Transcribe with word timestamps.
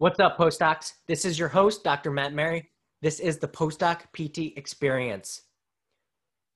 What's 0.00 0.20
up, 0.20 0.38
postdocs? 0.38 0.92
This 1.08 1.24
is 1.24 1.40
your 1.40 1.48
host, 1.48 1.82
Dr. 1.82 2.12
Matt 2.12 2.32
Mary. 2.32 2.70
This 3.02 3.18
is 3.18 3.38
the 3.38 3.48
Postdoc 3.48 4.02
PT 4.12 4.56
Experience. 4.56 5.42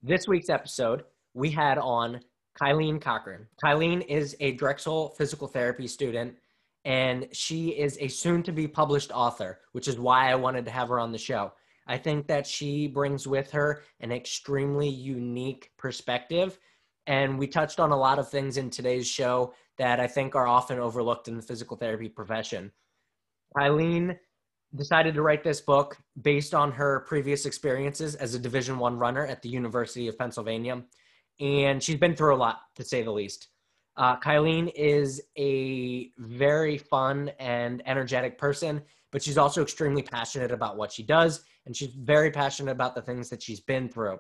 This 0.00 0.29
week's 0.29 0.48
episode, 0.48 1.03
we 1.34 1.50
had 1.50 1.76
on 1.76 2.20
Kylene 2.62 3.00
Cochrane. 3.00 3.48
Kylene 3.60 4.06
is 4.06 4.36
a 4.38 4.52
Drexel 4.52 5.08
physical 5.18 5.48
therapy 5.48 5.88
student, 5.88 6.36
and 6.84 7.26
she 7.32 7.70
is 7.70 7.98
a 8.00 8.06
soon 8.06 8.45
to 8.45 8.52
be 8.52 8.68
published 8.68 9.11
author, 9.11 9.59
which 9.72 9.88
is 9.88 9.98
why 9.98 10.30
I 10.30 10.36
wanted 10.36 10.64
to 10.66 10.70
have 10.70 10.88
her 10.90 11.00
on 11.00 11.11
the 11.11 11.18
show. 11.18 11.52
I 11.88 11.98
think 11.98 12.29
that 12.29 12.46
she 12.46 12.86
brings 12.86 13.27
with 13.27 13.50
her 13.50 13.82
an 13.98 14.12
extremely 14.12 14.88
unique 14.88 15.72
perspective. 15.79 16.61
And 17.09 17.36
we 17.36 17.48
touched 17.48 17.80
on 17.80 17.90
a 17.90 17.98
lot 17.98 18.20
of 18.20 18.30
things 18.30 18.56
in 18.56 18.70
today's 18.70 19.09
show 19.09 19.52
that 19.79 19.98
I 19.98 20.06
think 20.06 20.36
are 20.36 20.46
often 20.46 20.79
overlooked 20.79 21.27
in 21.27 21.36
the 21.36 21.43
physical 21.43 21.77
therapy 21.77 22.09
profession. 22.09 22.70
Kylene 23.57 24.16
decided 24.76 25.14
to 25.14 25.22
write 25.22 25.45
this 25.45 25.61
book 25.61 25.99
based 26.22 26.54
on 26.54 26.72
her 26.72 27.00
previous 27.00 27.45
experiences 27.46 28.14
as 28.14 28.35
a 28.35 28.39
division 28.39 28.79
one 28.79 28.99
runner 28.99 29.26
at 29.26 29.43
the 29.43 29.49
university 29.49 30.09
of 30.09 30.18
pennsylvania 30.18 30.82
and 31.40 31.82
she's 31.82 31.96
been 31.96 32.17
through 32.17 32.34
a 32.34 32.36
lot 32.36 32.61
to 32.75 32.84
say 32.84 33.03
the 33.03 33.11
least. 33.11 33.48
Uh, 33.97 34.19
kylene 34.20 34.73
is 34.75 35.20
a 35.36 36.11
very 36.19 36.78
fun 36.78 37.31
and 37.39 37.83
energetic 37.86 38.39
person 38.39 38.81
but 39.11 39.23
she's 39.23 39.36
also 39.36 39.61
extremely 39.61 40.03
passionate 40.03 40.50
about 40.50 40.77
what 40.77 40.91
she 40.91 41.03
does 41.03 41.45
and 41.67 41.77
she's 41.77 41.92
very 41.95 42.31
passionate 42.31 42.73
about 42.73 42.95
the 42.95 43.03
things 43.03 43.28
that 43.28 43.42
she's 43.42 43.61
been 43.61 43.89
through. 43.89 44.19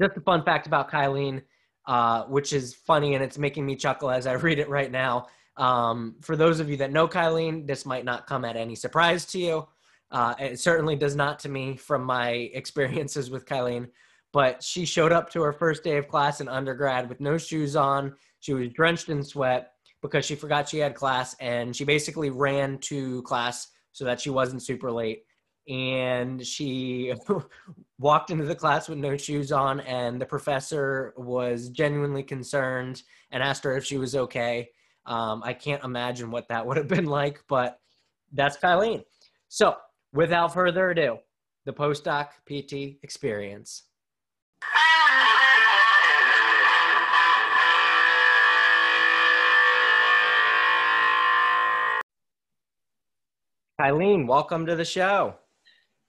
Just 0.00 0.16
a 0.16 0.20
fun 0.22 0.42
fact 0.44 0.66
about 0.66 0.90
kylene 0.90 1.42
uh, 1.86 2.24
which 2.24 2.52
is 2.52 2.74
funny 2.74 3.14
and 3.14 3.22
it's 3.22 3.38
making 3.38 3.66
me 3.66 3.76
chuckle 3.76 4.10
as 4.10 4.26
i 4.26 4.32
read 4.32 4.58
it 4.58 4.68
right 4.68 4.90
now 4.90 5.26
um, 5.56 6.16
for 6.20 6.36
those 6.36 6.60
of 6.60 6.70
you 6.70 6.76
that 6.78 6.92
know 6.92 7.06
Kylene, 7.06 7.66
this 7.66 7.84
might 7.84 8.04
not 8.04 8.26
come 8.26 8.44
at 8.44 8.56
any 8.56 8.74
surprise 8.74 9.24
to 9.26 9.38
you. 9.38 9.68
Uh, 10.10 10.34
it 10.38 10.60
certainly 10.60 10.96
does 10.96 11.16
not 11.16 11.38
to 11.40 11.48
me 11.48 11.76
from 11.76 12.04
my 12.04 12.30
experiences 12.54 13.30
with 13.30 13.46
Kylene. 13.46 13.88
But 14.32 14.62
she 14.62 14.86
showed 14.86 15.12
up 15.12 15.28
to 15.30 15.42
her 15.42 15.52
first 15.52 15.84
day 15.84 15.98
of 15.98 16.08
class 16.08 16.40
in 16.40 16.48
undergrad 16.48 17.08
with 17.08 17.20
no 17.20 17.36
shoes 17.36 17.76
on. 17.76 18.14
She 18.40 18.54
was 18.54 18.70
drenched 18.70 19.10
in 19.10 19.22
sweat 19.22 19.72
because 20.00 20.24
she 20.24 20.34
forgot 20.34 20.68
she 20.68 20.78
had 20.78 20.94
class, 20.94 21.36
and 21.38 21.76
she 21.76 21.84
basically 21.84 22.30
ran 22.30 22.78
to 22.78 23.22
class 23.22 23.68
so 23.92 24.04
that 24.06 24.20
she 24.20 24.30
wasn't 24.30 24.62
super 24.62 24.90
late. 24.90 25.24
And 25.68 26.44
she 26.44 27.14
walked 27.98 28.30
into 28.30 28.46
the 28.46 28.54
class 28.54 28.88
with 28.88 28.98
no 28.98 29.18
shoes 29.18 29.52
on, 29.52 29.80
and 29.80 30.18
the 30.18 30.26
professor 30.26 31.12
was 31.16 31.68
genuinely 31.68 32.22
concerned 32.22 33.02
and 33.30 33.42
asked 33.42 33.64
her 33.64 33.76
if 33.76 33.84
she 33.84 33.98
was 33.98 34.16
okay 34.16 34.70
um, 35.06 35.42
I 35.44 35.52
can't 35.52 35.82
imagine 35.84 36.30
what 36.30 36.48
that 36.48 36.66
would 36.66 36.76
have 36.76 36.88
been 36.88 37.06
like, 37.06 37.42
but 37.48 37.78
that's 38.32 38.56
Kylene. 38.56 39.04
So, 39.48 39.76
without 40.12 40.54
further 40.54 40.90
ado, 40.90 41.18
the 41.64 41.72
postdoc 41.72 42.28
PT 42.46 42.98
experience. 43.02 43.84
Kylene, 53.80 54.28
welcome 54.28 54.64
to 54.66 54.76
the 54.76 54.84
show. 54.84 55.34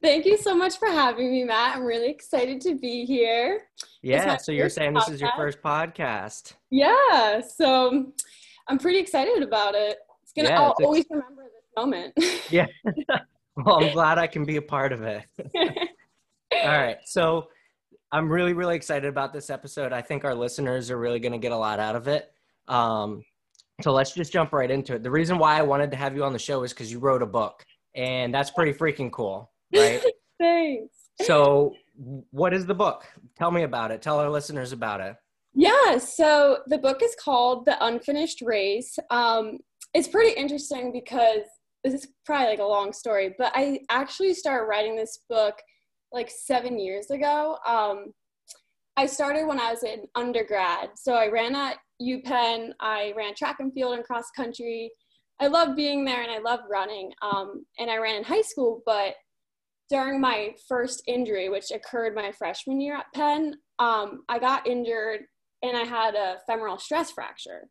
Thank 0.02 0.25
you 0.25 0.38
so 0.38 0.53
much 0.53 0.78
for 0.78 0.89
having 0.89 1.31
me, 1.31 1.44
Matt. 1.44 1.78
I'm 1.78 1.83
really 1.83 2.09
excited 2.09 2.59
to 2.61 2.75
be 2.75 3.05
here. 3.05 3.63
Yeah, 4.02 4.38
so 4.38 4.52
you're 4.52 4.69
saying 4.69 4.94
podcast. 4.94 5.05
this 5.05 5.16
is 5.16 5.22
your 5.22 5.31
first 5.35 5.61
podcast. 5.61 6.53
Yeah, 6.69 7.39
so 7.39 8.11
I'm 8.67 8.78
pretty 8.78 9.00
excited 9.00 9.44
about 9.44 9.75
it. 9.75 9.97
It's 10.22 10.33
gonna. 10.33 10.50
Yeah, 10.50 10.61
I'll 10.61 10.75
always 10.83 11.06
remember 11.09 11.44
this 11.44 11.64
moment. 11.75 12.14
yeah. 12.50 12.67
well, 13.58 13.83
I'm 13.83 13.94
glad 13.94 14.17
I 14.17 14.28
can 14.28 14.45
be 14.45 14.58
a 14.58 14.61
part 14.61 14.94
of 14.94 15.03
it. 15.03 15.23
All 15.56 16.67
right. 16.67 16.97
So 17.06 17.47
I'm 18.11 18.30
really, 18.30 18.53
really 18.53 18.75
excited 18.75 19.07
about 19.07 19.34
this 19.34 19.50
episode. 19.50 19.91
I 19.91 20.01
think 20.01 20.24
our 20.24 20.35
listeners 20.35 20.91
are 20.91 20.97
really 20.97 21.19
going 21.19 21.31
to 21.31 21.40
get 21.40 21.51
a 21.51 21.57
lot 21.57 21.79
out 21.79 21.96
of 21.96 22.07
it. 22.07 22.31
Um, 22.68 23.24
so 23.81 23.91
let's 23.91 24.13
just 24.13 24.31
jump 24.31 24.53
right 24.53 24.69
into 24.69 24.95
it. 24.95 25.03
The 25.03 25.12
reason 25.12 25.38
why 25.38 25.57
I 25.57 25.63
wanted 25.63 25.91
to 25.91 25.97
have 25.97 26.16
you 26.16 26.24
on 26.24 26.31
the 26.31 26.40
show 26.40 26.63
is 26.63 26.72
because 26.72 26.91
you 26.91 27.00
wrote 27.00 27.24
a 27.24 27.25
book, 27.25 27.66
and 27.95 28.34
that's 28.34 28.51
pretty 28.51 28.72
freaking 28.72 29.12
cool, 29.12 29.51
right? 29.75 30.01
Thanks. 30.40 30.95
So, 31.24 31.74
what 32.31 32.53
is 32.53 32.66
the 32.66 32.75
book? 32.75 33.06
Tell 33.35 33.51
me 33.51 33.63
about 33.63 33.91
it. 33.91 34.01
Tell 34.01 34.19
our 34.19 34.30
listeners 34.30 34.72
about 34.72 35.01
it. 35.01 35.16
Yeah, 35.53 36.00
so 36.00 36.59
the 36.68 36.80
book 36.80 37.02
is 37.03 37.16
called 37.24 37.66
The 37.66 37.84
Unfinished 37.86 38.41
Race. 38.41 38.97
Um, 39.12 39.59
it's 39.94 40.08
pretty 40.08 40.40
interesting 40.40 40.91
because 40.91 41.44
this 41.84 41.94
is 41.94 42.08
probably 42.25 42.47
like 42.47 42.59
a 42.59 42.64
long 42.64 42.91
story, 42.91 43.36
but 43.38 43.52
I 43.53 43.81
actually 43.90 44.34
started 44.34 44.66
writing 44.66 44.96
this 44.96 45.19
book 45.30 45.56
like 46.12 46.31
seven 46.31 46.80
years 46.80 47.12
ago. 47.12 47.58
Um, 47.68 48.13
I 48.97 49.06
started 49.06 49.46
when 49.46 49.59
I 49.59 49.72
was 49.72 49.84
in 49.84 50.06
undergrad. 50.16 50.90
So 50.96 51.13
I 51.13 51.28
ran 51.28 51.56
at 51.56 51.78
UPenn, 52.02 52.72
I 52.80 53.13
ran 53.16 53.36
track 53.36 53.58
and 53.59 53.74
field 53.74 53.96
and 53.96 54.03
cross 54.03 54.30
country. 54.36 54.92
I 55.40 55.47
love 55.47 55.75
being 55.75 56.06
there 56.06 56.22
and 56.22 56.31
I 56.31 56.40
love 56.40 56.62
running. 56.69 57.12
Um, 57.22 57.66
and 57.80 57.92
I 57.92 57.97
ran 57.97 58.16
in 58.16 58.24
high 58.24 58.42
school, 58.42 58.81
but 58.86 59.16
during 59.90 60.22
my 60.22 60.53
first 60.68 61.03
injury, 61.08 61.50
which 61.50 61.72
occurred 61.72 62.16
my 62.16 62.31
freshman 62.31 62.80
year 62.80 62.97
at 62.97 63.12
Penn, 63.13 63.56
um, 63.80 64.24
I 64.30 64.40
got 64.40 64.66
injured 64.66 65.22
and 65.63 65.75
I 65.75 65.84
had 65.84 66.13
a 66.13 66.38
femoral 66.46 66.78
stress 66.78 67.12
fracture. 67.12 67.69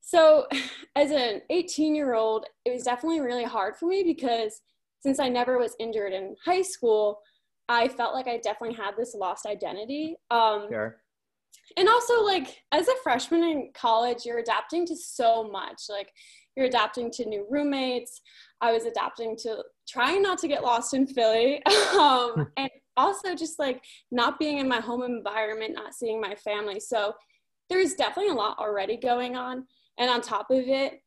So, 0.00 0.46
as 0.96 1.10
an 1.10 1.42
18 1.50 1.94
year 1.94 2.14
old, 2.14 2.46
it 2.64 2.72
was 2.72 2.84
definitely 2.84 3.20
really 3.20 3.44
hard 3.44 3.76
for 3.76 3.86
me 3.86 4.02
because 4.02 4.62
since 5.00 5.20
I 5.20 5.28
never 5.28 5.58
was 5.58 5.76
injured 5.78 6.12
in 6.12 6.34
high 6.44 6.62
school, 6.62 7.20
I 7.68 7.88
felt 7.88 8.14
like 8.14 8.28
I 8.28 8.38
definitely 8.38 8.76
had 8.76 8.92
this 8.96 9.14
lost 9.14 9.44
identity. 9.44 10.16
Um, 10.30 10.66
sure. 10.70 10.96
And 11.76 11.88
also, 11.88 12.22
like, 12.22 12.62
as 12.72 12.88
a 12.88 12.94
freshman 13.02 13.42
in 13.42 13.70
college, 13.74 14.24
you're 14.24 14.38
adapting 14.38 14.86
to 14.86 14.96
so 14.96 15.48
much. 15.50 15.82
Like, 15.88 16.10
you're 16.56 16.66
adapting 16.66 17.10
to 17.12 17.26
new 17.26 17.46
roommates. 17.50 18.20
I 18.60 18.72
was 18.72 18.84
adapting 18.84 19.36
to 19.42 19.62
trying 19.88 20.22
not 20.22 20.38
to 20.38 20.48
get 20.48 20.62
lost 20.62 20.94
in 20.94 21.06
Philly. 21.06 21.64
um, 21.98 22.48
and 22.56 22.70
also 22.96 23.34
just 23.34 23.58
like 23.58 23.82
not 24.10 24.38
being 24.38 24.58
in 24.58 24.68
my 24.68 24.80
home 24.80 25.02
environment, 25.02 25.74
not 25.74 25.94
seeing 25.94 26.20
my 26.20 26.34
family. 26.34 26.80
So 26.80 27.14
there's 27.68 27.94
definitely 27.94 28.32
a 28.32 28.34
lot 28.34 28.58
already 28.58 28.96
going 28.96 29.36
on. 29.36 29.66
And 29.98 30.10
on 30.10 30.20
top 30.20 30.50
of 30.50 30.68
it, 30.68 31.00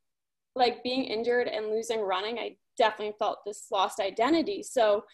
like 0.54 0.82
being 0.82 1.04
injured 1.04 1.48
and 1.48 1.68
losing 1.68 2.00
running, 2.00 2.38
I 2.38 2.56
definitely 2.76 3.14
felt 3.18 3.38
this 3.44 3.66
lost 3.70 4.00
identity. 4.00 4.62
So 4.62 5.04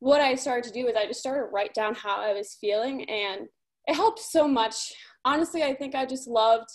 what 0.00 0.20
I 0.20 0.34
started 0.34 0.64
to 0.64 0.72
do 0.72 0.88
is 0.88 0.96
I 0.96 1.06
just 1.06 1.20
started 1.20 1.46
to 1.46 1.52
write 1.52 1.74
down 1.74 1.94
how 1.94 2.20
I 2.20 2.32
was 2.32 2.58
feeling 2.60 3.08
and 3.08 3.46
it 3.86 3.94
helped 3.94 4.18
so 4.18 4.48
much. 4.48 4.92
Honestly, 5.24 5.62
I 5.62 5.74
think 5.74 5.94
I 5.94 6.04
just 6.06 6.26
loved 6.26 6.68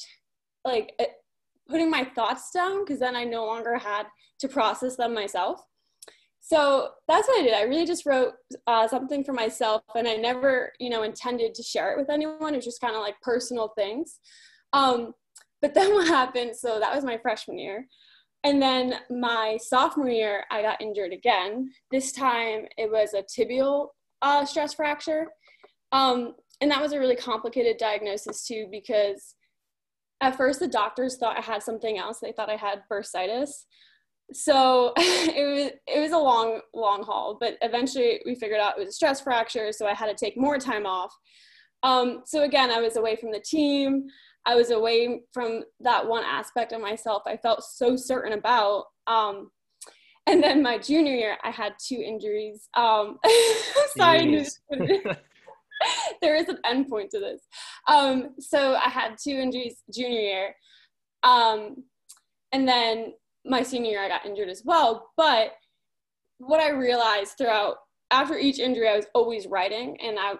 like 0.64 0.94
putting 1.70 1.90
my 1.90 2.04
thoughts 2.04 2.52
down 2.52 2.86
because 2.86 3.00
then 3.00 3.16
I 3.16 3.24
no 3.24 3.46
longer 3.46 3.78
had 3.78 4.08
to 4.40 4.48
process 4.48 4.96
them 4.96 5.14
myself 5.14 5.62
so 6.48 6.92
that's 7.10 7.28
what 7.28 7.42
I 7.42 7.44
did. 7.44 7.54
I 7.54 7.64
really 7.64 7.86
just 7.86 8.06
wrote 8.06 8.36
uh, 8.68 8.88
something 8.88 9.22
for 9.22 9.34
myself, 9.34 9.82
and 9.98 10.08
I 10.08 10.16
never, 10.16 10.72
you 10.80 10.90
know, 10.90 11.04
intended 11.04 11.54
to 11.56 11.62
share 11.62 11.92
it 11.92 11.98
with 11.98 12.10
anyone. 12.10 12.54
It 12.54 12.56
was 12.56 12.64
just 12.64 12.80
kind 12.80 12.96
of 12.96 13.02
like 13.02 13.20
personal 13.22 13.74
things. 13.78 14.22
Um, 14.72 15.12
but 15.62 15.74
then 15.76 15.94
what 15.94 16.08
happened? 16.08 16.56
So 16.56 16.80
that 16.80 16.96
was 16.96 17.04
my 17.04 17.18
freshman 17.18 17.60
year, 17.60 17.86
and 18.46 18.62
then 18.62 18.94
my 19.10 19.58
sophomore 19.62 20.08
year, 20.08 20.46
I 20.50 20.62
got 20.62 20.82
injured 20.82 21.12
again. 21.12 21.70
This 21.92 22.14
time, 22.14 22.62
it 22.78 22.90
was 22.90 23.14
a 23.14 23.24
tibial 23.24 23.90
uh, 24.22 24.46
stress 24.46 24.74
fracture, 24.74 25.28
um, 25.92 26.34
and 26.62 26.72
that 26.72 26.82
was 26.82 26.94
a 26.94 27.00
really 27.00 27.18
complicated 27.18 27.76
diagnosis 27.76 28.48
too 28.48 28.68
because 28.72 29.36
at 30.22 30.38
first 30.38 30.62
the 30.62 30.68
doctors 30.70 31.18
thought 31.18 31.38
I 31.38 31.42
had 31.42 31.62
something 31.62 31.98
else. 31.98 32.20
They 32.22 32.32
thought 32.32 32.50
I 32.50 32.56
had 32.56 32.84
bursitis 32.90 33.66
so 34.34 34.94
it 34.98 35.48
was 35.48 35.72
it 35.88 36.00
was 36.00 36.12
a 36.12 36.18
long 36.18 36.60
long 36.74 37.04
haul 37.04 37.38
but 37.40 37.58
eventually 37.62 38.20
we 38.26 38.36
figured 38.36 38.60
out 38.60 38.78
it 38.78 38.80
was 38.80 38.90
a 38.90 38.94
stress 38.94 39.22
fracture 39.22 39.72
so 39.72 39.88
i 39.88 39.94
had 39.94 40.08
to 40.08 40.26
take 40.26 40.38
more 40.38 40.58
time 40.58 40.86
off. 40.86 41.14
Um, 41.84 42.24
so 42.26 42.44
again 42.44 42.72
i 42.72 42.80
was 42.80 42.98
away 42.98 43.16
from 43.16 43.32
the 43.32 43.40
team. 43.40 44.08
I 44.46 44.56
was 44.56 44.72
away 44.72 45.24
from 45.34 45.64
that 45.82 46.08
one 46.08 46.24
aspect 46.24 46.72
of 46.74 46.82
myself 46.82 47.24
i 47.26 47.38
felt 47.38 47.64
so 47.64 47.96
certain 47.96 48.34
about 48.34 48.86
um, 49.06 49.52
and 50.26 50.44
then 50.44 50.62
my 50.62 50.78
junior 50.78 51.16
year 51.16 51.38
i 51.44 51.52
had 51.52 51.74
two 51.86 52.02
injuries. 52.02 52.68
Um, 52.76 53.20
sorry 53.98 54.46
there 56.22 56.36
is 56.36 56.50
an 56.50 56.58
endpoint 56.66 57.10
to 57.10 57.20
this. 57.20 57.42
Um, 57.88 58.32
so 58.40 58.76
i 58.76 58.90
had 58.90 59.16
two 59.24 59.32
injuries 59.32 59.84
junior 59.94 60.20
year. 60.20 60.56
Um, 61.24 61.84
and 62.52 62.68
then 62.68 63.14
my 63.48 63.64
senior 63.64 63.92
year, 63.92 64.04
I 64.04 64.10
got 64.10 64.26
injured 64.26 64.50
as 64.50 64.64
well. 64.66 65.12
But 65.18 65.54
what 66.38 66.60
I 66.60 66.70
realized 66.70 67.38
throughout, 67.38 67.78
after 68.12 68.38
each 68.38 68.60
injury, 68.60 68.88
I 68.88 68.96
was 68.96 69.08
always 69.14 69.48
writing 69.48 69.98
and 70.02 70.18
I 70.20 70.36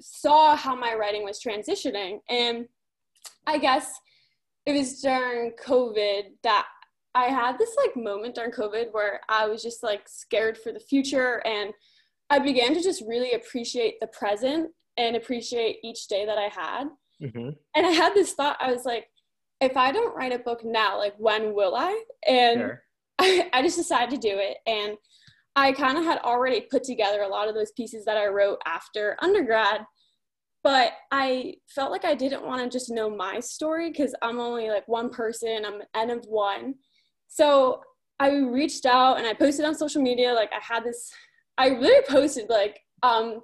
saw 0.00 0.56
how 0.56 0.74
my 0.74 0.94
writing 0.94 1.24
was 1.24 1.40
transitioning. 1.40 2.18
And 2.28 2.66
I 3.46 3.58
guess 3.58 3.90
it 4.66 4.72
was 4.72 5.00
during 5.00 5.52
COVID 5.64 6.22
that 6.42 6.66
I 7.14 7.24
had 7.24 7.58
this 7.58 7.74
like 7.76 7.96
moment 7.96 8.34
during 8.34 8.52
COVID 8.52 8.92
where 8.92 9.20
I 9.28 9.46
was 9.46 9.62
just 9.62 9.82
like 9.82 10.08
scared 10.08 10.58
for 10.58 10.72
the 10.72 10.80
future 10.80 11.42
and 11.46 11.72
I 12.30 12.38
began 12.38 12.74
to 12.74 12.82
just 12.82 13.02
really 13.06 13.32
appreciate 13.32 13.94
the 14.00 14.06
present 14.08 14.70
and 14.98 15.16
appreciate 15.16 15.78
each 15.82 16.06
day 16.08 16.26
that 16.26 16.38
I 16.38 16.48
had. 16.48 16.88
Mm-hmm. 17.22 17.50
And 17.74 17.86
I 17.86 17.90
had 17.90 18.14
this 18.14 18.34
thought, 18.34 18.58
I 18.60 18.70
was 18.70 18.84
like, 18.84 19.06
if 19.60 19.76
I 19.76 19.92
don't 19.92 20.16
write 20.16 20.32
a 20.32 20.38
book 20.38 20.64
now, 20.64 20.98
like 20.98 21.14
when 21.18 21.54
will 21.54 21.74
I? 21.74 22.02
And 22.26 22.60
sure. 22.60 22.82
I, 23.18 23.50
I 23.52 23.62
just 23.62 23.76
decided 23.76 24.10
to 24.10 24.28
do 24.28 24.38
it. 24.38 24.58
And 24.66 24.96
I 25.56 25.72
kind 25.72 25.98
of 25.98 26.04
had 26.04 26.18
already 26.18 26.62
put 26.62 26.84
together 26.84 27.22
a 27.22 27.28
lot 27.28 27.48
of 27.48 27.54
those 27.54 27.72
pieces 27.72 28.04
that 28.04 28.16
I 28.16 28.26
wrote 28.26 28.60
after 28.66 29.16
undergrad 29.20 29.80
but 30.64 30.92
I 31.10 31.54
felt 31.68 31.92
like 31.92 32.04
I 32.04 32.14
didn't 32.14 32.44
want 32.44 32.62
to 32.62 32.68
just 32.68 32.90
know 32.90 33.08
my 33.08 33.40
story 33.40 33.90
because 33.90 34.14
I'm 34.22 34.40
only 34.40 34.68
like 34.68 34.86
one 34.88 35.10
person, 35.10 35.64
I'm 35.64 35.80
an 35.80 35.86
N 35.94 36.10
of 36.10 36.24
one. 36.26 36.74
So 37.28 37.80
I 38.18 38.36
reached 38.36 38.84
out 38.84 39.18
and 39.18 39.26
I 39.26 39.34
posted 39.34 39.64
on 39.64 39.74
social 39.74 40.02
media. 40.02 40.32
Like 40.32 40.50
I 40.52 40.60
had 40.60 40.84
this, 40.84 41.10
I 41.56 41.68
really 41.68 42.04
posted 42.08 42.50
like, 42.50 42.80
um, 43.02 43.40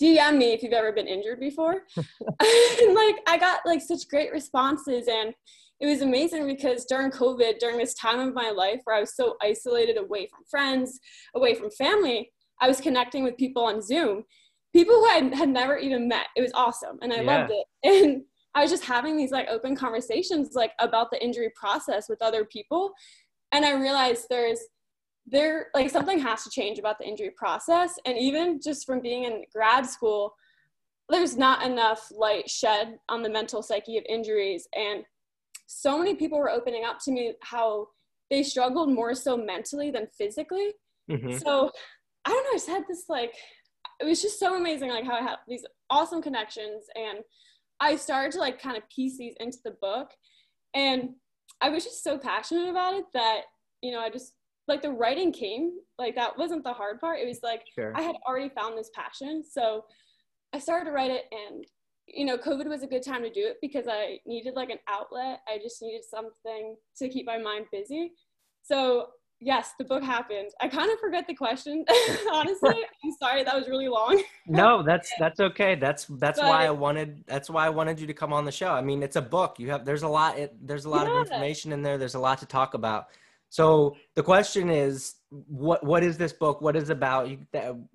DM 0.00 0.38
me 0.38 0.52
if 0.52 0.62
you've 0.62 0.72
ever 0.72 0.92
been 0.92 1.08
injured 1.08 1.40
before. 1.40 1.82
and 1.96 2.04
like 2.94 3.16
I 3.26 3.36
got 3.38 3.60
like 3.66 3.80
such 3.80 4.08
great 4.08 4.32
responses 4.32 5.08
and 5.08 5.34
it 5.80 5.86
was 5.86 6.02
amazing 6.02 6.46
because 6.46 6.84
during 6.86 7.10
COVID, 7.10 7.58
during 7.60 7.78
this 7.78 7.94
time 7.94 8.18
of 8.18 8.34
my 8.34 8.50
life 8.50 8.80
where 8.84 8.96
I 8.96 9.00
was 9.00 9.14
so 9.14 9.36
isolated 9.40 9.96
away 9.96 10.26
from 10.26 10.40
friends, 10.50 10.98
away 11.36 11.54
from 11.54 11.70
family, 11.70 12.32
I 12.60 12.66
was 12.66 12.80
connecting 12.80 13.22
with 13.22 13.36
people 13.36 13.62
on 13.64 13.80
Zoom 13.80 14.24
people 14.72 14.94
who 14.94 15.06
I 15.06 15.34
had 15.34 15.48
never 15.48 15.76
even 15.76 16.08
met. 16.08 16.26
It 16.36 16.42
was 16.42 16.52
awesome 16.54 16.98
and 17.02 17.12
I 17.12 17.20
yeah. 17.22 17.38
loved 17.38 17.52
it. 17.52 17.66
And 17.84 18.22
I 18.54 18.62
was 18.62 18.70
just 18.70 18.84
having 18.84 19.16
these 19.16 19.30
like 19.30 19.48
open 19.48 19.76
conversations 19.76 20.54
like 20.54 20.72
about 20.78 21.10
the 21.10 21.22
injury 21.22 21.50
process 21.54 22.08
with 22.08 22.20
other 22.22 22.44
people. 22.44 22.92
And 23.52 23.64
I 23.64 23.72
realized 23.72 24.26
there's 24.28 24.60
there 25.30 25.68
like 25.74 25.90
something 25.90 26.18
has 26.18 26.44
to 26.44 26.50
change 26.50 26.78
about 26.78 26.98
the 26.98 27.06
injury 27.06 27.30
process. 27.36 27.94
And 28.06 28.16
even 28.18 28.60
just 28.62 28.86
from 28.86 29.00
being 29.00 29.24
in 29.24 29.44
grad 29.52 29.86
school, 29.86 30.34
there's 31.08 31.36
not 31.36 31.64
enough 31.64 32.10
light 32.10 32.48
shed 32.48 32.98
on 33.08 33.22
the 33.22 33.30
mental 33.30 33.62
psyche 33.62 33.98
of 33.98 34.04
injuries. 34.08 34.68
And 34.76 35.04
so 35.66 35.98
many 35.98 36.14
people 36.14 36.38
were 36.38 36.50
opening 36.50 36.84
up 36.84 36.98
to 37.04 37.10
me 37.10 37.34
how 37.42 37.88
they 38.30 38.42
struggled 38.42 38.90
more 38.90 39.14
so 39.14 39.36
mentally 39.36 39.90
than 39.90 40.06
physically. 40.16 40.72
Mm-hmm. 41.10 41.38
So 41.38 41.70
I 42.24 42.30
don't 42.30 42.44
know, 42.44 42.50
I 42.50 42.54
just 42.54 42.68
had 42.68 42.84
this 42.88 43.04
like 43.08 43.34
it 44.00 44.04
was 44.04 44.22
just 44.22 44.38
so 44.38 44.56
amazing 44.56 44.90
like 44.90 45.04
how 45.04 45.14
I 45.14 45.22
had 45.22 45.36
these 45.48 45.64
awesome 45.90 46.22
connections 46.22 46.84
and 46.94 47.20
I 47.80 47.96
started 47.96 48.32
to 48.32 48.38
like 48.38 48.60
kind 48.60 48.76
of 48.76 48.88
piece 48.90 49.18
these 49.18 49.34
into 49.40 49.58
the 49.64 49.76
book 49.80 50.10
and 50.74 51.10
I 51.60 51.70
was 51.70 51.84
just 51.84 52.04
so 52.04 52.18
passionate 52.18 52.68
about 52.68 52.94
it 52.94 53.04
that 53.14 53.42
you 53.82 53.90
know 53.92 54.00
I 54.00 54.10
just 54.10 54.34
like 54.68 54.82
the 54.82 54.90
writing 54.90 55.32
came 55.32 55.72
like 55.98 56.14
that 56.14 56.36
wasn't 56.38 56.62
the 56.62 56.72
hard 56.72 57.00
part 57.00 57.18
it 57.18 57.26
was 57.26 57.40
like 57.42 57.62
sure. 57.74 57.92
I 57.96 58.02
had 58.02 58.16
already 58.26 58.48
found 58.50 58.76
this 58.76 58.90
passion 58.94 59.42
so 59.48 59.84
I 60.52 60.58
started 60.58 60.86
to 60.86 60.92
write 60.92 61.10
it 61.10 61.24
and 61.32 61.64
you 62.06 62.24
know 62.24 62.36
COVID 62.36 62.66
was 62.66 62.82
a 62.82 62.86
good 62.86 63.02
time 63.02 63.22
to 63.22 63.30
do 63.30 63.46
it 63.46 63.56
because 63.60 63.86
I 63.88 64.18
needed 64.26 64.54
like 64.54 64.70
an 64.70 64.78
outlet 64.88 65.40
I 65.48 65.58
just 65.62 65.82
needed 65.82 66.02
something 66.08 66.76
to 66.98 67.08
keep 67.08 67.26
my 67.26 67.38
mind 67.38 67.66
busy 67.72 68.12
so 68.62 69.08
yes, 69.40 69.72
the 69.78 69.84
book 69.84 70.02
happened. 70.02 70.50
I 70.60 70.68
kind 70.68 70.90
of 70.90 70.98
forget 70.98 71.26
the 71.26 71.34
question, 71.34 71.84
honestly. 72.32 72.74
I'm 73.04 73.12
sorry, 73.18 73.44
that 73.44 73.54
was 73.54 73.68
really 73.68 73.88
long. 73.88 74.22
no, 74.46 74.82
that's 74.82 75.12
that's 75.18 75.40
okay. 75.40 75.74
That's 75.74 76.06
that's 76.06 76.40
but, 76.40 76.48
why 76.48 76.66
I 76.66 76.70
wanted 76.70 77.24
that's 77.26 77.48
why 77.48 77.66
I 77.66 77.70
wanted 77.70 78.00
you 78.00 78.06
to 78.06 78.14
come 78.14 78.32
on 78.32 78.44
the 78.44 78.52
show. 78.52 78.72
I 78.72 78.80
mean, 78.80 79.02
it's 79.02 79.16
a 79.16 79.22
book. 79.22 79.58
You 79.58 79.70
have 79.70 79.84
there's 79.84 80.02
a 80.02 80.08
lot 80.08 80.38
it, 80.38 80.54
there's 80.66 80.84
a 80.84 80.90
lot 80.90 81.06
yeah. 81.06 81.20
of 81.20 81.26
information 81.26 81.72
in 81.72 81.82
there. 81.82 81.98
There's 81.98 82.14
a 82.14 82.20
lot 82.20 82.38
to 82.38 82.46
talk 82.46 82.74
about. 82.74 83.08
So 83.50 83.96
the 84.14 84.22
question 84.22 84.70
is, 84.70 85.16
what 85.30 85.84
what 85.84 86.02
is 86.02 86.16
this 86.18 86.32
book? 86.32 86.60
What 86.60 86.76
is 86.76 86.90
about? 86.90 87.28
You, 87.28 87.38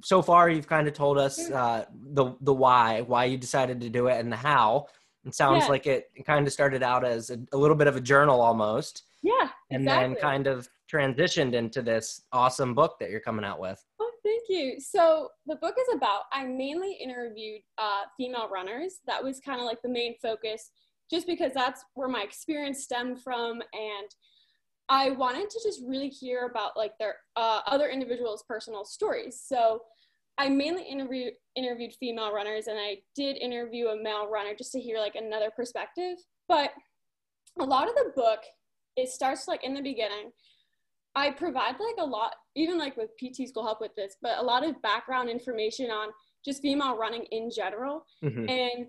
so 0.03 0.21
far, 0.21 0.49
you've 0.49 0.67
kind 0.67 0.87
of 0.87 0.93
told 0.93 1.17
us 1.17 1.49
uh, 1.51 1.85
the 2.13 2.35
the 2.41 2.53
why, 2.53 3.01
why 3.01 3.25
you 3.25 3.37
decided 3.37 3.81
to 3.81 3.89
do 3.89 4.07
it, 4.07 4.19
and 4.19 4.31
the 4.31 4.37
how. 4.37 4.87
It 5.25 5.33
sounds 5.33 5.63
yeah. 5.63 5.69
like 5.69 5.87
it, 5.87 6.11
it 6.15 6.25
kind 6.25 6.45
of 6.45 6.51
started 6.51 6.83
out 6.83 7.05
as 7.05 7.29
a, 7.29 7.39
a 7.53 7.57
little 7.57 7.77
bit 7.77 7.87
of 7.87 7.95
a 7.95 8.01
journal 8.01 8.41
almost. 8.41 9.03
Yeah. 9.21 9.47
And 9.71 9.83
exactly. 9.83 10.15
then 10.15 10.21
kind 10.21 10.47
of 10.47 10.67
transitioned 10.91 11.53
into 11.53 11.81
this 11.81 12.23
awesome 12.33 12.75
book 12.75 12.97
that 12.99 13.09
you're 13.09 13.21
coming 13.21 13.45
out 13.45 13.57
with. 13.57 13.81
Oh, 14.01 14.11
thank 14.21 14.43
you. 14.49 14.81
So 14.81 15.29
the 15.47 15.55
book 15.55 15.75
is 15.79 15.95
about, 15.95 16.23
I 16.33 16.43
mainly 16.43 16.97
interviewed 17.01 17.61
uh, 17.77 18.01
female 18.17 18.49
runners. 18.49 18.95
That 19.07 19.23
was 19.23 19.39
kind 19.39 19.61
of 19.61 19.65
like 19.65 19.81
the 19.81 19.87
main 19.87 20.15
focus, 20.21 20.71
just 21.09 21.25
because 21.25 21.53
that's 21.53 21.85
where 21.93 22.09
my 22.09 22.21
experience 22.21 22.83
stemmed 22.83 23.21
from. 23.21 23.61
And 23.71 24.09
I 24.89 25.11
wanted 25.11 25.49
to 25.49 25.59
just 25.63 25.81
really 25.87 26.09
hear 26.09 26.45
about 26.45 26.75
like 26.75 26.97
their 26.99 27.15
uh, 27.35 27.61
other 27.65 27.89
individuals' 27.89 28.43
personal 28.47 28.85
stories. 28.85 29.41
So 29.45 29.81
I 30.37 30.49
mainly 30.49 30.83
interviewed 30.83 31.33
interviewed 31.55 31.93
female 31.99 32.33
runners, 32.33 32.67
and 32.67 32.77
I 32.79 32.97
did 33.15 33.37
interview 33.37 33.87
a 33.87 34.01
male 34.01 34.29
runner 34.29 34.53
just 34.57 34.71
to 34.73 34.79
hear 34.79 34.99
like 34.99 35.15
another 35.15 35.51
perspective. 35.55 36.17
But 36.47 36.71
a 37.59 37.63
lot 37.63 37.87
of 37.87 37.95
the 37.95 38.11
book, 38.15 38.39
it 38.95 39.09
starts 39.09 39.47
like 39.47 39.63
in 39.63 39.73
the 39.73 39.81
beginning 39.81 40.31
I 41.15 41.31
provide 41.31 41.75
like 41.79 41.95
a 41.99 42.05
lot, 42.05 42.35
even 42.55 42.77
like 42.77 42.97
with 42.97 43.11
PT 43.17 43.47
school 43.47 43.63
help 43.63 43.81
with 43.81 43.95
this, 43.95 44.15
but 44.21 44.39
a 44.39 44.41
lot 44.41 44.65
of 44.65 44.81
background 44.81 45.29
information 45.29 45.91
on 45.91 46.09
just 46.43 46.61
female 46.61 46.97
running 46.97 47.23
in 47.31 47.49
general 47.55 48.05
mm-hmm. 48.23 48.49
and 48.49 48.87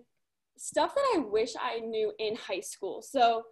stuff 0.57 0.95
that 0.95 1.15
I 1.17 1.19
wish 1.19 1.53
I 1.61 1.81
knew 1.81 2.13
in 2.19 2.37
high 2.37 2.61
school. 2.61 3.03
So 3.03 3.43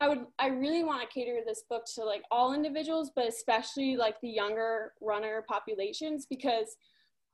I 0.00 0.08
would, 0.08 0.26
I 0.38 0.48
really 0.48 0.84
want 0.84 1.02
to 1.02 1.12
cater 1.12 1.40
this 1.44 1.64
book 1.68 1.84
to 1.94 2.04
like 2.04 2.22
all 2.30 2.54
individuals, 2.54 3.10
but 3.14 3.26
especially 3.28 3.96
like 3.96 4.16
the 4.20 4.28
younger 4.28 4.92
runner 5.00 5.44
populations 5.48 6.26
because 6.28 6.76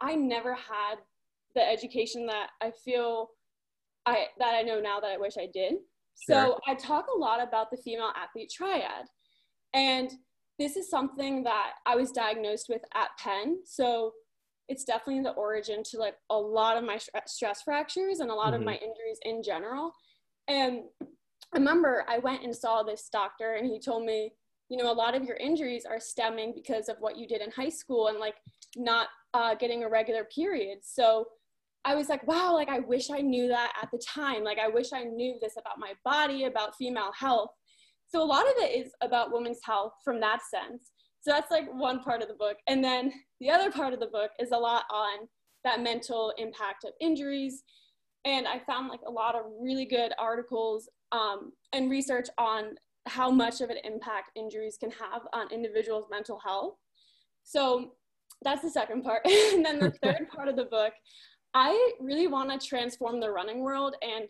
I 0.01 0.15
never 0.15 0.55
had 0.55 0.97
the 1.55 1.63
education 1.63 2.27
that 2.27 2.49
I 2.63 2.73
feel 2.85 3.29
I, 4.07 4.27
that 4.39 4.55
I 4.55 4.63
know 4.63 4.81
now 4.81 5.01
that 5.01 5.11
I 5.11 5.19
wish 5.19 5.35
I 5.39 5.49
did. 5.53 5.75
Sure. 6.27 6.47
So 6.47 6.59
I 6.67 6.75
talk 6.75 7.07
a 7.15 7.19
lot 7.19 7.43
about 7.43 7.71
the 7.71 7.77
female 7.77 8.13
athlete 8.17 8.51
triad 8.55 9.07
and 9.75 10.11
this 10.59 10.77
is 10.77 10.89
something 10.89 11.43
that 11.45 11.73
I 11.85 11.97
was 11.97 12.13
diagnosed 12.13 12.67
with 12.69 12.83
at 12.95 13.09
Penn. 13.19 13.59
So 13.65 14.13
it's 14.69 14.85
definitely 14.85 15.23
the 15.23 15.33
origin 15.33 15.83
to 15.91 15.99
like 15.99 16.15
a 16.31 16.39
lot 16.39 16.77
of 16.77 16.85
my 16.85 16.99
stress 17.27 17.63
fractures 17.63 18.21
and 18.21 18.31
a 18.31 18.35
lot 18.35 18.53
mm-hmm. 18.53 18.55
of 18.55 18.63
my 18.63 18.75
injuries 18.75 19.19
in 19.23 19.43
general. 19.43 19.93
And 20.49 20.85
Remember 21.55 22.05
I 22.09 22.19
went 22.19 22.43
and 22.43 22.55
saw 22.55 22.83
this 22.83 23.09
doctor 23.11 23.55
and 23.55 23.67
he 23.67 23.79
told 23.79 24.05
me, 24.05 24.33
you 24.69 24.77
know, 24.77 24.91
a 24.91 24.93
lot 24.93 25.15
of 25.15 25.25
your 25.25 25.37
injuries 25.37 25.85
are 25.85 26.01
stemming 26.01 26.53
because 26.55 26.89
of 26.89 26.97
what 26.99 27.17
you 27.17 27.29
did 27.29 27.41
in 27.41 27.51
high 27.51 27.69
school 27.69 28.09
and 28.09 28.19
like 28.19 28.35
not 28.77 29.09
uh, 29.35 29.55
getting 29.55 29.85
a 29.85 29.89
regular 29.89 30.25
period. 30.25 30.79
So 30.83 31.27
I 31.85 31.95
was 31.95 32.09
like, 32.09 32.27
wow, 32.27 32.55
like 32.55 32.69
I 32.69 32.81
wish 32.81 33.11
I 33.11 33.21
knew 33.21 33.47
that 33.49 33.73
at 33.81 33.91
the 33.93 33.99
time. 33.99 34.43
Like 34.43 34.59
I 34.59 34.69
wish 34.69 34.93
I 34.93 35.05
knew 35.05 35.39
this 35.41 35.57
about 35.59 35.79
my 35.79 35.93
body, 36.05 36.45
about 36.45 36.77
female 36.77 37.13
health. 37.13 37.51
So 38.09 38.23
a 38.23 38.25
lot 38.25 38.47
of 38.47 38.55
it 38.57 38.87
is 38.87 38.93
about 39.03 39.33
women's 39.33 39.61
health 39.63 39.93
from 40.05 40.21
that 40.21 40.41
sense. 40.43 40.93
So 41.21 41.31
that's 41.31 41.51
like 41.51 41.73
one 41.73 42.01
part 42.01 42.23
of 42.23 42.29
the 42.29 42.35
book. 42.35 42.57
And 42.69 42.83
then 42.83 43.13
the 43.41 43.51
other 43.51 43.71
part 43.71 43.93
of 43.93 44.01
the 44.01 44.07
book 44.07 44.31
is 44.41 44.51
a 44.53 44.57
lot 44.57 44.85
on 44.91 45.29
that 45.65 45.83
mental 45.83 46.33
impact 46.39 46.85
of 46.85 46.93
injuries. 47.01 47.63
And 48.25 48.47
I 48.47 48.61
found 48.61 48.89
like 48.89 49.01
a 49.07 49.11
lot 49.11 49.35
of 49.35 49.43
really 49.61 49.85
good 49.85 50.13
articles 50.19 50.89
um, 51.15 51.53
and 51.73 51.91
research 51.91 52.29
on 52.39 52.75
how 53.07 53.31
much 53.31 53.61
of 53.61 53.71
an 53.71 53.77
impact 53.85 54.31
injuries 54.35 54.77
can 54.79 54.91
have 54.91 55.23
on 55.33 55.51
individuals' 55.53 56.07
mental 56.11 56.39
health. 56.45 56.75
So 57.45 57.93
that's 58.43 58.63
the 58.63 58.71
second 58.71 59.03
part. 59.05 59.23
and 59.27 59.65
then 59.65 59.79
the 59.79 59.93
third 60.03 60.29
part 60.35 60.49
of 60.49 60.57
the 60.57 60.65
book, 60.65 60.93
I 61.55 61.93
really 62.01 62.27
want 62.27 62.51
to 62.51 62.67
transform 62.67 63.21
the 63.21 63.31
running 63.31 63.61
world 63.61 63.95
and 64.03 64.25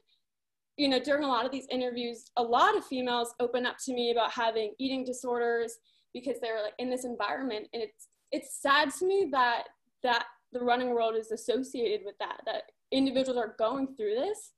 you 0.77 0.89
know, 0.89 0.99
during 0.99 1.23
a 1.23 1.29
lot 1.29 1.47
of 1.47 1.53
these 1.53 1.69
interviews, 1.71 2.31
a 2.37 2.43
lot 2.43 2.77
of 2.77 2.85
females 2.85 3.35
open 3.39 3.65
up 3.65 3.77
to 3.85 3.95
me 3.95 4.11
about 4.11 4.33
having 4.33 4.75
eating 4.81 5.05
disorders 5.05 5.77
because 6.13 6.41
they're 6.41 6.63
like 6.63 6.75
in 6.79 6.91
this 6.91 7.05
environment, 7.05 7.69
and 7.73 7.83
it's 7.83 8.09
it's 8.33 8.61
sad 8.61 8.91
to 8.99 9.07
me 9.07 9.29
that 9.31 9.65
that 10.03 10.27
the 10.53 10.61
running 10.61 10.91
world 10.91 11.15
is 11.17 11.31
associated 11.31 12.01
with 12.05 12.17
that 12.19 12.41
that 12.47 12.63
individuals 12.91 13.39
are 13.39 13.55
going 13.59 13.95
through 13.97 14.15
this. 14.15 14.53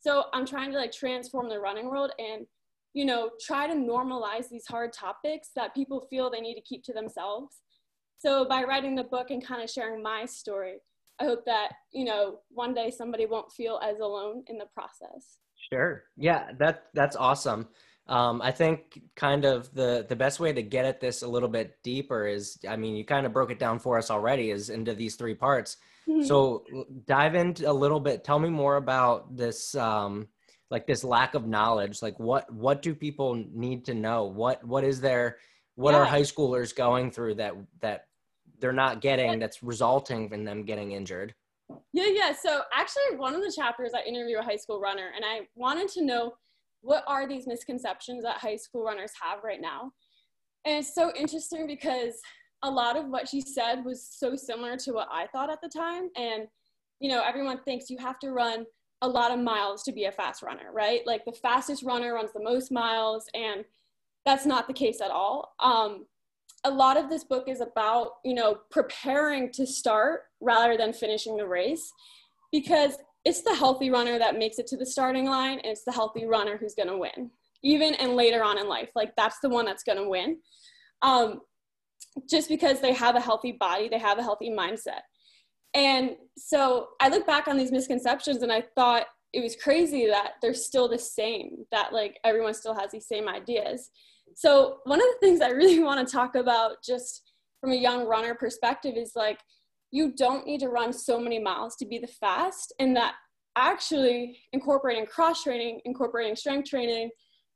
So 0.00 0.24
I'm 0.32 0.46
trying 0.46 0.72
to 0.72 0.78
like 0.78 0.92
transform 0.92 1.48
the 1.48 1.58
running 1.58 1.90
world 1.90 2.12
and 2.18 2.46
you 2.94 3.04
know 3.04 3.30
try 3.40 3.66
to 3.66 3.74
normalize 3.74 4.48
these 4.48 4.66
hard 4.66 4.92
topics 4.92 5.50
that 5.56 5.74
people 5.74 6.06
feel 6.08 6.30
they 6.30 6.40
need 6.40 6.54
to 6.54 6.62
keep 6.62 6.84
to 6.84 6.92
themselves. 6.92 7.56
So 8.18 8.46
by 8.48 8.62
writing 8.64 8.94
the 8.94 9.04
book 9.04 9.30
and 9.30 9.44
kind 9.44 9.62
of 9.62 9.70
sharing 9.70 10.02
my 10.02 10.24
story, 10.24 10.76
I 11.20 11.24
hope 11.24 11.44
that 11.46 11.72
you 11.92 12.04
know 12.04 12.40
one 12.48 12.74
day 12.74 12.90
somebody 12.90 13.26
won't 13.26 13.52
feel 13.52 13.80
as 13.82 13.98
alone 13.98 14.44
in 14.48 14.58
the 14.58 14.66
process. 14.74 15.38
Sure. 15.72 16.04
Yeah, 16.16 16.52
that 16.58 16.86
that's 16.94 17.16
awesome. 17.16 17.68
Um, 18.08 18.40
I 18.40 18.52
think 18.52 19.00
kind 19.16 19.44
of 19.44 19.72
the 19.74 20.06
the 20.08 20.16
best 20.16 20.38
way 20.38 20.52
to 20.52 20.62
get 20.62 20.84
at 20.84 21.00
this 21.00 21.22
a 21.22 21.28
little 21.28 21.48
bit 21.48 21.76
deeper 21.82 22.26
is, 22.26 22.58
I 22.68 22.76
mean, 22.76 22.94
you 22.94 23.04
kind 23.04 23.26
of 23.26 23.32
broke 23.32 23.50
it 23.50 23.58
down 23.58 23.78
for 23.80 23.98
us 23.98 24.10
already, 24.10 24.50
is 24.50 24.70
into 24.70 24.94
these 24.94 25.16
three 25.16 25.34
parts. 25.34 25.78
Mm-hmm. 26.08 26.22
So 26.22 26.64
dive 27.06 27.34
into 27.34 27.70
a 27.70 27.72
little 27.72 28.00
bit. 28.00 28.24
Tell 28.24 28.38
me 28.38 28.48
more 28.48 28.76
about 28.76 29.36
this, 29.36 29.74
um, 29.74 30.28
like 30.70 30.86
this 30.86 31.04
lack 31.04 31.34
of 31.34 31.46
knowledge. 31.46 32.02
Like 32.02 32.18
what 32.18 32.52
what 32.52 32.82
do 32.82 32.94
people 32.94 33.34
need 33.52 33.84
to 33.86 33.94
know? 33.94 34.24
What 34.24 34.64
what 34.64 34.84
is 34.84 35.00
there 35.00 35.38
what 35.76 35.94
are 35.94 36.04
high 36.04 36.22
schoolers 36.22 36.74
going 36.74 37.10
through 37.10 37.34
that 37.34 37.54
that 37.80 38.06
they're 38.58 38.72
not 38.72 39.00
getting 39.00 39.38
that's 39.38 39.62
resulting 39.62 40.32
in 40.32 40.44
them 40.44 40.64
getting 40.64 40.92
injured 40.92 41.34
Yeah, 41.92 42.06
yeah. 42.06 42.32
So 42.32 42.62
actually, 42.72 43.16
one 43.16 43.34
of 43.34 43.42
the 43.42 43.52
chapters 43.54 43.92
I 43.94 44.02
interview 44.08 44.38
a 44.38 44.42
high 44.42 44.56
school 44.56 44.80
runner, 44.80 45.10
and 45.14 45.24
I 45.24 45.46
wanted 45.54 45.88
to 45.90 46.04
know 46.04 46.34
what 46.80 47.04
are 47.06 47.28
these 47.28 47.46
misconceptions 47.46 48.22
that 48.22 48.38
high 48.38 48.56
school 48.56 48.84
runners 48.84 49.12
have 49.20 49.44
right 49.44 49.60
now. 49.60 49.92
And 50.64 50.78
it's 50.78 50.94
so 50.94 51.12
interesting 51.14 51.66
because 51.66 52.14
a 52.66 52.70
lot 52.70 52.96
of 52.96 53.06
what 53.06 53.28
she 53.28 53.40
said 53.40 53.84
was 53.84 54.06
so 54.06 54.34
similar 54.34 54.76
to 54.76 54.92
what 54.92 55.08
I 55.10 55.26
thought 55.28 55.50
at 55.50 55.60
the 55.62 55.68
time. 55.68 56.10
And 56.16 56.48
you 57.00 57.08
know, 57.08 57.22
everyone 57.26 57.60
thinks 57.62 57.90
you 57.90 57.98
have 57.98 58.18
to 58.20 58.30
run 58.30 58.64
a 59.02 59.08
lot 59.08 59.30
of 59.30 59.38
miles 59.38 59.82
to 59.84 59.92
be 59.92 60.04
a 60.04 60.12
fast 60.12 60.42
runner, 60.42 60.72
right? 60.72 61.06
Like 61.06 61.24
the 61.24 61.32
fastest 61.32 61.82
runner 61.82 62.14
runs 62.14 62.32
the 62.32 62.42
most 62.42 62.72
miles, 62.72 63.26
and 63.34 63.64
that's 64.24 64.46
not 64.46 64.66
the 64.66 64.72
case 64.72 65.00
at 65.00 65.10
all. 65.10 65.54
Um, 65.60 66.06
a 66.64 66.70
lot 66.70 66.96
of 66.96 67.08
this 67.08 67.22
book 67.22 67.48
is 67.48 67.60
about 67.60 68.14
you 68.24 68.34
know 68.34 68.58
preparing 68.70 69.52
to 69.52 69.66
start 69.66 70.22
rather 70.40 70.76
than 70.76 70.92
finishing 70.92 71.36
the 71.36 71.46
race 71.46 71.92
because 72.50 72.96
it's 73.24 73.42
the 73.42 73.54
healthy 73.54 73.90
runner 73.90 74.18
that 74.18 74.38
makes 74.38 74.58
it 74.58 74.66
to 74.68 74.76
the 74.76 74.86
starting 74.86 75.26
line 75.26 75.58
and 75.58 75.72
it's 75.72 75.84
the 75.84 75.92
healthy 75.92 76.26
runner 76.26 76.56
who's 76.56 76.74
going 76.74 76.88
to 76.88 76.96
win 76.96 77.30
even 77.62 77.94
and 77.94 78.16
later 78.16 78.42
on 78.42 78.58
in 78.58 78.68
life 78.68 78.90
like 78.94 79.14
that's 79.16 79.38
the 79.40 79.48
one 79.48 79.64
that's 79.64 79.82
going 79.82 79.98
to 79.98 80.08
win 80.08 80.38
um, 81.02 81.40
just 82.28 82.48
because 82.48 82.80
they 82.80 82.92
have 82.92 83.16
a 83.16 83.20
healthy 83.20 83.52
body 83.52 83.88
they 83.88 83.98
have 83.98 84.18
a 84.18 84.22
healthy 84.22 84.50
mindset. 84.50 85.02
And 85.74 86.16
so 86.38 86.88
i 87.00 87.08
look 87.08 87.26
back 87.26 87.48
on 87.48 87.56
these 87.56 87.72
misconceptions 87.72 88.42
and 88.42 88.52
i 88.52 88.62
thought 88.74 89.06
it 89.36 89.42
was 89.42 89.54
crazy 89.54 90.06
that 90.06 90.32
they're 90.40 90.54
still 90.54 90.88
the 90.88 90.98
same 90.98 91.66
that 91.70 91.92
like 91.92 92.18
everyone 92.24 92.54
still 92.54 92.74
has 92.74 92.90
these 92.90 93.06
same 93.06 93.28
ideas. 93.28 93.90
So 94.34 94.78
one 94.84 94.98
of 94.98 95.06
the 95.06 95.26
things 95.26 95.42
I 95.42 95.50
really 95.50 95.78
want 95.82 96.06
to 96.06 96.10
talk 96.10 96.34
about 96.34 96.82
just 96.82 97.22
from 97.60 97.72
a 97.72 97.76
young 97.76 98.06
runner 98.06 98.34
perspective 98.34 98.94
is 98.96 99.12
like 99.14 99.38
you 99.90 100.12
don't 100.12 100.46
need 100.46 100.60
to 100.60 100.70
run 100.70 100.92
so 100.92 101.20
many 101.20 101.38
miles 101.38 101.76
to 101.76 101.86
be 101.86 101.98
the 101.98 102.06
fast 102.06 102.74
and 102.78 102.96
that 102.96 103.14
actually 103.56 104.38
incorporating 104.52 105.04
cross 105.04 105.42
training, 105.42 105.80
incorporating 105.84 106.34
strength 106.34 106.70
training 106.70 107.10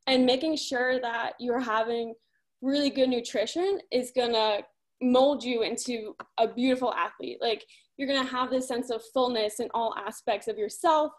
and 0.07 0.27
making 0.27 0.57
sure 0.57 1.01
that 1.01 1.33
you're 1.39 1.61
having 1.61 2.15
really 2.63 2.91
good 2.91 3.09
nutrition 3.09 3.79
is 3.91 4.13
going 4.15 4.33
to 4.33 4.63
mold 5.03 5.43
you 5.43 5.63
into 5.63 6.15
a 6.39 6.47
beautiful 6.47 6.93
athlete. 6.93 7.39
Like 7.41 7.65
you're 7.97 8.09
going 8.09 8.25
to 8.25 8.31
have 8.31 8.51
this 8.51 8.69
sense 8.69 8.91
of 8.91 9.03
fullness 9.15 9.61
in 9.61 9.69
all 9.75 9.95
aspects 9.97 10.47
of 10.49 10.59
yourself. 10.59 11.13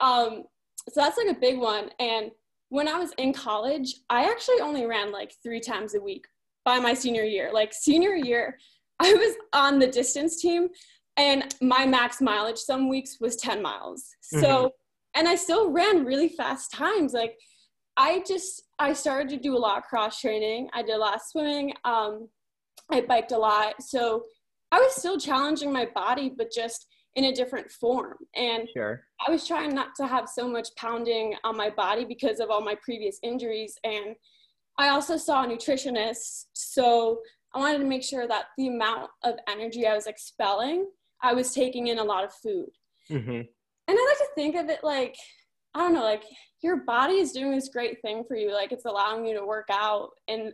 Um, 0.00 0.44
so 0.88 1.00
that's 1.00 1.18
like 1.18 1.36
a 1.36 1.40
big 1.40 1.58
one. 1.58 1.90
And 1.98 2.30
when 2.68 2.86
I 2.88 2.98
was 2.98 3.12
in 3.18 3.32
college, 3.32 3.94
I 4.08 4.24
actually 4.30 4.60
only 4.60 4.86
ran 4.86 5.10
like 5.10 5.32
three 5.42 5.60
times 5.60 5.94
a 5.94 6.00
week 6.00 6.26
by 6.64 6.78
my 6.78 6.94
senior 6.94 7.24
year. 7.24 7.50
Like 7.52 7.72
senior 7.72 8.14
year, 8.14 8.58
I 9.00 9.12
was 9.14 9.34
on 9.52 9.78
the 9.78 9.86
distance 9.86 10.40
team 10.40 10.68
and 11.16 11.54
my 11.60 11.86
max 11.86 12.20
mileage 12.20 12.58
some 12.58 12.88
weeks 12.88 13.18
was 13.20 13.36
10 13.36 13.60
miles. 13.62 14.04
So, 14.20 14.38
Mhm. 14.46 14.70
and 15.14 15.28
I 15.28 15.34
still 15.34 15.70
ran 15.70 16.04
really 16.04 16.28
fast 16.28 16.70
times. 16.72 17.12
Like 17.12 17.36
I 17.98 18.22
just, 18.26 18.62
I 18.78 18.92
started 18.92 19.28
to 19.30 19.36
do 19.36 19.56
a 19.56 19.58
lot 19.58 19.76
of 19.76 19.84
cross 19.84 20.20
training. 20.20 20.70
I 20.72 20.82
did 20.82 20.94
a 20.94 20.98
lot 20.98 21.16
of 21.16 21.20
swimming. 21.20 21.74
Um, 21.84 22.28
I 22.90 23.00
biked 23.02 23.32
a 23.32 23.38
lot. 23.38 23.82
So 23.82 24.22
I 24.70 24.78
was 24.78 24.94
still 24.94 25.18
challenging 25.18 25.72
my 25.72 25.86
body, 25.94 26.32
but 26.34 26.52
just 26.52 26.86
in 27.16 27.24
a 27.24 27.32
different 27.32 27.70
form. 27.70 28.16
And 28.36 28.68
sure 28.72 29.02
I 29.26 29.30
was 29.30 29.46
trying 29.46 29.74
not 29.74 29.96
to 29.96 30.06
have 30.06 30.28
so 30.28 30.48
much 30.48 30.68
pounding 30.76 31.34
on 31.42 31.56
my 31.56 31.70
body 31.70 32.04
because 32.04 32.38
of 32.38 32.50
all 32.50 32.60
my 32.60 32.76
previous 32.82 33.18
injuries. 33.24 33.76
And 33.82 34.14
I 34.78 34.90
also 34.90 35.16
saw 35.16 35.42
a 35.42 35.48
nutritionist. 35.48 36.46
So 36.52 37.20
I 37.52 37.58
wanted 37.58 37.78
to 37.78 37.84
make 37.84 38.04
sure 38.04 38.28
that 38.28 38.46
the 38.56 38.68
amount 38.68 39.10
of 39.24 39.34
energy 39.48 39.86
I 39.86 39.94
was 39.94 40.06
expelling, 40.06 40.86
I 41.20 41.32
was 41.32 41.52
taking 41.52 41.88
in 41.88 41.98
a 41.98 42.04
lot 42.04 42.24
of 42.24 42.32
food. 42.32 42.70
hmm 43.08 43.16
And 43.16 43.48
I 43.88 43.92
like 43.92 44.18
to 44.18 44.28
think 44.36 44.54
of 44.54 44.68
it 44.68 44.84
like, 44.84 45.16
I 45.74 45.80
don't 45.80 45.94
know, 45.94 46.04
like 46.04 46.22
your 46.62 46.78
body 46.78 47.14
is 47.14 47.32
doing 47.32 47.52
this 47.52 47.68
great 47.68 48.00
thing 48.02 48.24
for 48.26 48.36
you. 48.36 48.52
Like 48.52 48.72
it's 48.72 48.84
allowing 48.84 49.26
you 49.26 49.34
to 49.38 49.46
work 49.46 49.68
out 49.70 50.10
and 50.26 50.52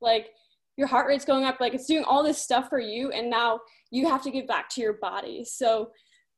like 0.00 0.30
your 0.76 0.86
heart 0.86 1.06
rate's 1.08 1.24
going 1.24 1.44
up. 1.44 1.60
Like 1.60 1.74
it's 1.74 1.86
doing 1.86 2.04
all 2.04 2.22
this 2.22 2.38
stuff 2.38 2.68
for 2.68 2.78
you. 2.78 3.10
And 3.10 3.28
now 3.28 3.60
you 3.90 4.08
have 4.08 4.22
to 4.22 4.30
give 4.30 4.46
back 4.46 4.68
to 4.70 4.80
your 4.80 4.94
body. 4.94 5.44
So 5.44 5.90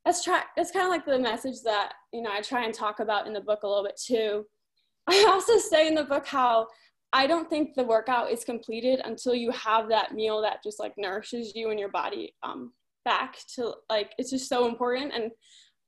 that's 0.04 0.24
try 0.24 0.42
that's 0.56 0.70
kind 0.70 0.84
of 0.84 0.90
like 0.90 1.06
the 1.06 1.18
message 1.18 1.62
that, 1.64 1.92
you 2.12 2.22
know, 2.22 2.30
I 2.32 2.40
try 2.40 2.64
and 2.64 2.74
talk 2.74 3.00
about 3.00 3.26
in 3.26 3.32
the 3.32 3.40
book 3.40 3.60
a 3.62 3.68
little 3.68 3.84
bit 3.84 4.00
too. 4.02 4.44
I 5.06 5.24
also 5.28 5.58
say 5.58 5.86
in 5.86 5.94
the 5.94 6.04
book 6.04 6.26
how 6.26 6.68
I 7.12 7.26
don't 7.26 7.50
think 7.50 7.74
the 7.74 7.84
workout 7.84 8.30
is 8.30 8.44
completed 8.44 9.00
until 9.04 9.34
you 9.34 9.50
have 9.50 9.88
that 9.90 10.14
meal 10.14 10.40
that 10.42 10.62
just 10.64 10.80
like 10.80 10.94
nourishes 10.96 11.54
you 11.54 11.70
and 11.70 11.78
your 11.78 11.90
body 11.90 12.34
um, 12.42 12.72
back 13.04 13.36
to 13.54 13.74
like 13.90 14.12
it's 14.18 14.30
just 14.30 14.48
so 14.48 14.66
important. 14.66 15.12
And 15.14 15.30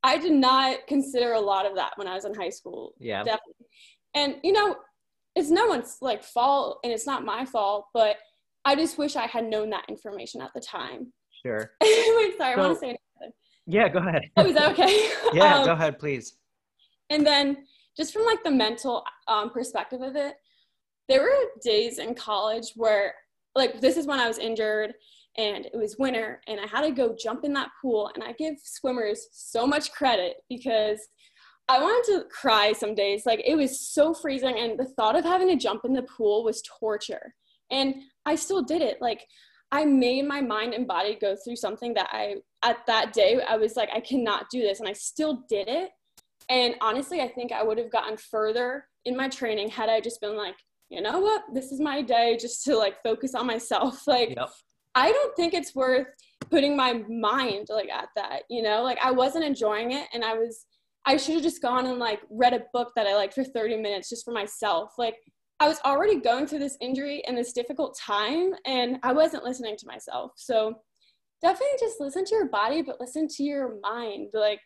I 0.05 0.17
did 0.17 0.31
not 0.33 0.85
consider 0.87 1.33
a 1.33 1.39
lot 1.39 1.65
of 1.65 1.75
that 1.75 1.93
when 1.97 2.07
I 2.07 2.13
was 2.13 2.25
in 2.25 2.33
high 2.33 2.49
school. 2.59 2.93
yeah 2.99 3.23
Definitely. 3.23 3.65
And 4.13 4.35
you 4.43 4.53
know, 4.53 4.75
it's 5.35 5.49
no 5.49 5.65
one's 5.67 5.97
like 6.01 6.23
fault 6.23 6.79
and 6.83 6.93
it's 6.93 7.05
not 7.07 7.25
my 7.25 7.43
fault, 7.45 7.87
but 7.93 8.17
I 8.63 8.75
just 8.75 8.97
wish 8.97 9.15
I 9.15 9.27
had 9.27 9.45
known 9.45 9.69
that 9.71 9.85
information 9.89 10.41
at 10.41 10.51
the 10.53 10.61
time. 10.61 11.11
sure 11.43 11.71
Wait, 11.81 12.37
sorry, 12.37 12.53
I 12.53 12.57
want 12.57 12.73
to 12.75 12.79
say 12.79 12.87
anything. 12.87 13.33
yeah 13.67 13.87
go 13.89 13.99
ahead 13.99 14.23
Oh, 14.37 14.45
is 14.45 14.53
that 14.55 14.71
okay? 14.73 15.09
yeah 15.33 15.57
Um, 15.59 15.65
go 15.65 15.73
ahead 15.73 15.99
please 15.99 16.37
and 17.09 17.25
then 17.25 17.65
just 17.97 18.13
from 18.13 18.25
like 18.25 18.43
the 18.43 18.51
mental 18.51 19.03
um, 19.27 19.49
perspective 19.49 20.01
of 20.01 20.15
it 20.15 20.35
there 21.09 21.21
were 21.21 21.35
days 21.63 21.99
in 21.99 22.15
college 22.15 22.67
where 22.75 23.13
like 23.55 23.79
this 23.81 23.95
is 23.97 24.05
when 24.07 24.19
i 24.19 24.27
was 24.27 24.37
injured 24.39 24.93
and 25.37 25.65
it 25.65 25.75
was 25.75 25.97
winter 25.97 26.41
and 26.47 26.59
i 26.59 26.67
had 26.67 26.81
to 26.81 26.91
go 26.91 27.15
jump 27.19 27.43
in 27.43 27.53
that 27.53 27.69
pool 27.81 28.09
and 28.15 28.23
i 28.23 28.31
give 28.33 28.55
swimmers 28.63 29.27
so 29.31 29.65
much 29.67 29.91
credit 29.91 30.37
because 30.49 30.99
i 31.67 31.79
wanted 31.79 32.11
to 32.11 32.25
cry 32.29 32.71
some 32.73 32.93
days. 32.93 33.25
Like 33.25 33.41
it 33.45 33.55
was 33.55 33.89
so 33.89 34.13
freezing 34.13 34.57
and 34.59 34.77
the 34.77 34.85
thought 34.85 35.15
of 35.15 35.23
having 35.23 35.49
to 35.49 35.55
jump 35.55 35.81
in 35.83 35.93
the 35.93 36.03
pool 36.03 36.43
was 36.43 36.61
torture. 36.79 37.33
And 37.71 37.95
i 38.25 38.35
still 38.35 38.61
did 38.61 38.81
it. 38.81 39.01
Like 39.01 39.25
i 39.71 39.83
made 39.83 40.27
my 40.27 40.41
mind 40.41 40.73
and 40.73 40.87
body 40.87 41.17
go 41.19 41.35
through 41.43 41.55
something 41.55 41.93
that 41.95 42.07
i 42.11 42.35
at 42.63 42.85
that 42.85 43.13
day 43.13 43.41
i 43.49 43.57
was 43.57 43.75
like 43.75 43.89
i 43.93 43.99
cannot 43.99 44.45
do 44.51 44.61
this 44.61 44.79
and 44.79 44.87
i 44.87 44.93
still 44.93 45.43
did 45.49 45.67
it. 45.67 45.89
And 46.47 46.75
honestly, 46.79 47.21
I 47.21 47.27
think 47.27 47.51
I 47.51 47.63
would 47.63 47.79
have 47.79 47.91
gotten 47.91 48.17
further 48.17 48.87
in 49.05 49.17
my 49.17 49.27
training 49.29 49.69
had 49.69 49.89
I 49.89 49.99
just 49.99 50.21
been 50.21 50.37
like, 50.37 50.55
you 50.89 51.01
know 51.01 51.19
what, 51.19 51.41
this 51.55 51.71
is 51.71 51.79
my 51.79 52.03
day 52.03 52.37
just 52.39 52.63
to 52.65 52.77
like 52.77 53.01
focus 53.01 53.33
on 53.33 53.47
myself. 53.47 54.03
Like, 54.07 54.35
yep 54.37 54.51
I 54.95 55.11
don't 55.11 55.35
think 55.35 55.53
it's 55.53 55.75
worth 55.75 56.07
putting 56.49 56.75
my 56.75 57.03
mind 57.09 57.67
like 57.69 57.89
at 57.89 58.09
that, 58.15 58.43
you 58.49 58.61
know? 58.63 58.81
Like, 58.83 58.97
I 59.03 59.11
wasn't 59.11 59.43
enjoying 59.43 59.91
it 59.91 60.07
and 60.13 60.23
I 60.23 60.33
was, 60.35 60.65
I 61.05 61.17
should 61.17 61.35
have 61.35 61.43
just 61.43 61.61
gone 61.61 61.85
and 61.85 61.99
like 61.99 62.21
read 62.29 62.53
a 62.53 62.63
book 62.73 62.91
that 62.95 63.05
I 63.07 63.15
liked 63.15 63.33
for 63.33 63.43
30 63.43 63.77
minutes 63.77 64.09
just 64.09 64.25
for 64.25 64.31
myself. 64.33 64.93
Like, 64.97 65.15
I 65.59 65.67
was 65.67 65.79
already 65.85 66.19
going 66.19 66.47
through 66.47 66.59
this 66.59 66.77
injury 66.81 67.23
and 67.25 67.37
this 67.37 67.53
difficult 67.53 67.97
time 67.97 68.53
and 68.65 68.97
I 69.03 69.13
wasn't 69.13 69.43
listening 69.43 69.77
to 69.77 69.87
myself. 69.87 70.31
So, 70.35 70.75
definitely 71.41 71.77
just 71.79 71.99
listen 71.99 72.25
to 72.25 72.35
your 72.35 72.47
body, 72.47 72.81
but 72.81 72.99
listen 72.99 73.27
to 73.27 73.43
your 73.43 73.75
mind. 73.81 74.29
Like, 74.33 74.59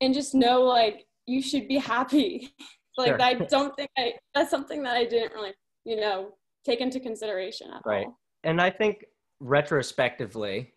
and 0.00 0.14
just 0.14 0.34
know 0.34 0.62
like 0.62 1.06
you 1.26 1.42
should 1.42 1.68
be 1.68 1.78
happy. 1.78 2.50
like 2.98 3.08
Sure. 3.08 3.22
I 3.22 3.34
don't 3.34 3.74
think 3.76 3.90
I 3.98 4.12
that's 4.34 4.50
something 4.50 4.82
that 4.82 4.96
I 4.96 5.04
didn't 5.04 5.32
really, 5.32 5.52
you 5.84 5.96
know, 5.96 6.34
take 6.64 6.80
into 6.80 7.00
consideration 7.00 7.68
at 7.74 7.82
Right. 7.84 8.06
all. 8.06 8.18
and 8.44 8.60
i 8.60 8.70
think 8.70 9.04
retrospectively 9.42 10.72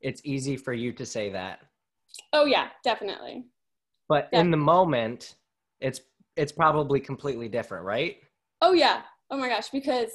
it's 0.00 0.20
easy 0.24 0.56
for 0.56 0.72
you 0.74 0.92
to 0.92 1.06
say 1.06 1.30
that 1.30 1.60
Oh 2.32 2.44
yeah, 2.44 2.68
definitely. 2.84 3.46
but 4.08 4.28
Yeah. 4.32 4.40
in 4.40 4.50
the 4.50 4.56
moment 4.56 5.36
it's 5.80 6.00
it's 6.36 6.52
probably 6.52 7.00
completely 7.00 7.48
different 7.48 7.84
right 7.84 8.18
Oh 8.60 8.72
yeah. 8.72 9.02
Oh 9.30 9.36
my 9.36 9.48
gosh, 9.48 9.68
because 9.70 10.10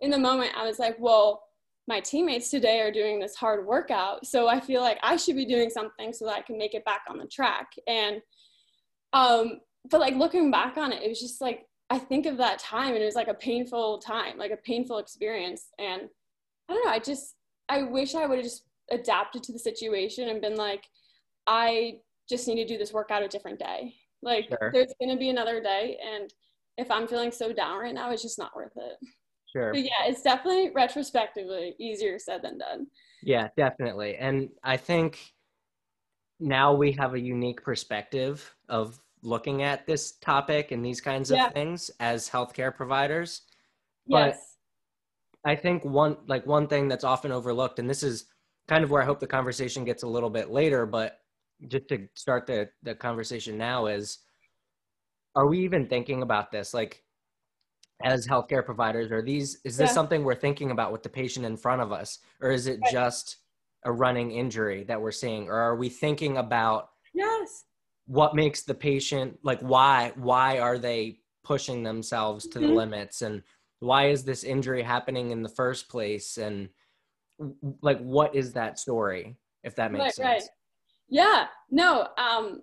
in 0.00 0.10
the 0.10 0.18
moment 0.18 0.52
I 0.56 0.64
was 0.66 0.78
like, 0.78 0.96
well, 0.98 1.42
my 1.88 2.00
teammates 2.00 2.50
today 2.50 2.80
are 2.80 2.92
doing 2.92 3.18
this 3.18 3.34
hard 3.34 3.66
workout, 3.66 4.26
so 4.26 4.48
I 4.48 4.60
feel 4.60 4.80
like 4.80 4.98
I 5.02 5.16
should 5.16 5.36
be 5.36 5.44
doing 5.44 5.70
something 5.70 6.12
so 6.12 6.26
that 6.26 6.36
I 6.36 6.42
can 6.42 6.56
make 6.56 6.74
it 6.74 6.84
back 6.84 7.02
on 7.08 7.18
the 7.18 7.26
track. 7.26 7.68
And 7.86 8.20
um 9.12 9.60
but 9.90 10.00
like 10.00 10.14
looking 10.14 10.50
back 10.50 10.76
on 10.76 10.92
it, 10.92 11.02
it 11.02 11.08
was 11.08 11.20
just 11.20 11.40
like 11.40 11.66
I 11.88 11.98
think 11.98 12.26
of 12.26 12.36
that 12.36 12.58
time 12.58 12.94
and 12.94 13.02
it 13.02 13.06
was 13.06 13.16
like 13.16 13.28
a 13.28 13.34
painful 13.34 13.98
time, 13.98 14.38
like 14.38 14.52
a 14.52 14.56
painful 14.58 14.98
experience. 14.98 15.68
And 15.78 16.02
I 16.70 16.74
don't 16.74 16.84
know, 16.84 16.90
I 16.92 16.98
just 17.00 17.34
I 17.68 17.82
wish 17.82 18.14
I 18.14 18.26
would 18.26 18.38
have 18.38 18.44
just 18.44 18.64
adapted 18.90 19.42
to 19.44 19.52
the 19.52 19.58
situation 19.58 20.28
and 20.28 20.40
been 20.40 20.56
like, 20.56 20.84
I 21.46 21.98
just 22.28 22.46
need 22.48 22.56
to 22.56 22.66
do 22.66 22.78
this 22.78 22.92
workout 22.92 23.22
a 23.22 23.28
different 23.28 23.58
day. 23.58 23.94
Like 24.22 24.48
Sure. 24.48 24.70
there's 24.72 24.92
gonna 25.00 25.16
be 25.16 25.30
another 25.30 25.60
day 25.60 25.98
and 26.04 26.32
if 26.78 26.90
I'm 26.90 27.06
feeling 27.08 27.32
so 27.32 27.52
down 27.52 27.78
right 27.78 27.94
now, 27.94 28.10
it's 28.10 28.22
just 28.22 28.38
not 28.38 28.54
worth 28.56 28.72
it. 28.76 28.96
sure 29.52 29.72
But 29.72 29.82
yeah, 29.82 30.04
it's 30.06 30.22
definitely 30.22 30.70
retrospectively 30.70 31.74
easier 31.78 32.18
said 32.18 32.42
than 32.42 32.58
done. 32.58 32.86
Yeah, 33.22 33.48
definitely. 33.56 34.16
And 34.16 34.48
I 34.62 34.76
think 34.76 35.18
now 36.38 36.72
we 36.72 36.92
have 36.92 37.14
a 37.14 37.20
unique 37.20 37.62
perspective 37.62 38.54
of 38.68 38.98
looking 39.22 39.62
at 39.62 39.86
this 39.86 40.12
topic 40.12 40.70
and 40.70 40.84
these 40.84 41.00
kinds 41.00 41.30
of 41.30 41.36
Yeah. 41.36 41.50
things 41.50 41.90
as 42.00 42.30
healthcare 42.30 42.74
providers. 42.74 43.42
But- 44.06 44.28
Yes. 44.28 44.49
I 45.44 45.54
think 45.56 45.84
one 45.84 46.16
like 46.26 46.46
one 46.46 46.66
thing 46.66 46.88
that's 46.88 47.04
often 47.04 47.32
overlooked, 47.32 47.78
and 47.78 47.88
this 47.88 48.02
is 48.02 48.26
kind 48.68 48.84
of 48.84 48.90
where 48.90 49.02
I 49.02 49.06
hope 49.06 49.20
the 49.20 49.26
conversation 49.26 49.84
gets 49.84 50.02
a 50.02 50.08
little 50.08 50.30
bit 50.30 50.50
later, 50.50 50.86
but 50.86 51.18
just 51.68 51.88
to 51.88 52.06
start 52.14 52.46
the 52.46 52.68
the 52.82 52.94
conversation 52.94 53.58
now 53.58 53.86
is 53.86 54.18
are 55.36 55.46
we 55.46 55.60
even 55.60 55.86
thinking 55.86 56.22
about 56.22 56.50
this? 56.50 56.74
Like 56.74 57.02
as 58.02 58.26
healthcare 58.26 58.64
providers 58.64 59.10
are 59.12 59.22
these 59.22 59.58
is 59.64 59.76
this 59.76 59.90
yeah. 59.90 59.94
something 59.94 60.24
we're 60.24 60.34
thinking 60.34 60.70
about 60.70 60.92
with 60.92 61.02
the 61.02 61.08
patient 61.08 61.46
in 61.46 61.56
front 61.56 61.82
of 61.82 61.92
us? 61.92 62.18
Or 62.40 62.50
is 62.50 62.66
it 62.66 62.80
just 62.90 63.36
a 63.84 63.92
running 63.92 64.32
injury 64.32 64.84
that 64.84 65.00
we're 65.00 65.12
seeing? 65.12 65.48
Or 65.48 65.54
are 65.54 65.76
we 65.76 65.88
thinking 65.88 66.36
about 66.38 66.90
yes. 67.14 67.64
what 68.06 68.34
makes 68.34 68.62
the 68.62 68.74
patient 68.74 69.38
like 69.42 69.60
why 69.60 70.12
why 70.16 70.58
are 70.58 70.78
they 70.78 71.18
pushing 71.44 71.82
themselves 71.82 72.46
to 72.48 72.58
mm-hmm. 72.58 72.68
the 72.68 72.74
limits? 72.74 73.22
And 73.22 73.42
why 73.80 74.08
is 74.08 74.24
this 74.24 74.44
injury 74.44 74.82
happening 74.82 75.30
in 75.30 75.42
the 75.42 75.48
first 75.48 75.88
place? 75.88 76.38
And 76.38 76.68
like 77.82 77.98
what 77.98 78.34
is 78.34 78.52
that 78.52 78.78
story 78.78 79.36
if 79.64 79.74
that 79.76 79.92
makes 79.92 80.02
right, 80.02 80.14
sense? 80.14 80.26
Right. 80.28 80.42
yeah 81.08 81.46
no 81.70 82.06
um 82.18 82.60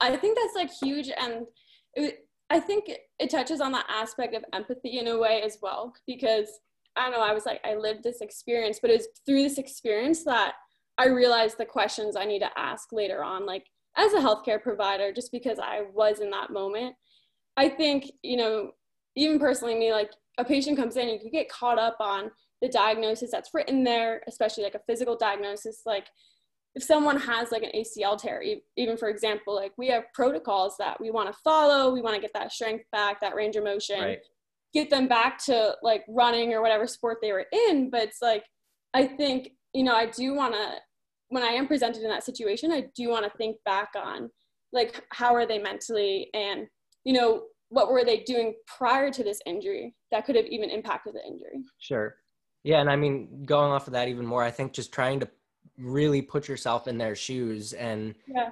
i 0.00 0.16
think 0.16 0.38
that's 0.38 0.54
like 0.54 0.70
huge. 0.82 1.10
And 1.16 1.46
it, 1.94 2.26
i 2.50 2.58
think 2.58 2.90
it 3.18 3.30
touches 3.30 3.60
on 3.60 3.72
that 3.72 3.86
aspect 3.88 4.34
of 4.34 4.44
empathy 4.52 4.98
in 4.98 5.08
a 5.08 5.18
way 5.18 5.42
as 5.42 5.58
well 5.60 5.94
because 6.06 6.48
i 6.96 7.02
don't 7.02 7.12
know 7.12 7.20
i 7.20 7.34
was 7.34 7.46
like 7.46 7.60
i 7.64 7.74
lived 7.74 8.02
this 8.02 8.20
experience 8.20 8.78
but 8.80 8.90
it 8.90 8.96
was 8.96 9.08
through 9.26 9.42
this 9.42 9.58
experience 9.58 10.24
that 10.24 10.54
i 10.98 11.06
realized 11.06 11.58
the 11.58 11.64
questions 11.64 12.16
i 12.16 12.24
need 12.24 12.40
to 12.40 12.58
ask 12.58 12.92
later 12.92 13.22
on 13.22 13.44
like 13.44 13.66
as 13.96 14.12
a 14.14 14.18
healthcare 14.18 14.62
provider 14.62 15.12
just 15.12 15.30
because 15.32 15.58
i 15.58 15.82
was 15.92 16.20
in 16.20 16.30
that 16.30 16.50
moment. 16.50 16.94
I 17.56 17.68
think 17.68 18.10
you 18.22 18.36
know 18.36 18.72
even 19.16 19.38
personally 19.38 19.76
me 19.76 19.92
like 19.92 20.10
a 20.38 20.44
patient 20.44 20.76
comes 20.76 20.96
in 20.96 21.08
and 21.08 21.20
you 21.22 21.30
get 21.30 21.48
caught 21.48 21.78
up 21.78 21.96
on 22.00 22.30
the 22.60 22.68
diagnosis 22.68 23.30
that's 23.30 23.50
written 23.52 23.84
there, 23.84 24.22
especially 24.26 24.64
like 24.64 24.74
a 24.74 24.80
physical 24.86 25.16
diagnosis. 25.16 25.82
Like 25.84 26.06
if 26.74 26.82
someone 26.82 27.18
has 27.20 27.52
like 27.52 27.62
an 27.62 27.70
ACL 27.74 28.20
tear, 28.20 28.42
even 28.76 28.96
for 28.96 29.08
example, 29.08 29.54
like 29.54 29.72
we 29.78 29.88
have 29.88 30.04
protocols 30.12 30.76
that 30.78 31.00
we 31.00 31.10
want 31.10 31.32
to 31.32 31.38
follow. 31.44 31.92
We 31.92 32.02
want 32.02 32.16
to 32.16 32.20
get 32.20 32.32
that 32.34 32.52
strength 32.52 32.84
back, 32.90 33.20
that 33.20 33.34
range 33.34 33.56
of 33.56 33.64
motion, 33.64 34.00
right. 34.00 34.18
get 34.72 34.90
them 34.90 35.06
back 35.06 35.38
to 35.44 35.76
like 35.82 36.04
running 36.08 36.52
or 36.52 36.62
whatever 36.62 36.86
sport 36.86 37.18
they 37.22 37.32
were 37.32 37.46
in. 37.68 37.90
But 37.90 38.02
it's 38.02 38.22
like, 38.22 38.44
I 38.92 39.06
think, 39.06 39.50
you 39.72 39.84
know, 39.84 39.94
I 39.94 40.06
do 40.06 40.34
want 40.34 40.54
to, 40.54 40.74
when 41.28 41.42
I 41.42 41.48
am 41.48 41.68
presented 41.68 42.02
in 42.02 42.08
that 42.08 42.24
situation, 42.24 42.72
I 42.72 42.86
do 42.96 43.08
want 43.08 43.24
to 43.24 43.38
think 43.38 43.56
back 43.64 43.90
on 43.96 44.30
like, 44.72 45.04
how 45.10 45.34
are 45.34 45.46
they 45.46 45.58
mentally 45.58 46.30
and, 46.34 46.66
you 47.04 47.12
know, 47.12 47.44
what 47.74 47.90
were 47.90 48.04
they 48.04 48.20
doing 48.20 48.54
prior 48.66 49.10
to 49.10 49.24
this 49.24 49.40
injury 49.46 49.96
that 50.12 50.24
could 50.24 50.36
have 50.36 50.46
even 50.46 50.70
impacted 50.70 51.14
the 51.14 51.26
injury? 51.26 51.64
Sure. 51.78 52.14
Yeah, 52.62 52.80
and 52.80 52.88
I 52.88 52.94
mean, 52.94 53.44
going 53.44 53.72
off 53.72 53.88
of 53.88 53.92
that 53.94 54.08
even 54.08 54.24
more, 54.24 54.44
I 54.44 54.50
think 54.52 54.72
just 54.72 54.92
trying 54.92 55.18
to 55.20 55.28
really 55.76 56.22
put 56.22 56.46
yourself 56.46 56.86
in 56.86 56.96
their 56.96 57.16
shoes 57.16 57.72
and 57.72 58.14
yeah. 58.28 58.50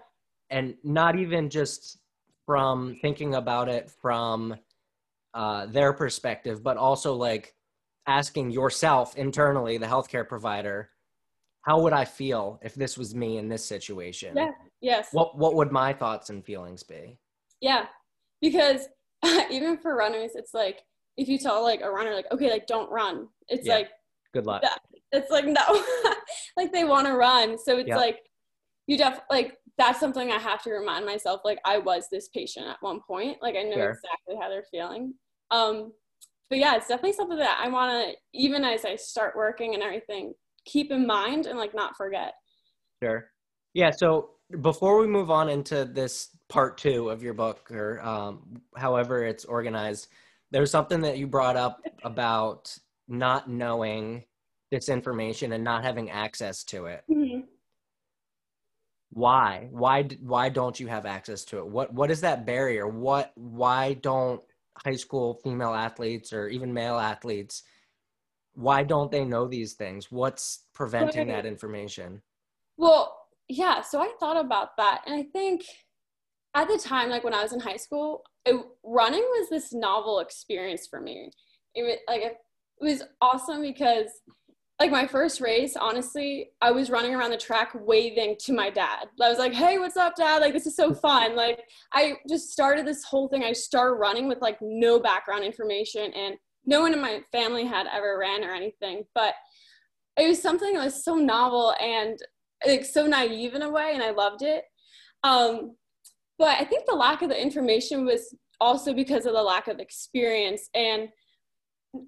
and 0.51 0.75
not 0.83 1.17
even 1.17 1.49
just 1.49 1.99
from 2.45 2.97
thinking 3.01 3.37
about 3.37 3.69
it 3.69 3.91
from 4.03 4.57
uh, 5.35 5.67
their 5.67 5.93
perspective, 5.93 6.63
but 6.65 6.77
also 6.77 7.15
like 7.15 7.55
asking 8.09 8.51
yourself 8.51 9.17
internally, 9.17 9.79
the 9.79 9.87
healthcare 9.87 10.29
provider, 10.29 10.91
how 11.61 11.81
would 11.81 11.93
I 11.93 12.05
feel 12.05 12.59
if 12.61 12.75
this 12.75 12.99
was 12.99 13.15
me 13.15 13.39
in 13.39 13.49
this 13.49 13.65
situation? 13.65 14.37
Yeah. 14.37 14.51
Yes. 14.81 15.11
What 15.13 15.39
What 15.39 15.55
would 15.55 15.71
my 15.71 15.93
thoughts 15.93 16.29
and 16.29 16.45
feelings 16.45 16.83
be? 16.83 17.21
Yeah, 17.61 17.87
because 18.41 18.89
even 19.51 19.79
for 19.79 19.97
runners, 19.97 20.33
it's 20.35 20.55
like 20.55 20.83
if 21.17 21.29
you 21.29 21.39
tell 21.39 21.63
like 21.63 21.81
a 21.83 21.91
runner 21.91 22.15
like 22.15 22.27
okay, 22.33 22.51
like 22.51 22.67
don't 22.67 22.91
run, 22.91 23.29
it's 23.49 23.67
yeah. 23.67 23.77
like 23.77 23.89
good 24.33 24.47
luck 24.47 24.63
it's 25.13 25.31
like 25.31 25.45
no 25.47 25.83
like 26.57 26.73
they 26.73 26.85
want 26.85 27.07
to 27.07 27.15
run 27.15 27.59
so 27.59 27.79
it's 27.79 27.89
yep. 27.89 27.99
like 27.99 28.19
you 28.87 28.97
def 28.97 29.21
like 29.31 29.57
that's 29.79 30.01
something 30.01 30.31
i 30.33 30.39
have 30.39 30.63
to 30.63 30.71
remind 30.71 31.07
myself 31.07 31.41
like 31.45 31.59
i 31.65 31.79
was 31.79 32.07
this 32.11 32.29
patient 32.29 32.67
at 32.67 32.77
one 32.81 33.01
point 33.07 33.37
like 33.41 33.55
i 33.55 33.63
know 33.63 33.75
sure. 33.75 33.91
exactly 33.91 34.37
how 34.41 34.49
they're 34.49 34.65
feeling 34.71 35.15
um 35.51 35.93
but 36.51 36.59
yeah 36.59 36.77
it's 36.77 36.89
definitely 36.89 37.13
something 37.13 37.39
that 37.39 37.61
i 37.63 37.69
want 37.69 37.91
to 37.91 38.17
even 38.33 38.65
as 38.65 38.85
i 38.85 38.97
start 38.97 39.37
working 39.37 39.75
and 39.75 39.83
everything 39.83 40.33
keep 40.65 40.91
in 40.91 41.07
mind 41.07 41.47
and 41.47 41.59
like 41.59 41.75
not 41.75 41.97
forget 41.97 42.33
sure 43.03 43.31
yeah 43.75 43.91
so 43.91 44.31
before 44.61 44.99
we 44.99 45.07
move 45.07 45.31
on 45.31 45.49
into 45.49 45.85
this 45.85 46.29
part 46.49 46.77
two 46.77 47.09
of 47.09 47.23
your 47.23 47.35
book 47.35 47.71
or 47.71 48.01
um, 48.03 48.61
however 48.77 49.25
it's 49.25 49.45
organized 49.45 50.09
there's 50.53 50.71
something 50.71 51.01
that 51.01 51.19
you 51.19 51.27
brought 51.27 51.57
up 51.57 51.81
about 52.05 52.77
not 53.09 53.49
knowing 53.49 54.25
this 54.71 54.89
information 54.89 55.53
and 55.53 55.65
not 55.65 55.83
having 55.83 56.11
access 56.11 56.63
to 56.65 56.87
it. 56.87 57.05
Mm-hmm. 57.11 57.41
why? 59.11 59.69
Why 59.71 60.05
why 60.21 60.49
don't 60.51 60.79
you 60.79 60.87
have 60.89 61.07
access 61.07 61.45
to 61.47 61.59
it? 61.59 61.67
What 61.67 61.93
what 61.93 62.11
is 62.11 62.21
that 62.21 62.47
barrier? 62.47 62.87
What 62.87 63.33
why 63.35 63.95
don't 63.95 64.43
high 64.85 64.97
school 64.97 65.41
female 65.43 65.75
athletes 65.75 66.33
or 66.33 66.49
even 66.49 66.73
male 66.73 66.99
athletes 66.99 67.63
why 68.55 68.83
don't 68.83 69.11
they 69.11 69.25
know 69.25 69.49
these 69.49 69.73
things? 69.73 70.13
What's 70.13 70.65
preventing 70.75 71.29
that 71.29 71.47
information? 71.47 72.21
Well 72.77 73.22
yeah 73.49 73.81
so 73.81 74.01
i 74.01 74.11
thought 74.19 74.43
about 74.43 74.77
that 74.77 75.03
and 75.07 75.15
i 75.15 75.23
think 75.33 75.63
at 76.55 76.69
the 76.69 76.79
time 76.79 77.11
like 77.11 77.25
when 77.25 77.35
i 77.35 77.43
was 77.43 77.53
in 77.53 77.61
high 77.61 77.77
school 77.77 78.23
it, 78.45 78.57
running 78.85 79.21
was 79.21 79.49
this 79.49 79.73
novel 79.73 80.19
experience 80.19 80.87
for 80.87 81.01
me 81.01 81.31
it, 81.75 81.83
was, 81.83 81.97
like 82.09 82.23
it 82.23 82.37
was 82.81 83.03
awesome 83.21 83.63
because 83.63 84.09
like 84.83 84.91
my 84.91 85.07
first 85.07 85.41
race, 85.41 85.77
honestly, 85.77 86.51
I 86.61 86.73
was 86.73 86.91
running 86.91 87.15
around 87.15 87.31
the 87.31 87.37
track 87.37 87.71
waving 87.73 88.35
to 88.41 88.53
my 88.53 88.69
dad. 88.69 89.07
I 89.21 89.29
was 89.29 89.39
like, 89.39 89.53
"Hey, 89.53 89.79
what's 89.79 89.97
up, 89.97 90.17
dad? 90.17 90.41
Like 90.41 90.53
this 90.53 90.67
is 90.67 90.75
so 90.75 90.93
fun." 91.07 91.37
Like 91.37 91.61
I 91.93 92.15
just 92.29 92.51
started 92.51 92.85
this 92.85 93.05
whole 93.05 93.29
thing. 93.29 93.45
I 93.45 93.53
started 93.53 93.95
running 93.95 94.27
with 94.27 94.41
like 94.41 94.59
no 94.61 94.99
background 94.99 95.45
information 95.45 96.13
and 96.15 96.35
no 96.67 96.81
one 96.81 96.93
in 96.93 97.01
my 97.01 97.21
family 97.31 97.65
had 97.65 97.87
ever 97.93 98.19
ran 98.19 98.43
or 98.43 98.53
anything, 98.53 99.05
but 99.15 99.35
it 100.17 100.27
was 100.27 100.43
something 100.43 100.75
that 100.75 100.85
was 100.85 101.05
so 101.05 101.15
novel 101.15 101.75
and 101.81 102.19
like 102.67 102.85
so 102.85 103.07
naive 103.07 103.55
in 103.55 103.63
a 103.63 103.71
way 103.71 103.93
and 103.95 104.03
I 104.03 104.11
loved 104.11 104.43
it. 104.43 104.65
Um, 105.25 105.77
but 106.39 106.59
I 106.61 106.65
think 106.65 106.87
the 106.87 106.95
lack 106.95 107.23
of 107.23 107.29
the 107.29 107.41
information 107.41 108.05
was 108.05 108.35
also 108.61 108.95
because 108.95 109.27
of 109.27 109.33
the 109.33 109.43
lack 109.43 109.69
of 109.69 109.81
experience 109.81 110.69
and 110.75 111.09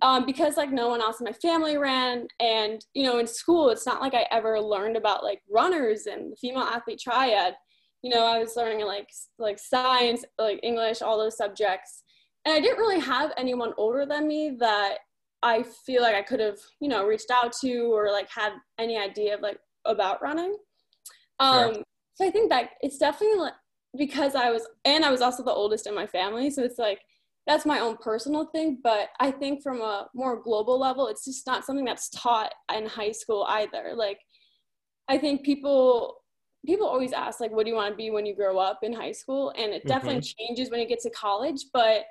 um, 0.02 0.24
because 0.24 0.56
like 0.56 0.70
no 0.70 0.88
one 0.88 1.02
else 1.02 1.20
in 1.20 1.24
my 1.24 1.32
family 1.32 1.76
ran 1.76 2.26
and 2.40 2.84
you 2.94 3.04
know 3.04 3.18
in 3.18 3.26
school 3.26 3.68
it's 3.68 3.84
not 3.84 4.00
like 4.00 4.14
i 4.14 4.26
ever 4.30 4.58
learned 4.58 4.96
about 4.96 5.22
like 5.22 5.42
runners 5.50 6.06
and 6.06 6.32
the 6.32 6.36
female 6.36 6.62
athlete 6.62 7.00
triad 7.02 7.54
you 8.02 8.10
know 8.10 8.24
i 8.24 8.38
was 8.38 8.56
learning 8.56 8.86
like 8.86 9.08
like 9.38 9.58
science 9.58 10.24
like 10.38 10.58
english 10.62 11.02
all 11.02 11.18
those 11.18 11.36
subjects 11.36 12.02
and 12.46 12.54
i 12.54 12.60
didn't 12.60 12.78
really 12.78 13.00
have 13.00 13.32
anyone 13.36 13.72
older 13.76 14.06
than 14.06 14.26
me 14.26 14.56
that 14.58 14.98
i 15.42 15.62
feel 15.84 16.00
like 16.00 16.14
i 16.14 16.22
could 16.22 16.40
have 16.40 16.58
you 16.80 16.88
know 16.88 17.04
reached 17.04 17.30
out 17.30 17.52
to 17.52 17.92
or 17.92 18.10
like 18.10 18.28
had 18.30 18.52
any 18.78 18.96
idea 18.96 19.34
of 19.34 19.42
like 19.42 19.58
about 19.86 20.22
running 20.22 20.56
um 21.40 21.74
sure. 21.74 21.82
so 22.14 22.26
i 22.26 22.30
think 22.30 22.50
that 22.50 22.70
it's 22.80 22.98
definitely 22.98 23.38
like 23.38 23.52
because 23.96 24.34
i 24.34 24.50
was 24.50 24.66
and 24.84 25.04
i 25.04 25.10
was 25.10 25.20
also 25.20 25.42
the 25.42 25.50
oldest 25.50 25.86
in 25.86 25.94
my 25.94 26.06
family 26.06 26.50
so 26.50 26.62
it's 26.62 26.78
like 26.78 27.00
that's 27.46 27.66
my 27.66 27.80
own 27.80 27.96
personal 27.98 28.46
thing 28.46 28.78
but 28.82 29.08
i 29.20 29.30
think 29.30 29.62
from 29.62 29.80
a 29.80 30.08
more 30.14 30.40
global 30.42 30.78
level 30.78 31.06
it's 31.08 31.24
just 31.24 31.46
not 31.46 31.64
something 31.64 31.84
that's 31.84 32.08
taught 32.10 32.52
in 32.76 32.86
high 32.86 33.12
school 33.12 33.44
either 33.48 33.92
like 33.94 34.18
i 35.08 35.18
think 35.18 35.44
people 35.44 36.16
people 36.66 36.86
always 36.86 37.12
ask 37.12 37.40
like 37.40 37.52
what 37.52 37.64
do 37.64 37.70
you 37.70 37.76
want 37.76 37.92
to 37.92 37.96
be 37.96 38.10
when 38.10 38.26
you 38.26 38.34
grow 38.34 38.58
up 38.58 38.78
in 38.82 38.92
high 38.92 39.12
school 39.12 39.52
and 39.58 39.72
it 39.72 39.86
definitely 39.86 40.20
mm-hmm. 40.20 40.46
changes 40.46 40.70
when 40.70 40.80
you 40.80 40.88
get 40.88 41.00
to 41.00 41.10
college 41.10 41.66
but 41.72 42.04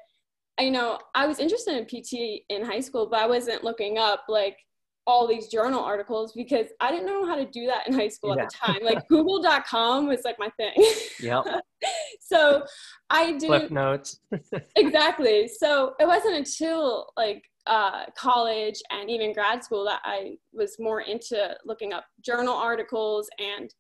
you 0.59 0.71
know 0.71 0.99
i 1.15 1.25
was 1.25 1.39
interested 1.39 1.75
in 1.75 1.86
pt 1.86 2.43
in 2.49 2.63
high 2.63 2.79
school 2.79 3.07
but 3.09 3.19
i 3.19 3.27
wasn't 3.27 3.63
looking 3.63 3.97
up 3.97 4.23
like 4.29 4.57
all 5.06 5.28
these 5.28 5.48
journal 5.48 5.82
articles 5.82 6.32
because 6.34 6.68
I 6.80 6.92
didn't 6.92 7.08
know 7.08 7.26
how 7.26 7.36
to 7.36 7.46
do 7.46 7.66
that 7.68 7.88
in 7.88 7.94
high 7.94 8.08
school 8.08 8.36
yeah. 8.36 8.44
at 8.44 8.50
the 8.50 8.58
time. 8.58 8.84
Like 8.84 9.08
google.com 9.10 10.08
was 10.08 10.22
like 10.24 10.38
my 10.39 10.50
thing. 10.58 10.74
Yep. 11.20 11.44
so 12.22 12.63
I 13.10 13.34
didn't 13.34 13.48
Cliff 13.48 13.72
notes. 13.72 14.20
exactly. 14.76 15.48
So 15.48 15.94
it 16.00 16.08
wasn't 16.08 16.36
until 16.36 17.12
like 17.18 17.44
uh, 17.68 18.06
college 18.18 18.82
and 18.92 19.10
even 19.10 19.34
grad 19.34 19.63
school 19.63 19.84
that 19.86 20.02
I 20.04 20.38
was 20.54 20.78
more 20.80 21.02
into 21.02 21.56
looking 21.66 21.94
up 21.94 22.06
journal 22.24 22.54
articles 22.54 23.30
and 23.39 23.74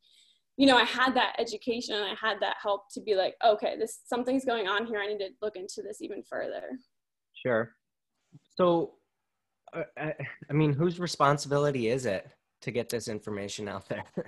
you 0.55 0.67
know, 0.67 0.77
I 0.77 0.83
had 0.83 1.15
that 1.15 1.35
education 1.39 1.95
and 1.95 2.05
I 2.05 2.13
had 2.19 2.37
that 2.41 2.57
help 2.61 2.83
to 2.93 3.01
be 3.01 3.15
like, 3.15 3.33
okay, 3.43 3.75
this 3.75 4.01
something's 4.05 4.45
going 4.45 4.67
on 4.67 4.85
here. 4.85 4.99
I 4.99 5.07
need 5.07 5.17
to 5.17 5.29
look 5.41 5.55
into 5.55 5.81
this 5.81 5.99
even 5.99 6.21
further. 6.29 6.77
Sure. 7.33 7.71
So 8.55 8.93
uh, 9.73 10.11
I 10.49 10.53
mean, 10.53 10.73
whose 10.73 10.99
responsibility 10.99 11.89
is 11.89 12.05
it 12.05 12.27
to 12.61 12.71
get 12.71 12.89
this 12.89 13.07
information 13.07 13.67
out 13.67 13.87
there? 13.89 14.03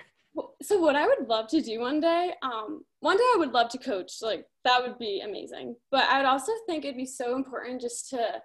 so 0.61 0.79
what 0.79 0.95
I 0.95 1.07
would 1.07 1.27
love 1.27 1.47
to 1.49 1.61
do 1.61 1.79
one 1.79 1.99
day, 1.99 2.33
um, 2.41 2.83
one 2.99 3.17
day 3.17 3.23
I 3.23 3.37
would 3.37 3.51
love 3.51 3.69
to 3.69 3.77
coach. 3.77 4.13
Like 4.21 4.45
that 4.63 4.81
would 4.81 4.97
be 4.97 5.21
amazing. 5.21 5.75
But 5.91 6.05
I'd 6.05 6.25
also 6.25 6.51
think 6.67 6.85
it'd 6.85 6.97
be 6.97 7.05
so 7.05 7.35
important 7.35 7.81
just 7.81 8.09
to 8.09 8.41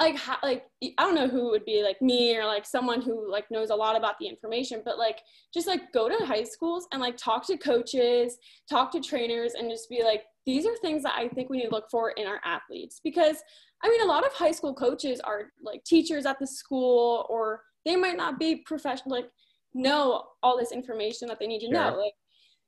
like 0.00 0.16
how, 0.16 0.38
like 0.42 0.64
I 0.82 1.04
don't 1.04 1.14
know 1.14 1.28
who 1.28 1.50
would 1.50 1.66
be 1.66 1.82
like 1.82 2.00
me 2.00 2.36
or 2.36 2.46
like 2.46 2.64
someone 2.64 3.02
who 3.02 3.30
like 3.30 3.50
knows 3.50 3.68
a 3.68 3.74
lot 3.74 3.96
about 3.96 4.18
the 4.18 4.26
information, 4.26 4.80
but 4.84 4.98
like 4.98 5.20
just 5.52 5.66
like 5.66 5.92
go 5.92 6.08
to 6.08 6.24
high 6.24 6.44
schools 6.44 6.88
and 6.92 7.02
like 7.02 7.18
talk 7.18 7.46
to 7.48 7.58
coaches, 7.58 8.38
talk 8.68 8.90
to 8.92 9.00
trainers, 9.00 9.52
and 9.54 9.70
just 9.70 9.90
be 9.90 10.02
like, 10.02 10.24
these 10.46 10.64
are 10.64 10.76
things 10.78 11.02
that 11.02 11.14
I 11.16 11.28
think 11.28 11.50
we 11.50 11.58
need 11.58 11.68
to 11.68 11.70
look 11.70 11.90
for 11.90 12.12
in 12.12 12.26
our 12.26 12.40
athletes 12.44 13.00
because 13.04 13.36
I 13.82 13.88
mean 13.88 14.02
a 14.02 14.06
lot 14.06 14.26
of 14.26 14.32
high 14.32 14.52
school 14.52 14.74
coaches 14.74 15.20
are 15.20 15.52
like 15.62 15.84
teachers 15.84 16.26
at 16.26 16.38
the 16.38 16.46
school 16.46 17.26
or 17.28 17.62
they 17.84 17.96
might 17.96 18.16
not 18.16 18.38
be 18.38 18.56
professional 18.56 19.16
like 19.16 19.30
know 19.72 20.24
all 20.42 20.58
this 20.58 20.72
information 20.72 21.28
that 21.28 21.38
they 21.38 21.46
need 21.46 21.60
to 21.60 21.66
sure. 21.66 21.74
know 21.74 21.96
like 21.96 22.12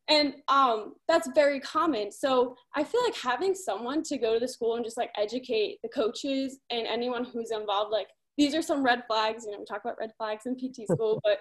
and 0.09 0.35
um, 0.49 0.95
that's 1.07 1.29
very 1.35 1.61
common. 1.61 2.11
So 2.11 2.57
i 2.75 2.83
feel 2.83 3.03
like 3.05 3.17
having 3.17 3.55
someone 3.55 4.03
to 4.05 4.19
go 4.19 4.35
to 4.35 4.41
the 4.41 4.49
school 4.49 4.77
and 4.77 4.85
just 4.85 4.97
like 4.97 5.11
educate 5.17 5.79
the 5.83 5.89
coaches 5.89 6.59
and 6.71 6.87
anyone 6.87 7.25
who's 7.25 7.51
involved 7.51 7.93
like 7.93 8.09
these 8.39 8.55
are 8.55 8.63
some 8.63 8.83
red 8.83 9.03
flags 9.07 9.45
you 9.45 9.53
know 9.53 9.59
we 9.59 9.65
talk 9.65 9.83
about 9.85 9.99
red 10.01 10.13
flags 10.17 10.47
in 10.47 10.57
pt 10.57 10.87
school 10.91 11.21
but 11.25 11.41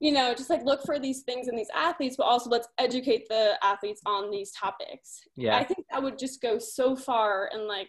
you 0.00 0.12
know 0.12 0.34
just 0.34 0.50
like 0.50 0.64
look 0.64 0.82
for 0.84 0.98
these 0.98 1.22
things 1.22 1.48
in 1.48 1.56
these 1.56 1.70
athletes 1.74 2.16
but 2.16 2.24
also 2.24 2.50
let's 2.50 2.68
educate 2.78 3.28
the 3.28 3.54
athletes 3.62 4.02
on 4.06 4.30
these 4.30 4.52
topics. 4.52 5.20
Yeah. 5.36 5.56
I 5.56 5.64
think 5.64 5.86
that 5.90 6.02
would 6.02 6.18
just 6.18 6.42
go 6.42 6.58
so 6.58 6.96
far 6.96 7.50
and 7.52 7.66
like 7.66 7.88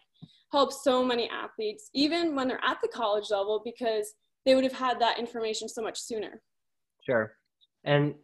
help 0.51 0.71
so 0.71 1.03
many 1.03 1.29
athletes 1.29 1.89
even 1.93 2.35
when 2.35 2.47
they're 2.47 2.63
at 2.63 2.77
the 2.81 2.87
college 2.87 3.29
level 3.29 3.61
because 3.63 4.13
they 4.45 4.55
would 4.55 4.63
have 4.63 4.73
had 4.73 4.99
that 4.99 5.19
information 5.19 5.67
so 5.67 5.81
much 5.81 5.99
sooner 5.99 6.41
sure 7.05 7.35
and 7.83 8.15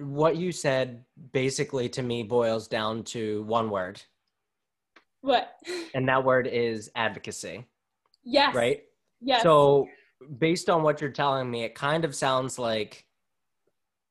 what 0.00 0.36
you 0.36 0.52
said 0.52 1.04
basically 1.32 1.88
to 1.90 2.02
me 2.02 2.22
boils 2.22 2.68
down 2.68 3.02
to 3.02 3.42
one 3.44 3.70
word. 3.70 4.00
What? 5.20 5.54
And 5.94 6.08
that 6.08 6.24
word 6.24 6.46
is 6.46 6.90
advocacy. 6.94 7.66
Yes. 8.24 8.54
Right? 8.54 8.82
Yes. 9.20 9.42
So, 9.42 9.86
based 10.38 10.68
on 10.68 10.82
what 10.82 11.00
you're 11.00 11.10
telling 11.10 11.50
me, 11.50 11.64
it 11.64 11.74
kind 11.74 12.04
of 12.04 12.14
sounds 12.14 12.58
like 12.58 13.04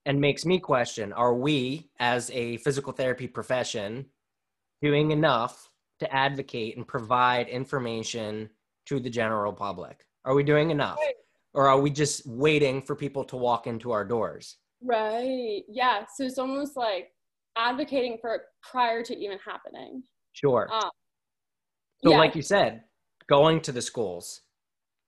and 0.05 0.19
makes 0.21 0.45
me 0.45 0.59
question 0.59 1.11
are 1.13 1.35
we, 1.35 1.89
as 1.99 2.31
a 2.31 2.57
physical 2.57 2.93
therapy 2.93 3.27
profession, 3.27 4.05
doing 4.81 5.11
enough 5.11 5.66
to 5.99 6.13
advocate 6.13 6.77
and 6.77 6.87
provide 6.87 7.47
information 7.47 8.49
to 8.85 8.99
the 8.99 9.09
general 9.09 9.53
public? 9.53 10.05
Are 10.25 10.35
we 10.35 10.43
doing 10.43 10.71
enough? 10.71 10.97
Right. 10.97 11.13
Or 11.53 11.67
are 11.67 11.79
we 11.79 11.89
just 11.89 12.27
waiting 12.27 12.81
for 12.81 12.95
people 12.95 13.23
to 13.25 13.35
walk 13.35 13.67
into 13.67 13.91
our 13.91 14.05
doors? 14.05 14.57
Right. 14.81 15.63
Yeah. 15.67 16.05
So 16.15 16.25
it's 16.25 16.37
almost 16.37 16.77
like 16.77 17.11
advocating 17.57 18.17
for 18.21 18.35
it 18.35 18.41
prior 18.61 19.03
to 19.03 19.17
even 19.17 19.39
happening. 19.43 20.03
Sure. 20.33 20.67
Um, 20.71 20.91
so, 22.03 22.11
yeah. 22.11 22.17
like 22.17 22.35
you 22.35 22.43
said, 22.43 22.83
going 23.27 23.59
to 23.61 23.71
the 23.71 23.81
schools, 23.81 24.41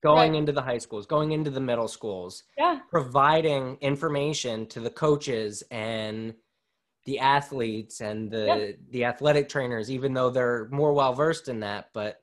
going 0.01 0.31
right. 0.31 0.39
into 0.39 0.51
the 0.51 0.61
high 0.61 0.79
schools, 0.79 1.05
going 1.05 1.33
into 1.33 1.51
the 1.51 1.59
middle 1.59 1.87
schools, 1.87 2.43
yeah. 2.57 2.79
providing 2.89 3.77
information 3.81 4.65
to 4.67 4.79
the 4.79 4.89
coaches 4.89 5.61
and 5.69 6.33
the 7.05 7.19
athletes 7.19 8.01
and 8.01 8.29
the 8.29 8.75
the 8.91 9.05
athletic 9.05 9.49
trainers, 9.49 9.89
even 9.89 10.13
though 10.13 10.29
they're 10.29 10.67
more 10.71 10.93
well 10.93 11.13
versed 11.13 11.47
in 11.47 11.61
that. 11.61 11.89
But 11.93 12.21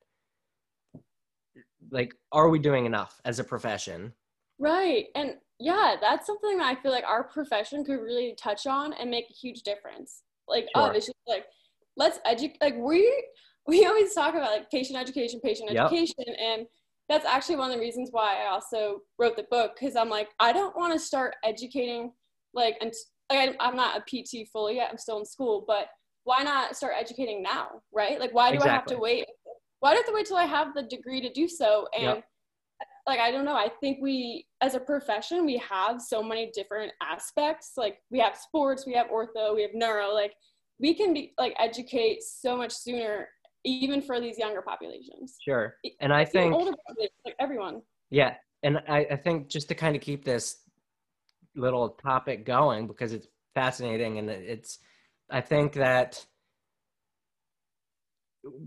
like, 1.90 2.14
are 2.32 2.48
we 2.48 2.58
doing 2.58 2.86
enough 2.86 3.20
as 3.24 3.38
a 3.38 3.44
profession? 3.44 4.12
Right. 4.58 5.06
And 5.14 5.34
yeah, 5.58 5.96
that's 6.00 6.26
something 6.26 6.58
that 6.58 6.66
I 6.66 6.80
feel 6.80 6.92
like 6.92 7.04
our 7.04 7.24
profession 7.24 7.84
could 7.84 8.00
really 8.00 8.34
touch 8.38 8.66
on 8.66 8.92
and 8.94 9.10
make 9.10 9.26
a 9.30 9.34
huge 9.34 9.62
difference. 9.62 10.22
Like, 10.48 10.66
oh, 10.74 10.86
sure. 10.86 10.94
it's 10.94 11.06
just 11.06 11.18
like, 11.26 11.46
let's 11.96 12.18
educate, 12.24 12.60
like, 12.60 12.76
we, 12.76 13.10
we 13.66 13.86
always 13.86 14.14
talk 14.14 14.34
about 14.34 14.50
like 14.50 14.70
patient 14.70 14.98
education, 14.98 15.40
patient 15.42 15.70
yep. 15.72 15.86
education. 15.86 16.34
And 16.40 16.66
that's 17.08 17.24
actually 17.24 17.56
one 17.56 17.70
of 17.70 17.76
the 17.76 17.80
reasons 17.80 18.10
why 18.12 18.44
I 18.44 18.50
also 18.50 19.00
wrote 19.18 19.36
the 19.36 19.46
book. 19.50 19.78
Cause 19.78 19.96
I'm 19.96 20.10
like, 20.10 20.28
I 20.38 20.52
don't 20.52 20.76
want 20.76 20.92
to 20.92 20.98
start 20.98 21.36
educating, 21.44 22.12
like, 22.52 22.76
and 22.80 22.92
like, 23.30 23.56
I'm 23.60 23.76
not 23.76 24.00
a 24.00 24.00
PT 24.00 24.48
fully 24.52 24.76
yet. 24.76 24.88
I'm 24.90 24.98
still 24.98 25.18
in 25.18 25.24
school, 25.24 25.64
but 25.66 25.86
why 26.24 26.42
not 26.42 26.76
start 26.76 26.94
educating 26.98 27.42
now? 27.42 27.68
Right. 27.94 28.18
Like, 28.18 28.34
why 28.34 28.50
do 28.50 28.56
exactly. 28.56 28.70
I 28.70 28.74
have 28.74 28.86
to 28.86 28.98
wait? 28.98 29.26
Why 29.80 29.90
do 29.90 29.94
I 29.94 29.96
have 29.98 30.06
to 30.06 30.12
wait 30.12 30.26
till 30.26 30.36
I 30.36 30.44
have 30.44 30.74
the 30.74 30.82
degree 30.82 31.20
to 31.20 31.32
do 31.32 31.48
so? 31.48 31.88
And 31.94 32.02
yep 32.02 32.24
like 33.06 33.20
I 33.20 33.30
don't 33.30 33.44
know, 33.44 33.54
I 33.54 33.70
think 33.80 33.98
we 34.02 34.46
as 34.60 34.74
a 34.74 34.80
profession 34.80 35.46
we 35.46 35.58
have 35.58 36.02
so 36.02 36.22
many 36.22 36.50
different 36.52 36.92
aspects. 37.00 37.72
Like 37.76 37.98
we 38.10 38.18
have 38.18 38.36
sports, 38.36 38.84
we 38.86 38.94
have 38.94 39.06
ortho, 39.08 39.54
we 39.54 39.62
have 39.62 39.70
neuro, 39.74 40.12
like 40.12 40.34
we 40.80 40.94
can 40.94 41.14
be 41.14 41.32
like 41.38 41.54
educate 41.58 42.22
so 42.22 42.56
much 42.56 42.72
sooner 42.72 43.28
even 43.64 44.02
for 44.02 44.20
these 44.20 44.38
younger 44.38 44.62
populations. 44.62 45.36
Sure. 45.44 45.74
And 46.00 46.12
I 46.12 46.24
think 46.24 46.52
older 46.52 46.72
like 46.98 47.34
everyone. 47.38 47.82
Yeah. 48.10 48.34
And 48.62 48.78
I, 48.88 49.06
I 49.10 49.16
think 49.16 49.48
just 49.48 49.68
to 49.68 49.74
kind 49.74 49.94
of 49.94 50.02
keep 50.02 50.24
this 50.24 50.62
little 51.56 51.90
topic 51.90 52.44
going 52.44 52.86
because 52.86 53.12
it's 53.12 53.28
fascinating. 53.54 54.18
And 54.18 54.30
it's 54.30 54.78
I 55.30 55.40
think 55.40 55.72
that 55.74 56.24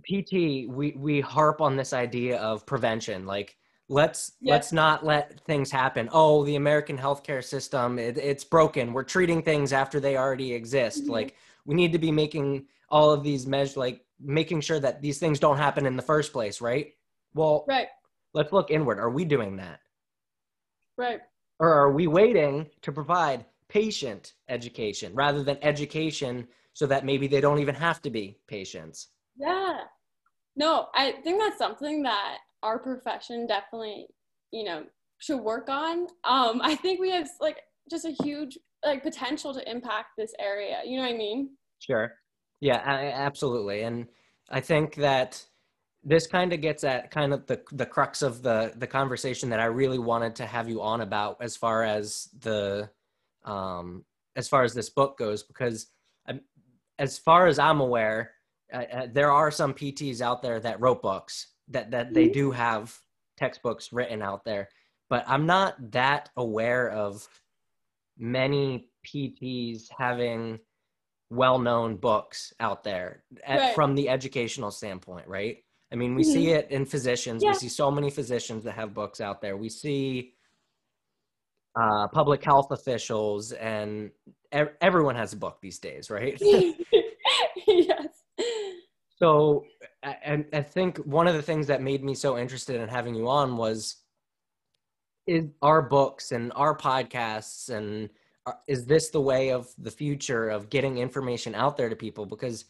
PT 0.03 0.67
we 0.67 0.93
we 0.97 1.21
harp 1.21 1.61
on 1.61 1.75
this 1.75 1.93
idea 1.93 2.37
of 2.39 2.65
prevention. 2.65 3.25
Like 3.25 3.55
let's 3.87 4.33
let's 4.41 4.71
not 4.71 5.05
let 5.05 5.39
things 5.41 5.71
happen. 5.71 6.09
Oh 6.11 6.43
the 6.43 6.55
american 6.55 6.97
healthcare 6.97 7.43
system 7.43 7.97
it, 7.97 8.17
it's 8.17 8.43
broken. 8.43 8.93
We're 8.93 9.03
treating 9.03 9.41
things 9.41 9.71
after 9.71 9.99
they 9.99 10.17
already 10.17 10.53
exist. 10.53 11.03
Mm-hmm. 11.03 11.11
like 11.11 11.35
we 11.65 11.75
need 11.75 11.93
to 11.93 11.99
be 11.99 12.11
making 12.11 12.65
all 12.89 13.11
of 13.11 13.23
these 13.23 13.45
measures 13.45 13.77
like 13.77 14.01
making 14.19 14.59
sure 14.61 14.79
that 14.79 15.01
these 15.01 15.19
things 15.19 15.39
don't 15.39 15.57
happen 15.57 15.85
in 15.85 15.95
the 15.95 16.01
first 16.01 16.33
place 16.33 16.59
right? 16.61 16.93
Well 17.33 17.65
right. 17.67 17.87
let's 18.33 18.51
look 18.51 18.71
inward. 18.71 18.99
Are 18.99 19.09
we 19.09 19.23
doing 19.23 19.57
that? 19.57 19.79
Right 20.97 21.21
or 21.59 21.71
are 21.71 21.91
we 21.91 22.07
waiting 22.07 22.67
to 22.81 22.91
provide 22.91 23.45
patient 23.67 24.33
education 24.47 25.13
rather 25.13 25.43
than 25.43 25.57
education 25.61 26.47
so 26.73 26.85
that 26.87 27.05
maybe 27.05 27.27
they 27.27 27.41
don't 27.41 27.59
even 27.59 27.75
have 27.75 28.01
to 28.01 28.09
be 28.09 28.37
patients 28.47 29.09
yeah 29.37 29.81
no 30.55 30.87
i 30.95 31.11
think 31.23 31.39
that's 31.39 31.57
something 31.57 32.01
that 32.03 32.37
our 32.63 32.79
profession 32.79 33.47
definitely, 33.47 34.07
you 34.51 34.63
know, 34.63 34.83
should 35.19 35.39
work 35.39 35.69
on. 35.69 36.07
Um, 36.23 36.61
I 36.63 36.75
think 36.75 36.99
we 36.99 37.11
have 37.11 37.29
like 37.39 37.57
just 37.89 38.05
a 38.05 38.15
huge 38.23 38.57
like 38.85 39.03
potential 39.03 39.53
to 39.53 39.69
impact 39.69 40.09
this 40.17 40.33
area. 40.39 40.79
You 40.85 40.97
know 40.97 41.03
what 41.03 41.13
I 41.13 41.17
mean? 41.17 41.51
Sure. 41.79 42.13
Yeah, 42.61 42.81
I, 42.85 43.05
absolutely. 43.07 43.83
And 43.83 44.07
I 44.49 44.59
think 44.61 44.95
that 44.95 45.45
this 46.03 46.27
kind 46.27 46.53
of 46.53 46.61
gets 46.61 46.83
at 46.83 47.11
kind 47.11 47.33
of 47.33 47.45
the 47.45 47.61
the 47.71 47.85
crux 47.85 48.21
of 48.21 48.41
the 48.41 48.73
the 48.77 48.87
conversation 48.87 49.49
that 49.49 49.59
I 49.59 49.65
really 49.65 49.99
wanted 49.99 50.35
to 50.37 50.45
have 50.45 50.69
you 50.69 50.81
on 50.81 51.01
about 51.01 51.37
as 51.41 51.57
far 51.57 51.83
as 51.83 52.29
the 52.39 52.89
um 53.43 54.05
as 54.35 54.47
far 54.47 54.63
as 54.63 54.73
this 54.73 54.89
book 54.89 55.17
goes 55.17 55.43
because 55.43 55.87
I'm, 56.27 56.41
as 56.97 57.17
far 57.17 57.47
as 57.47 57.59
I'm 57.59 57.81
aware 57.81 58.31
uh, 58.73 58.77
uh 58.77 59.07
there 59.11 59.31
are 59.31 59.51
some 59.51 59.73
PTs 59.73 60.21
out 60.21 60.41
there 60.41 60.59
that 60.59 60.79
wrote 60.79 61.01
books 61.01 61.47
that 61.69 61.91
that 61.91 62.13
they 62.13 62.25
mm-hmm. 62.25 62.33
do 62.33 62.51
have 62.51 62.97
textbooks 63.37 63.93
written 63.93 64.21
out 64.21 64.43
there 64.43 64.67
but 65.09 65.23
i'm 65.27 65.45
not 65.45 65.75
that 65.91 66.29
aware 66.35 66.89
of 66.89 67.27
many 68.17 68.89
pts 69.07 69.87
having 69.97 70.59
well-known 71.29 71.95
books 71.95 72.51
out 72.59 72.83
there 72.83 73.23
at, 73.45 73.59
right. 73.59 73.75
from 73.75 73.95
the 73.95 74.09
educational 74.09 74.71
standpoint 74.71 75.27
right 75.27 75.63
i 75.91 75.95
mean 75.95 76.15
we 76.15 76.23
mm-hmm. 76.23 76.31
see 76.31 76.49
it 76.49 76.69
in 76.69 76.85
physicians. 76.85 77.43
Yeah. 77.43 77.49
we 77.51 77.55
see 77.55 77.69
so 77.69 77.89
many 77.91 78.09
physicians 78.09 78.63
that 78.63 78.73
have 78.73 78.93
books 78.93 79.21
out 79.21 79.41
there. 79.41 79.57
We 79.57 79.69
see 79.69 80.33
uh, 81.79 82.07
public 82.07 82.43
health 82.43 82.71
officials 82.71 83.51
and 83.53 84.11
ev- 84.51 84.73
everyone 84.81 85.15
has 85.15 85.33
a 85.33 85.37
book 85.37 85.59
these 85.61 85.79
days 85.79 86.09
right? 86.09 86.41
Yes. 87.67 88.23
So 89.17 89.65
and 90.23 90.45
I 90.53 90.61
think 90.61 90.97
one 90.99 91.27
of 91.27 91.35
the 91.35 91.41
things 91.41 91.67
that 91.67 91.81
made 91.81 92.03
me 92.03 92.15
so 92.15 92.37
interested 92.37 92.79
in 92.79 92.87
having 92.87 93.15
you 93.15 93.27
on 93.27 93.57
was 93.57 93.97
is 95.27 95.45
our 95.61 95.81
books 95.81 96.31
and 96.31 96.51
our 96.55 96.75
podcasts 96.75 97.69
and 97.69 98.09
uh, 98.45 98.53
is 98.67 98.85
this 98.85 99.09
the 99.09 99.21
way 99.21 99.51
of 99.51 99.67
the 99.77 99.91
future 99.91 100.49
of 100.49 100.69
getting 100.69 100.97
information 100.97 101.53
out 101.53 101.77
there 101.77 101.89
to 101.89 101.95
people? 101.95 102.25
Because 102.25 102.65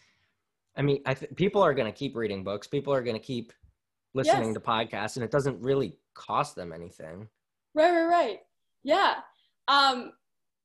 I 0.76 0.82
mean 0.82 1.02
I 1.06 1.14
th- 1.14 1.36
people 1.36 1.62
are 1.62 1.74
going 1.74 1.92
to 1.92 1.98
keep 1.98 2.16
reading 2.16 2.44
books 2.44 2.68
people 2.68 2.94
are 2.94 3.04
going 3.04 3.16
to 3.16 3.26
keep 3.26 3.54
listening 4.14 4.50
yes. 4.50 4.54
to 4.54 4.60
podcasts 4.60 5.16
and 5.16 5.24
it 5.24 5.32
doesn't 5.32 5.62
really 5.62 5.98
cost 6.14 6.56
them 6.56 6.74
anything 6.74 7.28
right 7.76 7.92
right 7.92 8.06
right 8.06 8.40
yeah 8.84 9.16
um 9.68 10.12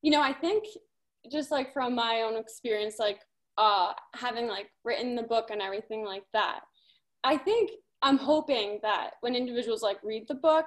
you 0.03 0.11
know 0.11 0.23
I 0.23 0.33
think 0.33 0.65
just 1.31 1.51
like 1.51 1.73
from 1.73 1.95
my 1.95 2.23
own 2.23 2.37
experience 2.37 2.97
like 2.99 3.21
uh, 3.57 3.93
having 4.15 4.49
like 4.49 4.71
written 4.85 5.15
the 5.15 5.23
book 5.23 5.51
and 5.51 5.63
everything 5.63 6.05
like 6.05 6.25
that. 6.33 6.61
I 7.23 7.37
think 7.37 7.71
I'm 8.03 8.19
hoping 8.19 8.81
that 8.83 9.13
when 9.21 9.35
individuals 9.35 9.83
like 9.83 9.99
read 10.03 10.27
the 10.29 10.35
book, 10.35 10.67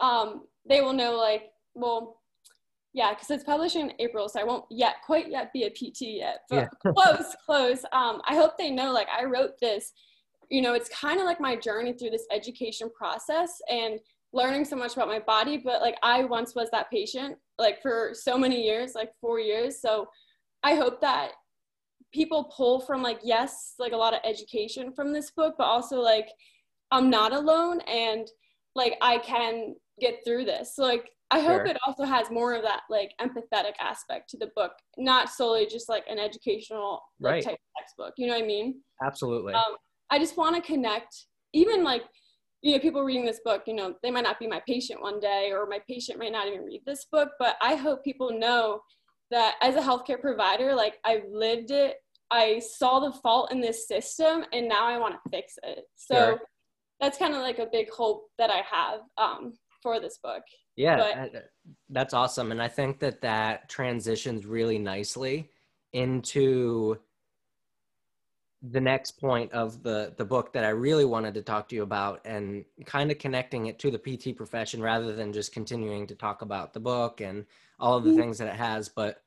um, 0.00 0.44
they 0.68 0.80
will 0.80 0.92
know 0.92 1.16
like, 1.16 1.50
well, 1.74 2.20
yeah, 2.98 3.14
because 3.14 3.30
it's 3.30 3.44
published 3.44 3.76
in 3.76 3.92
April, 3.98 4.28
so 4.28 4.40
I 4.40 4.44
won't 4.44 4.64
yet 4.70 4.96
quite 5.06 5.30
yet 5.30 5.52
be 5.52 5.64
a 5.64 5.70
PT 5.70 6.02
yet, 6.22 6.40
but 6.50 6.68
yeah. 6.84 6.92
close, 6.92 7.36
close. 7.46 7.84
Um, 7.92 8.20
I 8.28 8.34
hope 8.34 8.58
they 8.58 8.70
know 8.70 8.92
like 8.92 9.08
I 9.16 9.24
wrote 9.24 9.58
this 9.60 9.92
you 10.50 10.62
know, 10.62 10.74
it's 10.74 10.88
kind 10.88 11.20
of 11.20 11.26
like 11.26 11.40
my 11.40 11.56
journey 11.56 11.92
through 11.92 12.10
this 12.10 12.26
education 12.32 12.90
process 12.96 13.60
and 13.70 14.00
learning 14.32 14.64
so 14.64 14.76
much 14.76 14.94
about 14.94 15.08
my 15.08 15.18
body. 15.18 15.58
But 15.58 15.80
like, 15.80 15.96
I 16.02 16.24
once 16.24 16.54
was 16.54 16.70
that 16.70 16.90
patient, 16.90 17.36
like 17.58 17.82
for 17.82 18.12
so 18.14 18.38
many 18.38 18.62
years, 18.64 18.94
like 18.94 19.10
four 19.20 19.40
years. 19.40 19.80
So 19.80 20.08
I 20.62 20.74
hope 20.74 21.00
that 21.00 21.32
people 22.12 22.52
pull 22.56 22.80
from 22.80 23.02
like, 23.02 23.20
yes, 23.22 23.74
like 23.78 23.92
a 23.92 23.96
lot 23.96 24.14
of 24.14 24.20
education 24.24 24.92
from 24.92 25.12
this 25.12 25.30
book, 25.30 25.54
but 25.58 25.64
also 25.64 26.00
like, 26.00 26.28
I'm 26.90 27.10
not 27.10 27.34
alone 27.34 27.80
and 27.82 28.26
like 28.74 28.96
I 29.02 29.18
can 29.18 29.74
get 30.00 30.20
through 30.24 30.46
this. 30.46 30.74
So, 30.74 30.84
like 30.84 31.10
I 31.30 31.40
hope 31.40 31.58
sure. 31.58 31.66
it 31.66 31.76
also 31.86 32.04
has 32.04 32.30
more 32.30 32.54
of 32.54 32.62
that 32.62 32.82
like 32.88 33.12
empathetic 33.20 33.74
aspect 33.80 34.30
to 34.30 34.38
the 34.38 34.50
book, 34.56 34.72
not 34.96 35.28
solely 35.28 35.66
just 35.66 35.88
like 35.88 36.04
an 36.08 36.18
educational 36.18 37.02
like, 37.20 37.32
right. 37.32 37.44
type 37.44 37.58
textbook. 37.76 38.14
You 38.16 38.28
know 38.28 38.34
what 38.34 38.44
I 38.44 38.46
mean? 38.46 38.80
Absolutely. 39.02 39.52
Um, 39.52 39.76
I 40.10 40.18
just 40.18 40.36
want 40.36 40.56
to 40.56 40.62
connect, 40.62 41.26
even 41.52 41.84
like 41.84 42.02
you 42.62 42.72
know 42.72 42.78
people 42.78 43.02
reading 43.02 43.26
this 43.26 43.40
book. 43.44 43.64
You 43.66 43.74
know, 43.74 43.94
they 44.02 44.10
might 44.10 44.22
not 44.22 44.38
be 44.38 44.46
my 44.46 44.62
patient 44.66 45.02
one 45.02 45.20
day, 45.20 45.50
or 45.52 45.66
my 45.66 45.80
patient 45.86 46.18
might 46.18 46.32
not 46.32 46.48
even 46.48 46.64
read 46.64 46.82
this 46.86 47.06
book. 47.12 47.30
But 47.38 47.56
I 47.60 47.74
hope 47.74 48.04
people 48.04 48.38
know 48.38 48.80
that 49.30 49.56
as 49.60 49.76
a 49.76 49.80
healthcare 49.80 50.20
provider, 50.20 50.74
like 50.74 50.94
I've 51.04 51.24
lived 51.30 51.70
it. 51.70 51.96
I 52.30 52.58
saw 52.58 53.00
the 53.00 53.12
fault 53.20 53.52
in 53.52 53.60
this 53.60 53.86
system, 53.86 54.44
and 54.52 54.68
now 54.68 54.86
I 54.86 54.98
want 54.98 55.14
to 55.14 55.30
fix 55.30 55.54
it. 55.62 55.84
So. 55.96 56.14
Sure 56.14 56.40
that's 57.00 57.18
kind 57.18 57.34
of 57.34 57.42
like 57.42 57.58
a 57.58 57.68
big 57.70 57.90
hope 57.90 58.28
that 58.38 58.50
I 58.50 58.62
have 58.70 59.00
um, 59.16 59.54
for 59.82 60.00
this 60.00 60.18
book. 60.22 60.42
Yeah, 60.78 61.26
but, 61.32 61.50
that's 61.90 62.14
awesome, 62.14 62.52
and 62.52 62.62
I 62.62 62.68
think 62.68 63.00
that 63.00 63.20
that 63.22 63.68
transitions 63.68 64.46
really 64.46 64.78
nicely 64.78 65.50
into 65.92 66.98
the 68.62 68.80
next 68.80 69.12
point 69.12 69.52
of 69.52 69.82
the 69.82 70.14
the 70.16 70.24
book 70.24 70.52
that 70.52 70.64
I 70.64 70.70
really 70.70 71.04
wanted 71.04 71.34
to 71.34 71.42
talk 71.42 71.68
to 71.68 71.76
you 71.76 71.82
about 71.84 72.20
and 72.24 72.64
kind 72.86 73.10
of 73.10 73.18
connecting 73.18 73.66
it 73.66 73.78
to 73.80 73.90
the 73.90 73.98
PT 73.98 74.36
profession 74.36 74.82
rather 74.82 75.14
than 75.14 75.32
just 75.32 75.52
continuing 75.52 76.06
to 76.08 76.16
talk 76.16 76.42
about 76.42 76.72
the 76.72 76.80
book 76.80 77.20
and 77.20 77.44
all 77.78 77.96
of 77.96 78.02
the 78.02 78.10
mm-hmm. 78.10 78.18
things 78.18 78.38
that 78.38 78.48
it 78.48 78.56
has 78.56 78.88
but 78.88 79.22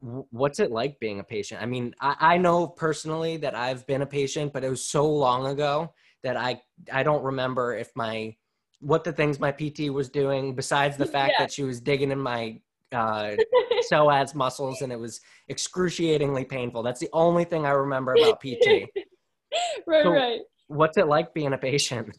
what's 0.00 0.60
it 0.60 0.70
like 0.70 1.00
being 1.00 1.20
a 1.20 1.24
patient? 1.24 1.62
I 1.62 1.66
mean, 1.66 1.94
I, 2.00 2.16
I 2.20 2.38
know 2.38 2.66
personally 2.66 3.36
that 3.38 3.54
I've 3.54 3.86
been 3.86 4.02
a 4.02 4.06
patient, 4.06 4.52
but 4.52 4.64
it 4.64 4.70
was 4.70 4.84
so 4.84 5.08
long 5.10 5.46
ago 5.46 5.92
that 6.22 6.36
I 6.36 6.60
I 6.92 7.02
don't 7.02 7.22
remember 7.22 7.74
if 7.74 7.90
my 7.94 8.36
what 8.80 9.04
the 9.04 9.12
things 9.12 9.40
my 9.40 9.50
PT 9.50 9.90
was 9.90 10.08
doing 10.08 10.54
besides 10.54 10.96
the 10.96 11.06
fact 11.06 11.34
yeah. 11.36 11.44
that 11.44 11.52
she 11.52 11.64
was 11.64 11.80
digging 11.80 12.10
in 12.10 12.18
my 12.18 12.60
uh, 12.92 13.32
psoas 13.92 14.34
muscles 14.34 14.82
and 14.82 14.92
it 14.92 14.98
was 14.98 15.20
excruciatingly 15.48 16.44
painful. 16.44 16.82
That's 16.82 17.00
the 17.00 17.10
only 17.12 17.44
thing 17.44 17.66
I 17.66 17.70
remember 17.70 18.14
about 18.14 18.40
PT. 18.40 18.66
right, 19.86 20.02
so 20.02 20.10
right. 20.10 20.40
What's 20.68 20.98
it 20.98 21.06
like 21.06 21.34
being 21.34 21.52
a 21.52 21.58
patient? 21.58 22.16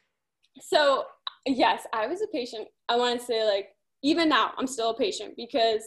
so 0.60 1.04
yes, 1.46 1.86
I 1.92 2.06
was 2.06 2.22
a 2.22 2.26
patient. 2.28 2.68
I 2.88 2.96
want 2.96 3.18
to 3.20 3.24
say 3.24 3.46
like 3.46 3.68
even 4.02 4.28
now 4.28 4.52
I'm 4.58 4.66
still 4.66 4.90
a 4.90 4.96
patient 4.96 5.34
because 5.36 5.82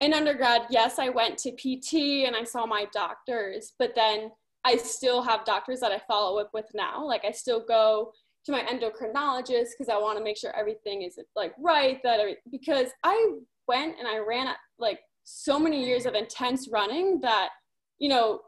in 0.00 0.14
undergrad, 0.14 0.66
yes, 0.70 0.98
I 0.98 1.08
went 1.08 1.38
to 1.38 1.52
PT 1.52 2.26
and 2.26 2.36
I 2.36 2.44
saw 2.44 2.66
my 2.66 2.86
doctors, 2.92 3.72
but 3.78 3.94
then 3.94 4.30
I 4.64 4.76
still 4.76 5.22
have 5.22 5.44
doctors 5.44 5.80
that 5.80 5.90
I 5.90 6.00
follow 6.06 6.38
up 6.38 6.50
with 6.52 6.66
now. 6.74 7.04
Like 7.04 7.24
I 7.24 7.32
still 7.32 7.64
go 7.66 8.12
to 8.48 8.52
my 8.52 8.62
endocrinologist 8.62 9.68
because 9.76 9.90
I 9.90 9.98
want 9.98 10.16
to 10.18 10.24
make 10.24 10.38
sure 10.38 10.54
everything 10.56 11.02
is 11.02 11.18
like 11.36 11.52
right. 11.60 12.00
That 12.02 12.20
because 12.50 12.88
I 13.04 13.34
went 13.66 13.96
and 13.98 14.08
I 14.08 14.18
ran 14.18 14.48
like 14.78 15.00
so 15.24 15.58
many 15.58 15.84
years 15.84 16.06
of 16.06 16.14
intense 16.14 16.68
running 16.72 17.20
that 17.20 17.50
you 17.98 18.08
know 18.08 18.40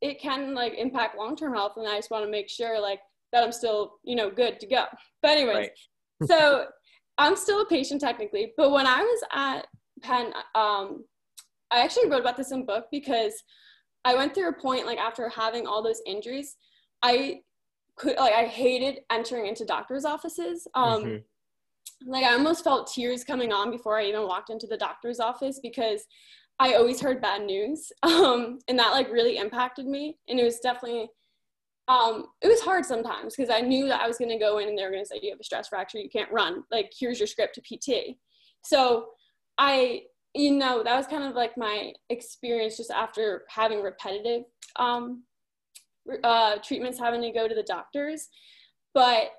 it 0.00 0.20
can 0.20 0.54
like 0.54 0.74
impact 0.74 1.18
long 1.18 1.36
term 1.36 1.54
health, 1.54 1.72
and 1.76 1.86
I 1.86 1.96
just 1.96 2.10
want 2.10 2.24
to 2.24 2.30
make 2.30 2.48
sure 2.48 2.80
like 2.80 3.00
that 3.32 3.44
I'm 3.44 3.52
still 3.52 3.96
you 4.02 4.16
know 4.16 4.30
good 4.30 4.58
to 4.60 4.66
go. 4.66 4.86
But 5.22 5.32
anyways, 5.32 5.56
right. 5.56 6.28
so 6.28 6.66
I'm 7.18 7.36
still 7.36 7.60
a 7.60 7.66
patient 7.66 8.00
technically, 8.00 8.52
but 8.56 8.70
when 8.70 8.86
I 8.86 9.02
was 9.02 9.22
at 9.32 9.66
Penn, 10.00 10.32
um, 10.54 11.04
I 11.70 11.82
actually 11.82 12.08
wrote 12.08 12.20
about 12.20 12.36
this 12.36 12.52
in 12.52 12.64
book 12.64 12.86
because 12.90 13.34
I 14.04 14.14
went 14.14 14.34
through 14.34 14.48
a 14.48 14.52
point 14.54 14.86
like 14.86 14.98
after 14.98 15.28
having 15.28 15.66
all 15.66 15.82
those 15.82 16.00
injuries, 16.06 16.56
I 17.02 17.40
could 17.98 18.16
like 18.16 18.34
I 18.34 18.44
hated 18.44 19.00
entering 19.10 19.46
into 19.46 19.64
doctors' 19.64 20.04
offices. 20.04 20.66
Um, 20.74 21.04
mm-hmm. 21.04 22.10
Like 22.10 22.24
I 22.24 22.32
almost 22.32 22.64
felt 22.64 22.92
tears 22.92 23.24
coming 23.24 23.52
on 23.52 23.70
before 23.70 23.98
I 23.98 24.04
even 24.04 24.22
walked 24.22 24.50
into 24.50 24.66
the 24.66 24.76
doctor's 24.76 25.20
office 25.20 25.60
because 25.62 26.04
I 26.60 26.74
always 26.74 27.00
heard 27.00 27.22
bad 27.22 27.42
news, 27.42 27.92
um, 28.02 28.58
and 28.68 28.78
that 28.78 28.92
like 28.92 29.10
really 29.10 29.36
impacted 29.36 29.86
me. 29.86 30.16
And 30.28 30.38
it 30.38 30.44
was 30.44 30.60
definitely 30.60 31.08
um, 31.88 32.26
it 32.42 32.48
was 32.48 32.60
hard 32.60 32.84
sometimes 32.84 33.34
because 33.34 33.50
I 33.50 33.60
knew 33.60 33.86
that 33.88 34.02
I 34.02 34.06
was 34.06 34.18
going 34.18 34.30
to 34.30 34.38
go 34.38 34.58
in 34.58 34.68
and 34.68 34.76
they 34.76 34.84
were 34.84 34.90
going 34.90 35.02
to 35.02 35.08
say 35.08 35.20
you 35.22 35.30
have 35.30 35.40
a 35.40 35.44
stress 35.44 35.68
fracture, 35.68 35.98
you 35.98 36.10
can't 36.10 36.30
run. 36.30 36.62
Like 36.70 36.92
here's 36.98 37.18
your 37.18 37.26
script 37.26 37.56
to 37.56 37.62
PT. 37.62 38.16
So 38.64 39.06
I 39.56 40.02
you 40.34 40.52
know 40.52 40.82
that 40.84 40.96
was 40.96 41.06
kind 41.06 41.24
of 41.24 41.34
like 41.34 41.56
my 41.56 41.92
experience 42.10 42.76
just 42.76 42.90
after 42.90 43.44
having 43.48 43.82
repetitive 43.82 44.42
um, 44.76 45.24
uh, 46.24 46.56
treatments 46.62 46.98
having 46.98 47.22
to 47.22 47.30
go 47.30 47.48
to 47.48 47.54
the 47.54 47.62
doctors. 47.62 48.28
But 48.94 49.30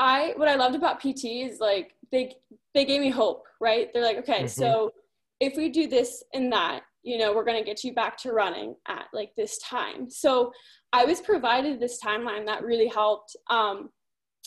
i 0.00 0.32
what 0.36 0.48
i 0.48 0.56
loved 0.56 0.74
about 0.74 0.98
pt 0.98 1.24
is 1.24 1.60
like 1.60 1.94
they 2.10 2.34
they 2.72 2.84
gave 2.84 3.00
me 3.00 3.10
hope 3.10 3.44
right? 3.60 3.92
They're 3.92 4.02
like 4.02 4.18
okay 4.18 4.44
mm-hmm. 4.44 4.46
so 4.48 4.90
if 5.38 5.56
we 5.56 5.68
do 5.68 5.86
this 5.86 6.24
and 6.32 6.52
that 6.52 6.80
you 7.04 7.16
know 7.18 7.32
we're 7.32 7.44
going 7.44 7.62
to 7.62 7.64
get 7.64 7.84
you 7.84 7.94
back 7.94 8.16
to 8.18 8.32
running 8.32 8.74
at 8.88 9.06
like 9.12 9.30
this 9.36 9.58
time. 9.58 10.10
So 10.10 10.52
i 10.92 11.04
was 11.04 11.20
provided 11.20 11.78
this 11.78 12.00
timeline 12.02 12.46
that 12.46 12.64
really 12.64 12.88
helped 12.88 13.36
um 13.50 13.90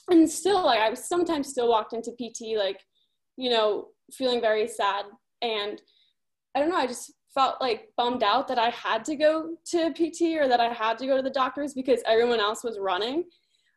and 0.09 0.29
still 0.29 0.65
like 0.65 0.79
i 0.79 0.89
was 0.89 1.07
sometimes 1.07 1.47
still 1.47 1.69
walked 1.69 1.93
into 1.93 2.11
pt 2.11 2.57
like 2.57 2.81
you 3.37 3.49
know 3.49 3.87
feeling 4.11 4.41
very 4.41 4.67
sad. 4.67 5.05
And 5.41 5.81
I 6.55 6.59
don't 6.59 6.69
know, 6.69 6.77
I 6.77 6.87
just 6.87 7.13
felt 7.37 7.61
like 7.61 7.89
bummed 7.97 8.23
out 8.23 8.47
that 8.47 8.57
I 8.57 8.71
had 8.71 9.05
to 9.05 9.15
go 9.15 9.57
to 9.65 9.91
PT 9.91 10.39
or 10.41 10.47
that 10.47 10.59
I 10.59 10.73
had 10.73 10.97
to 10.97 11.05
go 11.05 11.15
to 11.15 11.21
the 11.21 11.29
doctors 11.29 11.75
because 11.75 12.01
everyone 12.07 12.39
else 12.39 12.63
was 12.63 12.79
running. 12.79 13.25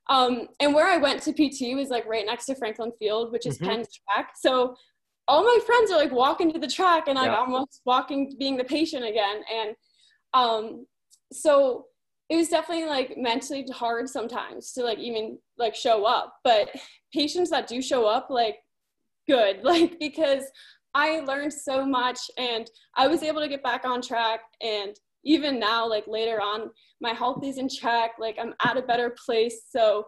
Um, 0.08 0.48
and 0.60 0.72
where 0.72 0.86
I 0.86 0.96
went 0.96 1.22
to 1.24 1.32
PT 1.32 1.76
was 1.76 1.90
like 1.90 2.06
right 2.06 2.24
next 2.24 2.46
to 2.46 2.54
Franklin 2.54 2.90
Field, 2.98 3.32
which 3.32 3.44
is 3.44 3.58
mm-hmm. 3.58 3.66
Penn's 3.66 3.88
track. 4.08 4.32
So 4.40 4.74
all 5.28 5.44
my 5.44 5.58
friends 5.66 5.90
are 5.90 5.98
like 5.98 6.10
walking 6.10 6.50
to 6.54 6.58
the 6.58 6.66
track 6.66 7.04
and 7.06 7.16
like 7.16 7.30
yeah. 7.30 7.36
almost 7.36 7.82
walking 7.84 8.32
being 8.38 8.56
the 8.56 8.64
patient 8.64 9.04
again. 9.04 9.42
And 9.54 9.76
um, 10.32 10.86
so 11.30 11.84
it 12.30 12.36
was 12.36 12.48
definitely 12.48 12.86
like 12.86 13.18
mentally 13.18 13.66
hard 13.74 14.08
sometimes 14.08 14.72
to 14.72 14.84
like 14.84 14.98
even 14.98 15.38
like 15.58 15.74
show 15.74 16.06
up. 16.06 16.38
But 16.44 16.70
patients 17.12 17.50
that 17.50 17.66
do 17.66 17.82
show 17.82 18.06
up, 18.06 18.30
like 18.30 18.56
good, 19.28 19.60
like 19.62 19.98
because 20.00 20.44
I 20.94 21.20
learned 21.20 21.52
so 21.52 21.86
much 21.86 22.18
and 22.36 22.68
I 22.96 23.06
was 23.06 23.22
able 23.22 23.40
to 23.40 23.48
get 23.48 23.62
back 23.62 23.84
on 23.84 24.02
track. 24.02 24.40
And 24.60 24.94
even 25.24 25.60
now, 25.60 25.88
like 25.88 26.04
later 26.06 26.40
on, 26.40 26.70
my 27.00 27.10
health 27.10 27.44
is 27.44 27.58
in 27.58 27.68
check. 27.68 28.12
Like 28.18 28.36
I'm 28.40 28.54
at 28.64 28.76
a 28.76 28.82
better 28.82 29.14
place. 29.24 29.62
So 29.70 30.06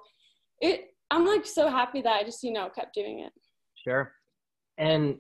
it, 0.60 0.94
I'm 1.10 1.26
like 1.26 1.46
so 1.46 1.68
happy 1.68 2.02
that 2.02 2.12
I 2.12 2.24
just, 2.24 2.42
you 2.42 2.52
know, 2.52 2.68
kept 2.68 2.94
doing 2.94 3.20
it. 3.20 3.32
Sure. 3.84 4.12
And 4.78 5.18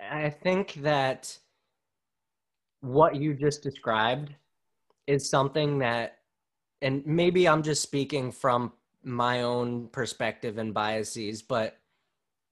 I 0.00 0.30
think 0.30 0.74
that 0.74 1.36
what 2.80 3.16
you 3.16 3.34
just 3.34 3.62
described 3.62 4.34
is 5.06 5.28
something 5.28 5.78
that, 5.80 6.18
and 6.82 7.04
maybe 7.06 7.48
I'm 7.48 7.62
just 7.62 7.82
speaking 7.82 8.30
from 8.30 8.72
my 9.02 9.42
own 9.42 9.88
perspective 9.88 10.58
and 10.58 10.72
biases, 10.72 11.42
but 11.42 11.78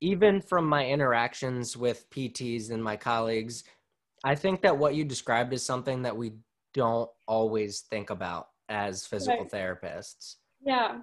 even 0.03 0.41
from 0.41 0.69
my 0.69 0.85
interactions 0.85 1.77
with 1.77 2.11
PTs 2.11 2.73
and 2.73 2.83
my 2.83 2.97
colleagues, 2.97 3.63
I 4.25 4.35
think 4.35 4.61
that 4.63 4.77
what 4.77 4.97
you 4.97 5.05
described 5.05 5.53
is 5.53 5.65
something 5.65 6.03
that 6.03 6.17
we 6.17 6.33
don't 6.75 7.09
always 7.29 7.83
think 7.83 8.11
about 8.11 8.49
as 8.69 9.07
physical 9.07 9.45
right. 9.45 9.51
therapists. 9.51 10.37
Yeah. 10.61 11.03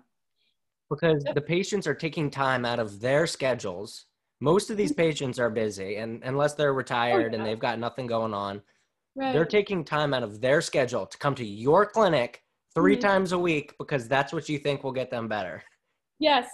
Because 0.89 1.23
the 1.33 1.41
patients 1.41 1.87
are 1.87 1.95
taking 1.95 2.29
time 2.29 2.65
out 2.65 2.79
of 2.79 2.99
their 2.99 3.25
schedules. 3.25 4.05
Most 4.41 4.69
of 4.69 4.75
these 4.75 4.91
mm-hmm. 4.91 5.01
patients 5.01 5.39
are 5.39 5.49
busy, 5.49 5.95
and 5.95 6.21
unless 6.25 6.55
they're 6.55 6.73
retired 6.73 7.27
oh, 7.27 7.29
yeah. 7.29 7.35
and 7.37 7.45
they've 7.45 7.59
got 7.59 7.79
nothing 7.79 8.05
going 8.05 8.33
on, 8.33 8.61
right. 9.15 9.31
they're 9.31 9.45
taking 9.45 9.85
time 9.85 10.13
out 10.13 10.23
of 10.23 10.41
their 10.41 10.59
schedule 10.59 11.05
to 11.05 11.17
come 11.17 11.35
to 11.35 11.45
your 11.45 11.85
clinic 11.85 12.43
3 12.75 12.93
mm-hmm. 12.93 13.01
times 13.01 13.31
a 13.31 13.39
week 13.39 13.75
because 13.77 14.09
that's 14.09 14.33
what 14.33 14.49
you 14.49 14.57
think 14.57 14.83
will 14.83 14.91
get 14.91 15.09
them 15.09 15.29
better. 15.29 15.63
Yes. 16.19 16.49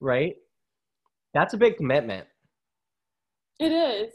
Right? 0.00 0.36
That's 1.34 1.52
a 1.52 1.56
big 1.58 1.76
commitment. 1.76 2.26
It 3.58 3.72
is. 3.72 4.14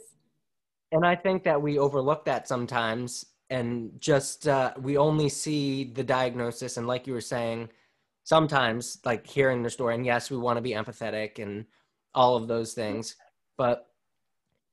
And 0.92 1.06
I 1.06 1.14
think 1.14 1.44
that 1.44 1.60
we 1.60 1.78
overlook 1.78 2.24
that 2.24 2.48
sometimes 2.48 3.24
and 3.50 3.92
just 4.00 4.48
uh, 4.48 4.72
we 4.80 4.96
only 4.96 5.28
see 5.28 5.84
the 5.84 6.04
diagnosis 6.04 6.76
and 6.76 6.86
like 6.86 7.06
you 7.06 7.12
were 7.12 7.20
saying 7.20 7.68
sometimes 8.24 8.98
like 9.04 9.26
hearing 9.26 9.62
the 9.62 9.70
story 9.70 9.94
and 9.94 10.06
yes 10.06 10.30
we 10.30 10.36
want 10.36 10.56
to 10.56 10.62
be 10.62 10.72
empathetic 10.72 11.38
and 11.38 11.66
all 12.14 12.36
of 12.36 12.48
those 12.48 12.74
things 12.74 13.16
but 13.56 13.88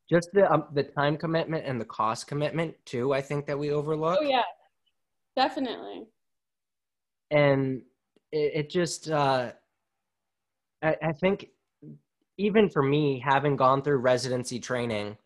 just 0.09 0.29
the 0.33 0.51
um, 0.51 0.65
the 0.73 0.83
time 0.83 1.17
commitment 1.17 1.65
and 1.65 1.81
the 1.81 1.85
cost 1.85 2.27
commitment 2.27 2.75
too 2.85 3.13
i 3.13 3.21
think 3.21 3.45
that 3.45 3.57
we 3.57 3.71
overlook 3.71 4.19
oh 4.21 4.23
yeah 4.23 4.43
definitely 5.35 6.03
and 7.31 7.81
it, 8.31 8.51
it 8.55 8.69
just 8.69 9.09
uh, 9.09 9.51
I, 10.83 10.95
I 11.01 11.11
think 11.13 11.49
even 12.37 12.69
for 12.69 12.83
me 12.83 13.19
having 13.19 13.55
gone 13.55 13.81
through 13.81 13.97
residency 13.97 14.59
training 14.59 15.17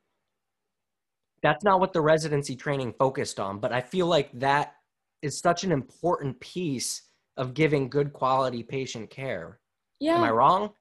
that's 1.43 1.63
not 1.63 1.79
what 1.79 1.93
the 1.93 2.01
residency 2.01 2.55
training 2.55 2.93
focused 2.97 3.39
on 3.39 3.59
but 3.59 3.71
i 3.71 3.81
feel 3.81 4.05
like 4.07 4.29
that 4.33 4.75
is 5.21 5.39
such 5.39 5.63
an 5.63 5.71
important 5.71 6.39
piece 6.39 7.03
of 7.37 7.53
giving 7.53 7.89
good 7.89 8.11
quality 8.13 8.63
patient 8.63 9.09
care 9.09 9.59
Yeah. 9.99 10.17
am 10.17 10.23
i 10.23 10.29
wrong 10.29 10.71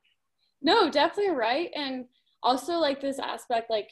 No, 0.62 0.90
definitely 0.90 1.34
right. 1.34 1.70
And 1.74 2.04
also 2.42 2.74
like 2.74 3.00
this 3.00 3.18
aspect, 3.18 3.70
like 3.70 3.90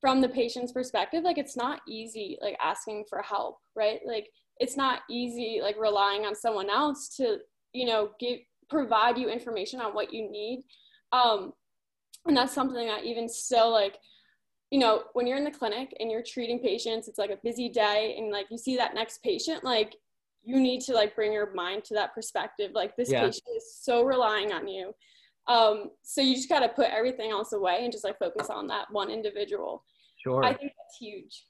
from 0.00 0.20
the 0.20 0.28
patient's 0.28 0.72
perspective, 0.72 1.24
like 1.24 1.38
it's 1.38 1.56
not 1.56 1.80
easy 1.88 2.38
like 2.40 2.56
asking 2.62 3.04
for 3.08 3.20
help, 3.22 3.58
right? 3.74 4.00
Like 4.06 4.28
it's 4.58 4.76
not 4.76 5.00
easy 5.10 5.60
like 5.62 5.76
relying 5.78 6.24
on 6.24 6.34
someone 6.34 6.70
else 6.70 7.08
to, 7.16 7.38
you 7.72 7.86
know, 7.86 8.10
give 8.20 8.38
provide 8.68 9.18
you 9.18 9.28
information 9.28 9.80
on 9.80 9.94
what 9.94 10.12
you 10.12 10.30
need. 10.30 10.62
Um 11.12 11.52
and 12.26 12.36
that's 12.36 12.52
something 12.52 12.86
that 12.86 13.04
even 13.04 13.28
still 13.28 13.70
like 13.70 13.96
you 14.70 14.78
know 14.78 15.04
when 15.14 15.26
you're 15.26 15.38
in 15.38 15.44
the 15.44 15.50
clinic 15.50 15.94
and 16.00 16.10
you're 16.10 16.22
treating 16.22 16.58
patients 16.58 17.08
it's 17.08 17.18
like 17.18 17.30
a 17.30 17.38
busy 17.42 17.68
day 17.68 18.14
and 18.18 18.30
like 18.30 18.46
you 18.50 18.58
see 18.58 18.76
that 18.76 18.94
next 18.94 19.22
patient 19.22 19.64
like 19.64 19.96
you 20.42 20.60
need 20.60 20.80
to 20.80 20.92
like 20.92 21.14
bring 21.14 21.32
your 21.32 21.52
mind 21.54 21.84
to 21.84 21.94
that 21.94 22.14
perspective 22.14 22.70
like 22.74 22.96
this 22.96 23.10
Yeah. 23.10 23.20
patient 23.22 23.44
is 23.56 23.74
so 23.80 24.02
relying 24.02 24.52
on 24.52 24.68
you 24.68 24.92
um, 25.46 25.92
so 26.02 26.20
you 26.20 26.34
just 26.36 26.50
got 26.50 26.60
to 26.60 26.68
put 26.68 26.90
everything 26.90 27.30
else 27.30 27.54
away 27.54 27.78
and 27.82 27.90
just 27.90 28.04
like 28.04 28.18
focus 28.18 28.50
on 28.50 28.66
that 28.66 28.84
one 28.92 29.08
individual. 29.10 29.82
sure 30.22 30.44
I 30.44 30.48
think 30.52 30.72
that's 30.76 30.98
huge. 31.00 31.46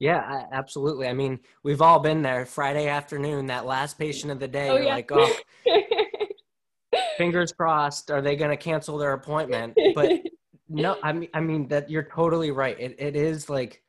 yeah 0.00 0.18
I, 0.18 0.44
absolutely 0.56 1.06
i 1.06 1.12
mean 1.12 1.38
we've 1.62 1.80
all 1.80 2.00
been 2.00 2.22
there 2.22 2.44
friday 2.44 2.88
afternoon 2.88 3.46
that 3.46 3.64
last 3.64 3.98
patient 4.00 4.32
of 4.32 4.40
the 4.40 4.48
day 4.48 4.70
Oh, 4.70 4.74
you're 4.74 4.84
yeah. 4.86 4.94
like 4.94 5.10
oh 5.12 5.36
fingers 7.16 7.52
crossed 7.52 8.10
are 8.10 8.22
they 8.22 8.36
going 8.36 8.50
to 8.50 8.56
cancel 8.56 8.98
their 8.98 9.12
appointment? 9.12 9.76
But 9.94 10.20
no 10.68 10.96
i 11.02 11.12
mean 11.12 11.28
i 11.34 11.40
mean 11.40 11.68
that 11.68 11.90
you're 11.90 12.02
totally 12.02 12.50
right. 12.50 12.78
It, 12.78 12.96
it 12.98 13.16
is 13.16 13.48
like 13.48 13.82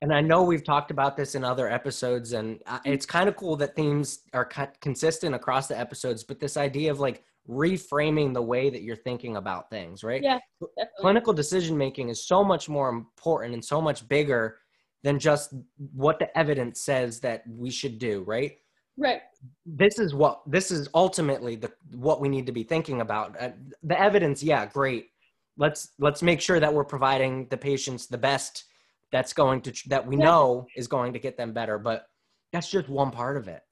and 0.00 0.12
i 0.12 0.20
know 0.20 0.42
we've 0.42 0.64
talked 0.64 0.90
about 0.90 1.16
this 1.16 1.34
in 1.34 1.44
other 1.44 1.70
episodes 1.70 2.32
and 2.32 2.60
it's 2.84 3.06
kind 3.06 3.28
of 3.28 3.36
cool 3.36 3.56
that 3.56 3.76
themes 3.76 4.20
are 4.32 4.44
consistent 4.80 5.34
across 5.34 5.68
the 5.68 5.78
episodes 5.78 6.24
but 6.24 6.40
this 6.40 6.56
idea 6.56 6.90
of 6.90 7.00
like 7.00 7.22
reframing 7.48 8.32
the 8.32 8.42
way 8.42 8.70
that 8.70 8.82
you're 8.82 8.96
thinking 8.96 9.36
about 9.36 9.70
things 9.70 10.04
right? 10.04 10.22
Yeah, 10.22 10.38
definitely. 10.60 10.92
clinical 11.00 11.32
decision 11.32 11.76
making 11.76 12.08
is 12.08 12.26
so 12.26 12.44
much 12.44 12.68
more 12.68 12.88
important 12.88 13.54
and 13.54 13.64
so 13.64 13.80
much 13.80 14.06
bigger 14.08 14.58
than 15.02 15.18
just 15.18 15.52
what 15.92 16.20
the 16.20 16.36
evidence 16.38 16.80
says 16.80 17.20
that 17.20 17.42
we 17.48 17.70
should 17.70 17.98
do 17.98 18.22
right 18.26 18.58
Right. 18.98 19.22
this 19.64 19.98
is 19.98 20.14
what 20.14 20.42
this 20.46 20.70
is 20.70 20.88
ultimately 20.94 21.56
the 21.56 21.72
what 21.92 22.20
we 22.20 22.28
need 22.28 22.44
to 22.46 22.52
be 22.52 22.62
thinking 22.62 23.00
about 23.00 23.34
uh, 23.40 23.50
the 23.82 23.98
evidence 23.98 24.42
yeah 24.42 24.66
great 24.66 25.08
let's 25.56 25.92
let's 25.98 26.22
make 26.22 26.42
sure 26.42 26.60
that 26.60 26.72
we're 26.72 26.84
providing 26.84 27.46
the 27.48 27.56
patients 27.56 28.06
the 28.06 28.18
best 28.18 28.64
that's 29.10 29.32
going 29.32 29.62
to 29.62 29.72
that 29.88 30.06
we 30.06 30.14
know 30.14 30.66
is 30.76 30.86
going 30.88 31.12
to 31.14 31.18
get 31.18 31.38
them 31.38 31.54
better 31.54 31.78
but 31.78 32.08
that's 32.52 32.70
just 32.70 32.90
one 32.90 33.10
part 33.10 33.38
of 33.38 33.48
it 33.48 33.62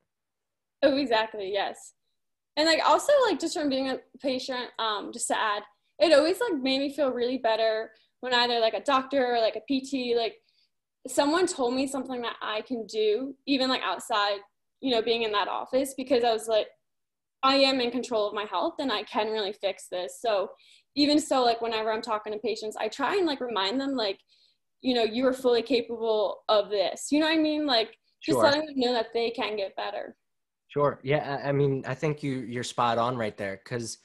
Oh, 0.82 0.96
exactly. 0.96 1.52
Yes. 1.52 1.92
And 2.56 2.66
like 2.66 2.80
also 2.86 3.12
like 3.28 3.40
just 3.40 3.56
from 3.56 3.68
being 3.68 3.90
a 3.90 3.98
patient, 4.20 4.70
um, 4.78 5.12
just 5.12 5.28
to 5.28 5.38
add, 5.38 5.62
it 5.98 6.12
always 6.12 6.40
like 6.40 6.60
made 6.60 6.80
me 6.80 6.94
feel 6.94 7.10
really 7.10 7.38
better 7.38 7.90
when 8.20 8.34
either 8.34 8.58
like 8.58 8.74
a 8.74 8.82
doctor 8.82 9.34
or 9.34 9.40
like 9.40 9.56
a 9.56 9.60
PT, 9.60 10.16
like 10.16 10.34
someone 11.06 11.46
told 11.46 11.74
me 11.74 11.86
something 11.86 12.22
that 12.22 12.36
I 12.42 12.62
can 12.62 12.86
do, 12.86 13.34
even 13.46 13.68
like 13.68 13.82
outside, 13.82 14.38
you 14.80 14.90
know, 14.90 15.02
being 15.02 15.22
in 15.22 15.32
that 15.32 15.48
office, 15.48 15.94
because 15.96 16.24
I 16.24 16.32
was 16.32 16.48
like, 16.48 16.68
I 17.42 17.56
am 17.56 17.80
in 17.80 17.90
control 17.90 18.26
of 18.26 18.34
my 18.34 18.44
health 18.44 18.74
and 18.78 18.92
I 18.92 19.02
can 19.04 19.28
really 19.28 19.52
fix 19.52 19.86
this. 19.90 20.18
So 20.20 20.50
even 20.96 21.18
so, 21.18 21.42
like 21.42 21.60
whenever 21.62 21.92
I'm 21.92 22.02
talking 22.02 22.32
to 22.32 22.38
patients, 22.38 22.76
I 22.78 22.88
try 22.88 23.16
and 23.16 23.26
like 23.26 23.40
remind 23.40 23.80
them 23.80 23.94
like, 23.94 24.18
you 24.82 24.94
know, 24.94 25.04
you 25.04 25.26
are 25.26 25.32
fully 25.32 25.62
capable 25.62 26.42
of 26.48 26.70
this. 26.70 27.08
You 27.10 27.20
know 27.20 27.26
what 27.26 27.38
I 27.38 27.42
mean? 27.42 27.66
Like 27.66 27.96
just 28.22 28.36
Sure. 28.36 28.44
letting 28.44 28.66
them 28.66 28.74
know 28.76 28.92
that 28.92 29.08
they 29.14 29.30
can 29.30 29.56
get 29.56 29.76
better. 29.76 30.16
Sure. 30.68 31.00
Yeah. 31.02 31.40
I 31.42 31.48
I 31.48 31.52
mean, 31.52 31.84
I 31.86 31.94
think 31.94 32.22
you 32.22 32.40
you're 32.40 32.62
spot 32.62 32.98
on 32.98 33.16
right 33.16 33.36
there 33.36 33.60
because 33.62 33.98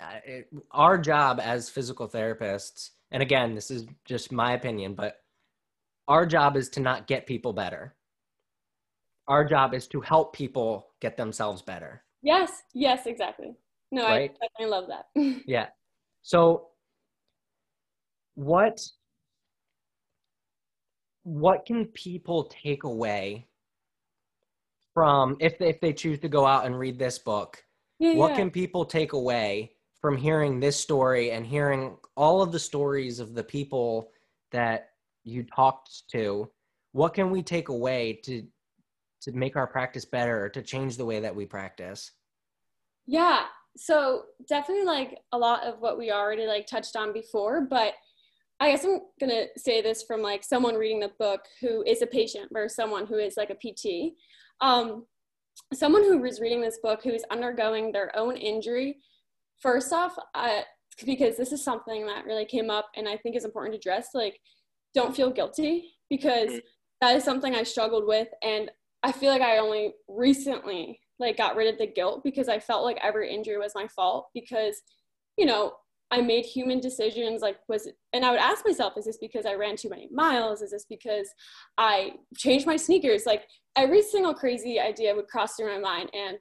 uh, 0.00 0.40
our 0.70 0.98
job 0.98 1.40
as 1.42 1.68
physical 1.68 2.08
therapists, 2.08 2.90
and 3.10 3.22
again, 3.22 3.54
this 3.54 3.70
is 3.70 3.86
just 4.04 4.32
my 4.32 4.52
opinion, 4.52 4.94
but 4.94 5.16
our 6.08 6.26
job 6.26 6.56
is 6.56 6.68
to 6.70 6.80
not 6.80 7.06
get 7.06 7.26
people 7.26 7.52
better. 7.52 7.94
Our 9.30 9.44
job 9.44 9.74
is 9.74 9.86
to 9.88 10.00
help 10.00 10.34
people 10.34 10.88
get 11.00 11.16
themselves 11.16 11.62
better. 11.62 12.02
Yes, 12.20 12.64
yes, 12.74 13.06
exactly. 13.06 13.54
No, 13.92 14.02
Right. 14.02 14.32
I 14.32 14.46
definitely 14.48 14.66
love 14.66 14.88
that. 14.88 15.42
Yeah. 15.46 15.68
So, 16.22 16.66
what 18.34 18.80
what 21.22 21.64
can 21.64 21.86
people 21.86 22.44
take 22.44 22.82
away 22.82 23.46
from 24.94 25.36
if 25.38 25.58
they, 25.60 25.68
if 25.68 25.80
they 25.80 25.92
choose 25.92 26.18
to 26.20 26.28
go 26.28 26.44
out 26.44 26.66
and 26.66 26.76
read 26.76 26.98
this 26.98 27.18
book? 27.20 27.62
yeah, 28.00 28.14
what 28.14 28.30
yeah. 28.30 28.36
can 28.36 28.50
people 28.50 28.84
take 28.84 29.12
away 29.12 29.76
from 30.00 30.16
hearing 30.16 30.58
this 30.58 30.76
story 30.76 31.30
and 31.30 31.46
hearing 31.46 31.96
all 32.16 32.42
of 32.42 32.50
the 32.50 32.58
stories 32.58 33.20
of 33.20 33.34
the 33.34 33.44
people 33.44 34.10
that 34.50 34.88
you 35.22 35.44
talked 35.44 36.08
to 36.10 36.50
what 36.92 37.14
can 37.14 37.30
we 37.30 37.42
take 37.42 37.68
away 37.68 38.18
to 38.24 38.42
to 39.22 39.32
make 39.32 39.56
our 39.56 39.66
practice 39.66 40.04
better 40.04 40.44
or 40.44 40.48
to 40.48 40.62
change 40.62 40.96
the 40.96 41.04
way 41.04 41.20
that 41.20 41.34
we 41.34 41.46
practice 41.46 42.12
Yeah. 43.06 43.46
So 43.76 44.24
definitely 44.48 44.84
like 44.84 45.18
a 45.32 45.38
lot 45.38 45.62
of 45.64 45.80
what 45.80 45.96
we 45.98 46.10
already 46.10 46.46
like 46.46 46.66
touched 46.66 46.96
on 46.96 47.12
before, 47.12 47.60
but 47.60 47.94
I 48.58 48.70
guess 48.72 48.84
I'm 48.84 49.00
gonna 49.20 49.46
say 49.56 49.80
this 49.80 50.02
from 50.02 50.22
like 50.22 50.42
someone 50.44 50.74
reading 50.74 51.00
the 51.00 51.12
book 51.18 51.42
who 51.60 51.82
is 51.84 52.02
a 52.02 52.06
patient 52.06 52.50
versus 52.52 52.74
someone 52.76 53.06
who 53.06 53.16
is 53.16 53.36
like 53.36 53.50
a 53.50 53.54
PT. 53.54 54.14
Um, 54.60 55.06
someone 55.72 56.02
who 56.02 56.22
is 56.24 56.40
reading 56.40 56.60
this 56.60 56.78
book 56.82 57.00
who 57.02 57.10
is 57.10 57.24
undergoing 57.30 57.92
their 57.92 58.14
own 58.16 58.36
injury. 58.36 58.98
First 59.60 59.92
off, 59.92 60.16
uh, 60.34 60.62
because 61.06 61.36
this 61.36 61.52
is 61.52 61.62
something 61.64 62.06
that 62.06 62.26
really 62.26 62.44
came 62.44 62.70
up 62.70 62.90
and 62.96 63.08
I 63.08 63.16
think 63.16 63.36
is 63.36 63.44
important 63.44 63.74
to 63.74 63.78
address. 63.78 64.08
Like, 64.14 64.38
don't 64.94 65.14
feel 65.16 65.30
guilty 65.30 65.94
because 66.10 66.50
Mhm. 66.50 66.62
that 67.00 67.16
is 67.16 67.24
something 67.24 67.54
I 67.54 67.62
struggled 67.62 68.04
with, 68.06 68.28
and 68.42 68.70
I 69.02 69.12
feel 69.12 69.30
like 69.30 69.42
I 69.42 69.58
only 69.58 69.94
recently 70.08 71.00
like 71.18 71.36
got 71.36 71.56
rid 71.56 71.72
of 71.72 71.78
the 71.78 71.86
guilt 71.86 72.22
because 72.24 72.48
I 72.48 72.58
felt 72.58 72.84
like 72.84 72.98
every 73.02 73.32
injury 73.32 73.58
was 73.58 73.72
my 73.74 73.86
fault 73.88 74.28
because, 74.34 74.82
you 75.36 75.46
know, 75.46 75.74
I 76.10 76.20
made 76.20 76.44
human 76.44 76.80
decisions 76.80 77.40
like 77.40 77.58
was 77.68 77.88
and 78.12 78.24
I 78.24 78.30
would 78.30 78.40
ask 78.40 78.64
myself, 78.66 78.94
is 78.96 79.04
this 79.04 79.18
because 79.18 79.46
I 79.46 79.54
ran 79.54 79.76
too 79.76 79.88
many 79.88 80.08
miles? 80.12 80.60
Is 80.60 80.72
this 80.72 80.86
because 80.88 81.28
I 81.78 82.14
changed 82.36 82.66
my 82.66 82.76
sneakers? 82.76 83.26
Like 83.26 83.44
every 83.76 84.02
single 84.02 84.34
crazy 84.34 84.80
idea 84.80 85.14
would 85.14 85.28
cross 85.28 85.54
through 85.54 85.72
my 85.72 85.78
mind 85.78 86.10
and 86.12 86.38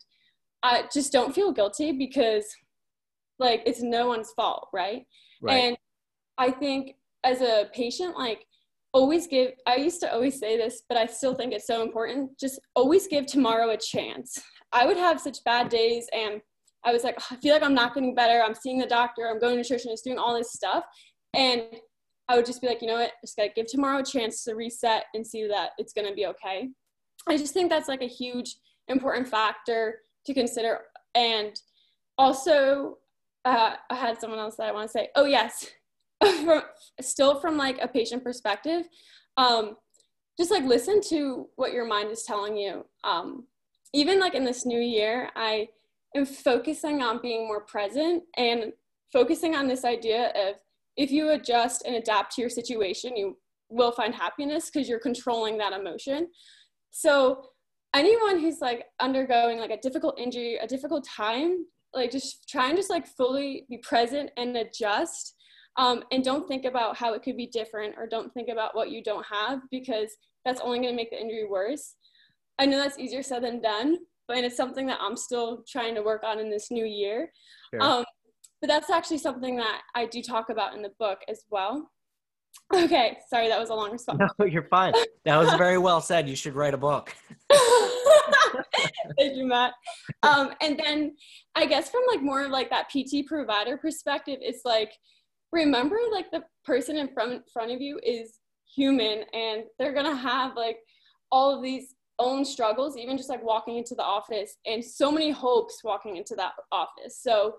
I 0.64 0.86
just 0.92 1.12
don't 1.14 1.36
feel 1.36 1.52
guilty 1.52 1.92
because 1.92 2.46
like 3.38 3.62
it's 3.66 3.82
no 3.82 4.08
one's 4.08 4.32
fault, 4.32 4.70
right? 4.74 5.06
right. 5.42 5.54
And 5.54 5.78
I 6.38 6.52
think 6.52 6.96
as 7.24 7.42
a 7.42 7.70
patient, 7.74 8.18
like 8.18 8.46
always 8.94 9.28
give, 9.28 9.52
I 9.68 9.76
used 9.76 10.00
to 10.02 10.12
always 10.12 10.40
say 10.40 10.58
this, 10.58 10.84
but 10.90 10.98
I 10.98 11.06
still 11.06 11.36
think 11.36 11.54
it's 11.54 11.68
so 11.68 11.82
important. 11.82 12.38
Just 12.40 12.60
always 12.76 13.08
give 13.08 13.26
tomorrow 13.26 13.70
a 13.70 13.78
chance. 13.78 14.42
I 14.72 14.86
would 14.86 14.98
have 14.98 15.20
such 15.20 15.44
bad 15.44 15.70
days 15.70 16.08
and 16.14 16.42
I 16.86 16.94
was 16.94 17.04
like, 17.04 17.16
"Oh, 17.20 17.26
I 17.32 17.36
feel 17.38 17.54
like 17.54 17.64
I'm 17.64 17.74
not 17.74 17.94
getting 17.94 18.16
better. 18.16 18.42
I'm 18.42 18.56
seeing 18.56 18.78
the 18.78 18.88
doctor, 18.88 19.28
I'm 19.28 19.40
going 19.40 19.62
to 19.62 19.74
nutritionist, 19.74 20.04
doing 20.04 20.18
all 20.18 20.36
this 20.36 20.54
stuff. 20.54 20.86
And 21.34 21.64
I 22.30 22.36
would 22.36 22.46
just 22.46 22.62
be 22.62 22.68
like, 22.68 22.82
you 22.82 22.88
know 22.88 23.00
what, 23.00 23.12
just 23.22 23.36
gotta 23.36 23.50
give 23.56 23.66
tomorrow 23.66 24.00
a 24.00 24.04
chance 24.04 24.44
to 24.44 24.54
reset 24.54 25.06
and 25.16 25.26
see 25.26 25.48
that 25.48 25.72
it's 25.80 25.94
gonna 25.94 26.14
be 26.14 26.28
okay. 26.28 26.70
I 27.28 27.38
just 27.38 27.54
think 27.54 27.70
that's 27.70 27.90
like 27.90 28.04
a 28.04 28.08
huge 28.08 28.56
important 28.88 29.28
factor 29.28 30.02
to 30.28 30.34
consider. 30.34 30.80
And 31.16 31.60
also, 32.20 33.00
uh, 33.46 33.74
I 33.90 33.96
had 33.96 34.22
someone 34.22 34.40
else 34.40 34.58
that 34.58 34.68
I 34.68 34.72
want 34.72 34.88
to 34.90 34.92
say. 34.92 35.10
Oh 35.16 35.26
yes, 35.26 35.68
from, 36.22 36.62
still 37.02 37.40
from 37.40 37.58
like 37.58 37.78
a 37.82 37.88
patient 37.88 38.24
perspective, 38.24 38.88
um, 39.38 39.78
just 40.38 40.52
like 40.52 40.64
listen 40.64 41.02
to 41.10 41.48
what 41.56 41.74
your 41.74 41.86
mind 41.86 42.12
is 42.12 42.24
telling 42.24 42.56
you. 42.58 42.86
Um, 43.04 43.46
even 43.94 44.20
like 44.20 44.36
in 44.36 44.46
this 44.46 44.66
new 44.66 44.80
year, 44.80 45.30
I 45.36 45.70
am 46.16 46.26
focusing 46.26 47.02
on 47.02 47.22
being 47.22 47.48
more 47.48 47.62
present 47.62 48.24
and 48.38 48.74
focusing 49.12 49.56
on 49.56 49.68
this 49.68 49.84
idea 49.84 50.30
of 50.30 50.56
if 50.98 51.12
you 51.12 51.32
adjust 51.32 51.84
and 51.86 51.96
adapt 51.96 52.36
to 52.36 52.42
your 52.42 52.50
situation, 52.50 53.16
you 53.16 53.38
will 53.70 53.92
find 53.92 54.14
happiness 54.14 54.70
because 54.70 54.90
you're 54.90 55.00
controlling 55.00 55.58
that 55.58 55.74
emotion. 55.74 56.28
So 56.92 57.44
anyone 57.96 58.40
who's 58.40 58.62
like 58.62 58.86
undergoing 59.00 59.60
like 59.60 59.72
a 59.72 59.78
difficult 59.78 60.20
injury, 60.20 60.58
a 60.58 60.68
difficult 60.68 61.08
time, 61.08 61.66
like 61.94 62.12
just 62.12 62.48
try 62.50 62.68
and 62.68 62.78
just 62.78 62.90
like 62.90 63.08
fully 63.08 63.66
be 63.70 63.78
present 63.78 64.32
and 64.38 64.56
adjust. 64.58 65.36
Um, 65.80 66.04
and 66.12 66.26
don't 66.26 66.46
think 66.46 66.66
about 66.66 66.98
how 66.98 67.14
it 67.14 67.24
could 67.24 67.38
be 67.38 67.48
different 67.48 67.96
or 67.98 68.06
don't 68.06 68.34
think 68.34 68.50
about 68.50 68.76
what 68.76 68.92
you 68.92 69.02
don't 69.02 69.26
have 69.26 69.62
because 69.72 70.12
that's 70.44 70.60
only 70.60 70.80
going 70.80 70.90
to 70.90 70.96
make 70.96 71.10
the 71.10 71.20
injury 71.20 71.48
worse. 71.50 71.96
I 72.60 72.66
know 72.66 72.78
that's 72.78 73.00
easier 73.00 73.24
said 73.24 73.46
than 73.46 73.62
done, 73.62 73.98
but 74.28 74.40
it's 74.40 74.58
something 74.58 74.86
that 74.88 75.00
I'm 75.02 75.16
still 75.16 75.64
trying 75.70 75.96
to 75.96 76.02
work 76.02 76.24
on 76.26 76.38
in 76.38 76.50
this 76.50 76.70
new 76.70 76.86
year. 76.86 77.32
Sure. 77.74 77.82
Um, 77.82 78.06
but 78.60 78.68
that's 78.68 78.90
actually 78.90 79.20
something 79.20 79.56
that 79.56 79.82
I 79.96 80.06
do 80.06 80.22
talk 80.22 80.50
about 80.50 80.76
in 80.76 80.82
the 80.82 80.92
book 81.00 81.20
as 81.30 81.46
well. 81.50 81.90
Okay, 82.76 83.18
sorry, 83.30 83.48
that 83.48 83.58
was 83.58 83.70
a 83.70 83.74
long 83.74 83.92
response. 83.94 84.20
No, 84.38 84.46
you're 84.46 84.64
fine. 84.64 84.94
That 85.24 85.38
was 85.38 85.54
very 85.54 85.78
well 85.78 86.02
said. 86.02 86.28
You 86.28 86.36
should 86.36 86.56
write 86.56 86.74
a 86.74 86.78
book. 86.78 87.16
Thank 89.18 89.38
you, 89.38 89.46
Matt. 89.46 89.74
Um, 90.24 90.52
and 90.60 90.78
then 90.78 91.16
I 91.56 91.66
guess 91.66 91.90
from 91.90 92.02
like 92.10 92.22
more 92.22 92.44
of 92.44 92.52
like 92.52 92.70
that 92.70 92.90
PT 92.90 93.26
provider 93.26 93.78
perspective, 93.78 94.40
it's 94.42 94.66
like 94.66 94.92
remember 95.52 95.98
like 96.12 96.32
the 96.32 96.44
person 96.66 96.98
in 96.98 97.08
front 97.10 97.44
front 97.52 97.72
of 97.72 97.82
you 97.82 98.00
is 98.04 98.40
human 98.76 99.24
and 99.34 99.64
they're 99.78 99.94
gonna 99.94 100.16
have 100.16 100.56
like 100.56 100.78
all 101.32 101.56
of 101.56 101.64
these 101.64 101.96
own 102.20 102.44
struggles, 102.44 102.98
even 102.98 103.18
just 103.18 103.30
like 103.30 103.44
walking 103.44 103.78
into 103.78 103.96
the 103.96 104.04
office 104.04 104.58
and 104.66 104.84
so 104.84 105.12
many 105.12 105.32
hopes 105.32 105.84
walking 105.84 106.18
into 106.18 106.36
that 106.36 106.52
office. 106.72 107.18
So 107.22 107.56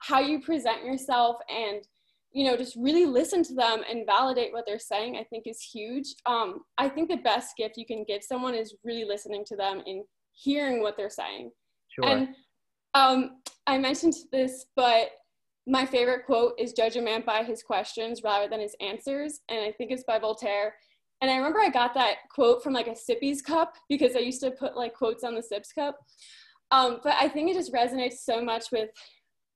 how 0.00 0.20
you 0.20 0.40
present 0.40 0.84
yourself 0.84 1.36
and 1.48 1.86
you 2.32 2.44
know 2.44 2.56
just 2.56 2.76
really 2.76 3.06
listen 3.06 3.42
to 3.42 3.54
them 3.54 3.82
and 3.88 4.06
validate 4.06 4.52
what 4.52 4.64
they're 4.66 4.78
saying 4.78 5.16
i 5.16 5.24
think 5.24 5.46
is 5.46 5.60
huge 5.60 6.14
um, 6.26 6.60
i 6.78 6.88
think 6.88 7.10
the 7.10 7.16
best 7.16 7.56
gift 7.56 7.76
you 7.76 7.84
can 7.84 8.04
give 8.06 8.22
someone 8.22 8.54
is 8.54 8.74
really 8.84 9.04
listening 9.04 9.44
to 9.44 9.56
them 9.56 9.82
and 9.86 10.04
hearing 10.32 10.80
what 10.80 10.96
they're 10.96 11.10
saying 11.10 11.50
Sure. 11.88 12.08
and 12.08 12.28
um, 12.94 13.40
i 13.66 13.76
mentioned 13.76 14.14
this 14.32 14.66
but 14.76 15.10
my 15.70 15.86
favorite 15.86 16.26
quote 16.26 16.52
is 16.58 16.72
judge 16.72 16.96
a 16.96 17.02
man 17.02 17.22
by 17.24 17.44
his 17.44 17.62
questions 17.62 18.22
rather 18.24 18.48
than 18.48 18.60
his 18.60 18.74
answers 18.80 19.40
and 19.48 19.60
i 19.60 19.70
think 19.70 19.90
it's 19.90 20.04
by 20.04 20.18
voltaire 20.18 20.74
and 21.22 21.30
i 21.30 21.36
remember 21.36 21.60
i 21.60 21.68
got 21.68 21.94
that 21.94 22.16
quote 22.28 22.62
from 22.62 22.72
like 22.72 22.88
a 22.88 22.96
sippy's 22.96 23.40
cup 23.40 23.74
because 23.88 24.16
i 24.16 24.18
used 24.18 24.40
to 24.40 24.50
put 24.50 24.76
like 24.76 24.94
quotes 24.94 25.22
on 25.24 25.34
the 25.34 25.42
sips 25.42 25.72
cup 25.72 25.96
um, 26.72 26.98
but 27.02 27.14
i 27.20 27.28
think 27.28 27.48
it 27.48 27.54
just 27.54 27.72
resonates 27.72 28.18
so 28.24 28.42
much 28.44 28.66
with 28.72 28.90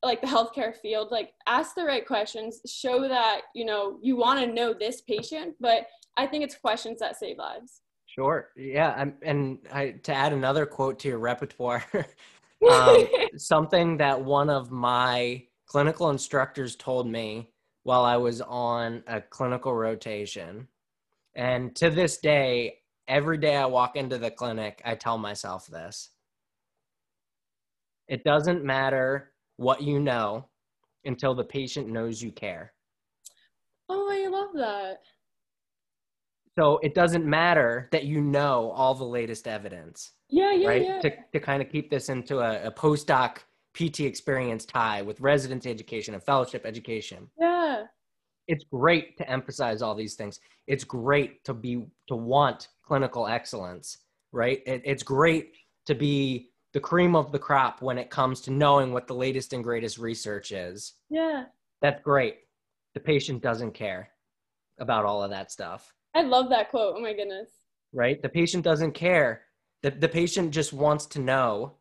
like 0.03 0.21
the 0.21 0.27
healthcare 0.27 0.77
field 0.77 1.09
like 1.11 1.31
ask 1.49 1.75
the 1.75 1.85
right 1.85 2.07
questions 2.07 2.61
show 2.67 3.09
that 3.09 3.43
you 3.55 3.65
know 3.65 3.99
you 4.01 4.17
want 4.17 4.39
to 4.39 4.47
know 4.47 4.73
this 4.73 5.01
patient 5.03 5.55
but 5.61 5.87
i 6.17 6.27
think 6.27 6.45
it's 6.45 6.57
questions 6.57 7.01
that 7.01 7.19
save 7.19 7.39
lives 7.39 7.81
Sure. 8.07 8.51
Yeah. 8.57 8.95
I'm, 8.97 9.15
and 9.23 9.59
I, 9.73 9.91
to 10.05 10.15
add 10.15 10.33
another 10.33 10.67
quote 10.67 11.01
to 11.01 11.09
your 11.09 11.19
repertoire, 11.19 11.85
um, 12.71 13.09
something 13.37 13.97
that 13.97 14.23
one 14.23 14.49
of 14.49 14.71
my 14.71 15.43
clinical 15.75 16.11
instructors 16.11 16.77
told 16.77 17.05
me 17.11 17.51
while 17.83 18.05
I 18.05 18.17
was 18.17 18.41
on 18.43 19.03
a 19.09 19.21
clinical 19.21 19.75
rotation. 19.75 20.69
And 21.35 21.75
to 21.75 21.91
this 21.91 22.19
day, 22.19 22.77
every 23.09 23.39
day 23.39 23.57
I 23.57 23.67
walk 23.67 23.97
into 23.97 24.17
the 24.17 24.31
clinic, 24.31 24.81
I 24.85 24.95
tell 24.95 25.19
myself 25.19 25.67
this 25.67 26.11
it 28.07 28.23
doesn't 28.23 28.63
matter 28.63 29.33
what 29.57 29.83
you 29.83 29.99
know 29.99 30.47
until 31.07 31.35
the 31.35 31.43
patient 31.43 31.89
knows 31.89 32.23
you 32.23 32.31
care. 32.31 32.73
oh 33.89 34.09
i 34.13 34.29
love 34.29 34.51
that 34.55 35.01
So 36.57 36.79
it 36.85 36.95
doesn't 36.95 37.25
matter 37.27 37.89
that 37.91 38.05
you 38.05 38.21
know 38.21 38.71
all 38.77 38.95
the 38.95 39.05
latest 39.19 39.49
evidence. 39.49 40.13
yeah 40.29 40.53
yeah 40.53 40.69
right? 40.69 40.83
yeah 40.83 41.01
To, 41.01 41.11
to 41.33 41.41
kind 41.41 41.61
of 41.63 41.69
keep 41.69 41.91
this 41.91 42.11
into 42.11 42.39
a, 42.39 42.67
a 42.67 42.71
postdoc 42.71 43.39
PT 43.75 44.01
experience 44.01 44.65
tie 44.65 45.03
with 45.03 45.21
residency 45.21 45.71
education 45.71 46.15
and 46.15 46.23
fellowship 46.23 46.65
education. 46.65 47.29
yeah 47.39 47.85
It's 48.49 48.65
great 48.73 49.17
to 49.19 49.29
emphasize 49.31 49.83
all 49.83 49.95
these 49.95 50.15
things. 50.15 50.41
It's 50.67 50.85
great 50.85 51.45
to 51.45 51.55
be 51.55 51.87
to 52.09 52.17
want 52.17 52.69
clinical 52.83 53.27
excellence, 53.27 53.99
right? 54.33 54.61
It, 54.67 54.83
it's 54.85 55.03
great 55.03 55.57
to 55.87 55.95
be 55.95 56.51
the 56.73 56.81
cream 56.81 57.15
of 57.15 57.33
the 57.33 57.39
crop 57.39 57.83
when 57.83 57.99
it 57.99 58.11
comes 58.11 58.41
to 58.43 58.51
knowing 58.51 58.93
what 58.93 59.07
the 59.07 59.15
latest 59.15 59.53
and 59.53 59.63
greatest 59.63 59.99
research 59.99 60.53
is. 60.53 60.95
yeah 61.11 61.45
That's 61.83 62.03
great. 62.03 62.37
The 62.95 63.01
patient 63.01 63.43
doesn't 63.43 63.73
care 63.73 64.11
about 64.79 65.05
all 65.05 65.23
of 65.23 65.31
that 65.31 65.53
stuff 65.53 65.93
i 66.15 66.23
love 66.23 66.49
that 66.51 66.69
quote 66.71 66.95
oh 66.97 67.01
my 67.01 67.13
goodness 67.13 67.49
right? 67.95 68.21
The 68.21 68.29
patient 68.29 68.65
doesn't 68.65 68.93
care. 68.93 69.43
The, 69.83 69.93
the 69.93 70.09
patient 70.09 70.51
just 70.51 70.73
wants 70.73 71.07
to 71.07 71.21
know 71.21 71.75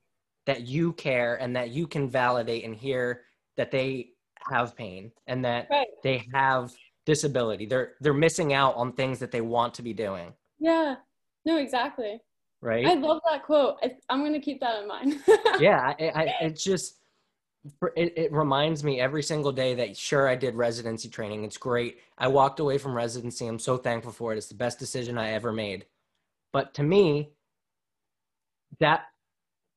that 0.45 0.67
you 0.67 0.93
care 0.93 1.35
and 1.35 1.55
that 1.55 1.69
you 1.69 1.87
can 1.87 2.09
validate 2.09 2.63
and 2.63 2.75
hear 2.75 3.21
that 3.57 3.71
they 3.71 4.09
have 4.49 4.75
pain 4.75 5.11
and 5.27 5.45
that 5.45 5.67
right 5.69 5.87
they 6.03 6.25
have 6.33 6.73
disability. 7.05 7.65
They're 7.65 7.93
they're 8.01 8.13
missing 8.13 8.53
out 8.53 8.75
on 8.75 8.93
things 8.93 9.19
that 9.19 9.31
they 9.31 9.41
want 9.41 9.73
to 9.75 9.81
be 9.81 9.93
doing, 9.93 10.33
yeah 10.63 10.95
no 11.45 11.57
exactly 11.57 12.21
right? 12.61 12.85
i 12.87 12.93
love 12.93 13.19
that 13.29 13.43
quote 13.43 13.77
I, 13.83 13.95
i'm 14.09 14.21
going 14.21 14.33
to 14.33 14.39
keep 14.39 14.61
that 14.61 14.81
in 14.81 14.87
mind 14.87 15.19
yeah, 15.59 15.93
I, 15.99 16.03
I, 16.15 16.35
it's 16.41 16.63
just 16.63 16.99
it, 17.95 18.13
it 18.17 18.31
reminds 18.33 18.83
me 18.83 18.99
every 18.99 19.23
single 19.23 19.51
day 19.53 19.73
that 19.75 19.95
sure 19.95 20.27
I 20.27 20.35
did 20.35 20.55
residency 20.55 21.07
training. 21.07 21.45
It's 21.45 21.57
great. 21.57 21.99
I 22.17 22.27
walked 22.27 22.59
away 22.59 22.77
from 22.77 22.93
residency. 22.93 23.47
I'm 23.47 23.57
so 23.57 23.77
thankful 23.77 24.11
for 24.11 24.33
it. 24.33 24.37
It's 24.37 24.47
the 24.47 24.55
best 24.55 24.79
decision 24.79 25.17
I 25.17 25.31
ever 25.31 25.53
made. 25.53 25.85
But 26.51 26.73
to 26.73 26.83
me, 26.83 27.31
that 28.81 29.05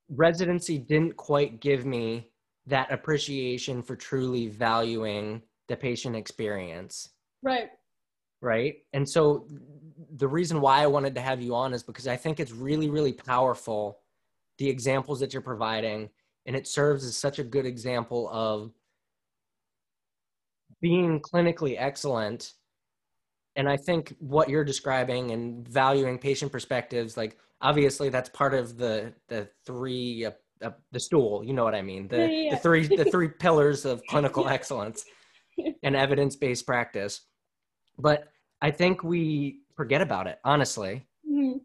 residency 0.08 0.78
didn't 0.78 1.16
quite 1.16 1.60
give 1.60 1.84
me 1.84 2.28
that 2.66 2.90
appreciation 2.92 3.82
for 3.82 3.96
truly 3.96 4.48
valuing 4.48 5.42
the 5.68 5.76
patient 5.76 6.16
experience. 6.16 7.10
Right. 7.42 7.70
Right? 8.40 8.76
And 8.92 9.08
so 9.08 9.46
the 10.16 10.28
reason 10.28 10.60
why 10.60 10.82
i 10.82 10.86
wanted 10.86 11.14
to 11.14 11.20
have 11.20 11.40
you 11.40 11.54
on 11.54 11.72
is 11.72 11.82
because 11.82 12.06
i 12.06 12.16
think 12.16 12.38
it's 12.38 12.52
really 12.52 12.88
really 12.88 13.12
powerful 13.12 14.00
the 14.58 14.68
examples 14.68 15.20
that 15.20 15.32
you're 15.32 15.42
providing 15.42 16.08
and 16.46 16.54
it 16.54 16.66
serves 16.66 17.04
as 17.04 17.16
such 17.16 17.38
a 17.38 17.44
good 17.44 17.66
example 17.66 18.28
of 18.30 18.72
being 20.80 21.20
clinically 21.20 21.76
excellent 21.78 22.52
and 23.56 23.68
i 23.68 23.76
think 23.76 24.14
what 24.20 24.48
you're 24.48 24.64
describing 24.64 25.30
and 25.32 25.66
valuing 25.68 26.18
patient 26.18 26.52
perspectives 26.52 27.16
like 27.16 27.36
obviously 27.60 28.08
that's 28.08 28.28
part 28.30 28.54
of 28.54 28.76
the 28.76 29.12
the 29.28 29.48
three 29.64 30.26
uh, 30.26 30.30
uh, 30.62 30.70
the 30.92 31.00
stool 31.00 31.42
you 31.44 31.52
know 31.52 31.64
what 31.64 31.74
i 31.74 31.82
mean 31.82 32.08
the, 32.08 32.18
Yeah, 32.18 32.28
yeah, 32.28 32.50
the 32.50 32.56
three 32.56 32.86
the 32.86 33.04
three 33.04 33.28
pillars 33.40 33.84
of 33.84 34.06
clinical 34.06 34.48
excellence 34.48 35.04
and 35.82 35.96
evidence-based 35.96 36.66
practice 36.66 37.22
but 37.98 38.28
i 38.62 38.70
think 38.70 39.02
we 39.02 39.60
forget 39.76 40.00
about 40.00 40.26
it 40.26 40.38
honestly 40.44 41.06
Mhm. 41.28 41.60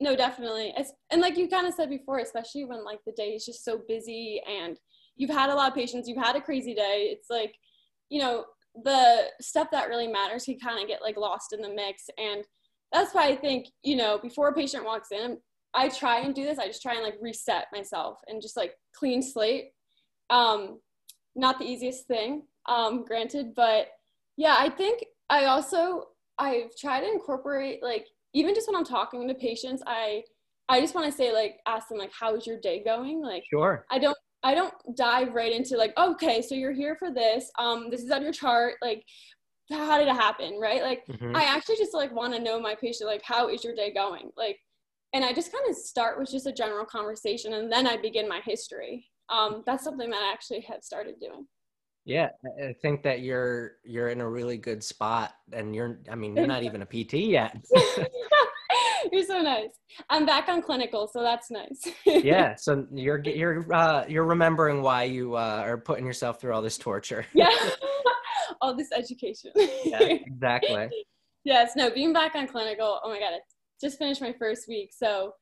No, 0.00 0.16
definitely. 0.16 0.72
It's, 0.76 0.92
and 1.10 1.20
like 1.20 1.36
you 1.36 1.46
kind 1.46 1.66
of 1.66 1.74
said 1.74 1.90
before, 1.90 2.18
especially 2.20 2.64
when 2.64 2.84
like 2.84 3.00
the 3.04 3.12
day 3.12 3.34
is 3.34 3.44
just 3.44 3.64
so 3.64 3.82
busy 3.86 4.40
and 4.48 4.78
you've 5.16 5.30
had 5.30 5.50
a 5.50 5.54
lot 5.54 5.68
of 5.68 5.74
patients, 5.74 6.08
you've 6.08 6.22
had 6.22 6.36
a 6.36 6.40
crazy 6.40 6.74
day. 6.74 7.10
It's 7.12 7.28
like, 7.28 7.54
you 8.08 8.20
know, 8.20 8.46
the 8.84 9.24
stuff 9.40 9.68
that 9.72 9.88
really 9.88 10.08
matters 10.08 10.44
can 10.44 10.58
kind 10.58 10.80
of 10.80 10.88
get 10.88 11.02
like 11.02 11.16
lost 11.16 11.52
in 11.52 11.60
the 11.60 11.68
mix. 11.68 12.04
And 12.18 12.44
that's 12.92 13.14
why 13.14 13.28
I 13.28 13.36
think, 13.36 13.68
you 13.82 13.96
know, 13.96 14.18
before 14.18 14.48
a 14.48 14.54
patient 14.54 14.84
walks 14.84 15.12
in, 15.12 15.38
I 15.74 15.88
try 15.88 16.20
and 16.20 16.34
do 16.34 16.44
this. 16.44 16.58
I 16.58 16.66
just 16.66 16.82
try 16.82 16.94
and 16.94 17.02
like 17.02 17.18
reset 17.20 17.66
myself 17.72 18.18
and 18.26 18.42
just 18.42 18.56
like 18.56 18.74
clean 18.94 19.22
slate. 19.22 19.70
Um, 20.28 20.80
not 21.36 21.58
the 21.58 21.64
easiest 21.64 22.06
thing, 22.06 22.42
um, 22.66 23.04
granted, 23.04 23.54
but 23.54 23.88
yeah, 24.36 24.56
I 24.58 24.68
think 24.68 25.04
I 25.28 25.44
also 25.44 26.06
I've 26.38 26.74
tried 26.76 27.00
to 27.00 27.10
incorporate 27.10 27.82
like 27.82 28.06
even 28.34 28.54
just 28.54 28.68
when 28.68 28.76
I'm 28.76 28.84
talking 28.84 29.26
to 29.28 29.34
patients, 29.34 29.82
I 29.86 30.24
I 30.68 30.80
just 30.80 30.94
want 30.94 31.10
to 31.10 31.16
say 31.16 31.32
like 31.32 31.58
ask 31.66 31.88
them 31.88 31.98
like 31.98 32.12
how's 32.18 32.46
your 32.46 32.58
day 32.60 32.82
going? 32.82 33.22
Like 33.22 33.44
sure 33.50 33.84
I 33.90 33.98
don't 33.98 34.16
I 34.42 34.54
don't 34.54 34.74
dive 34.96 35.34
right 35.34 35.52
into 35.52 35.76
like 35.76 35.92
okay, 35.98 36.40
so 36.42 36.54
you're 36.54 36.72
here 36.72 36.96
for 36.96 37.12
this. 37.12 37.50
Um 37.58 37.90
this 37.90 38.02
is 38.02 38.10
on 38.10 38.22
your 38.22 38.32
chart 38.32 38.74
like 38.82 39.04
how 39.70 39.98
did 39.98 40.08
it 40.08 40.14
happen, 40.14 40.58
right? 40.58 40.82
Like 40.82 41.04
Mhm. 41.06 41.36
I 41.36 41.44
actually 41.44 41.76
just 41.76 41.94
like 41.94 42.12
want 42.12 42.34
to 42.34 42.40
know 42.40 42.60
my 42.60 42.74
patient 42.74 43.08
like 43.08 43.22
how 43.24 43.48
is 43.48 43.62
your 43.62 43.74
day 43.74 43.92
going? 43.92 44.30
Like 44.36 44.58
and 45.12 45.24
I 45.24 45.32
just 45.32 45.52
kind 45.52 45.64
of 45.68 45.76
start 45.76 46.18
with 46.18 46.30
just 46.30 46.46
a 46.46 46.52
general 46.52 46.84
conversation 46.86 47.52
and 47.54 47.70
then 47.70 47.86
I 47.86 47.96
begin 47.96 48.28
my 48.28 48.40
history. 48.44 49.06
Um 49.28 49.62
that's 49.66 49.84
something 49.84 50.10
that 50.10 50.22
I 50.22 50.32
actually 50.32 50.60
have 50.62 50.82
started 50.82 51.20
doing. 51.20 51.46
Yeah, 52.06 52.30
I 52.60 52.72
think 52.80 53.02
that 53.02 53.20
you're 53.20 53.72
you're 53.84 54.08
in 54.08 54.22
a 54.22 54.28
really 54.28 54.56
good 54.56 54.82
spot, 54.82 55.34
and 55.52 55.74
you're 55.76 56.00
I 56.10 56.14
mean 56.14 56.34
you're 56.34 56.46
not 56.46 56.62
even 56.68 56.82
a 56.82 56.86
PT 56.86 57.14
yet. 57.14 57.56
You're 59.12 59.24
so 59.24 59.40
nice. 59.42 59.70
I'm 60.08 60.24
back 60.24 60.48
on 60.48 60.62
clinical, 60.62 61.08
so 61.12 61.22
that's 61.22 61.50
nice. 61.50 61.80
yeah, 62.06 62.54
so 62.54 62.86
you're 62.92 63.20
you're 63.24 63.72
uh, 63.72 64.04
you're 64.08 64.24
remembering 64.24 64.82
why 64.82 65.04
you 65.04 65.34
uh, 65.34 65.62
are 65.64 65.78
putting 65.78 66.06
yourself 66.06 66.40
through 66.40 66.52
all 66.54 66.62
this 66.62 66.78
torture. 66.78 67.26
yeah. 67.34 67.50
All 68.62 68.76
this 68.76 68.90
education. 68.94 69.52
yeah, 69.84 70.02
exactly. 70.02 70.90
yes, 71.44 71.72
no, 71.74 71.88
being 71.88 72.12
back 72.12 72.34
on 72.34 72.46
clinical, 72.46 73.00
oh 73.02 73.08
my 73.08 73.18
God, 73.18 73.32
I 73.32 73.38
just 73.80 73.96
finished 73.96 74.20
my 74.20 74.34
first 74.38 74.68
week. 74.68 74.90
So 74.92 75.32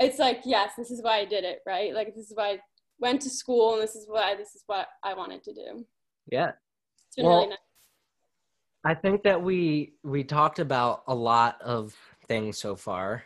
it's 0.00 0.18
like, 0.18 0.40
yes, 0.46 0.72
this 0.78 0.90
is 0.90 1.02
why 1.02 1.18
I 1.18 1.24
did 1.26 1.44
it, 1.44 1.58
right? 1.66 1.92
Like, 1.92 2.14
this 2.14 2.30
is 2.30 2.32
why 2.34 2.52
I 2.52 2.58
went 2.98 3.20
to 3.22 3.30
school 3.30 3.74
and 3.74 3.82
this 3.82 3.94
is 3.94 4.06
why 4.08 4.36
this 4.36 4.54
is 4.54 4.62
what 4.66 4.86
I 5.04 5.12
wanted 5.12 5.42
to 5.44 5.52
do. 5.52 5.84
Yeah, 6.30 6.52
It's 7.08 7.16
been 7.16 7.26
Well, 7.26 7.38
really 7.38 7.50
nice. 7.50 7.58
I 8.84 8.94
think 8.94 9.22
that 9.24 9.42
we 9.42 9.94
we 10.02 10.24
talked 10.24 10.58
about 10.58 11.02
a 11.08 11.14
lot 11.14 11.60
of 11.60 11.94
things 12.26 12.58
so 12.58 12.76
far, 12.76 13.24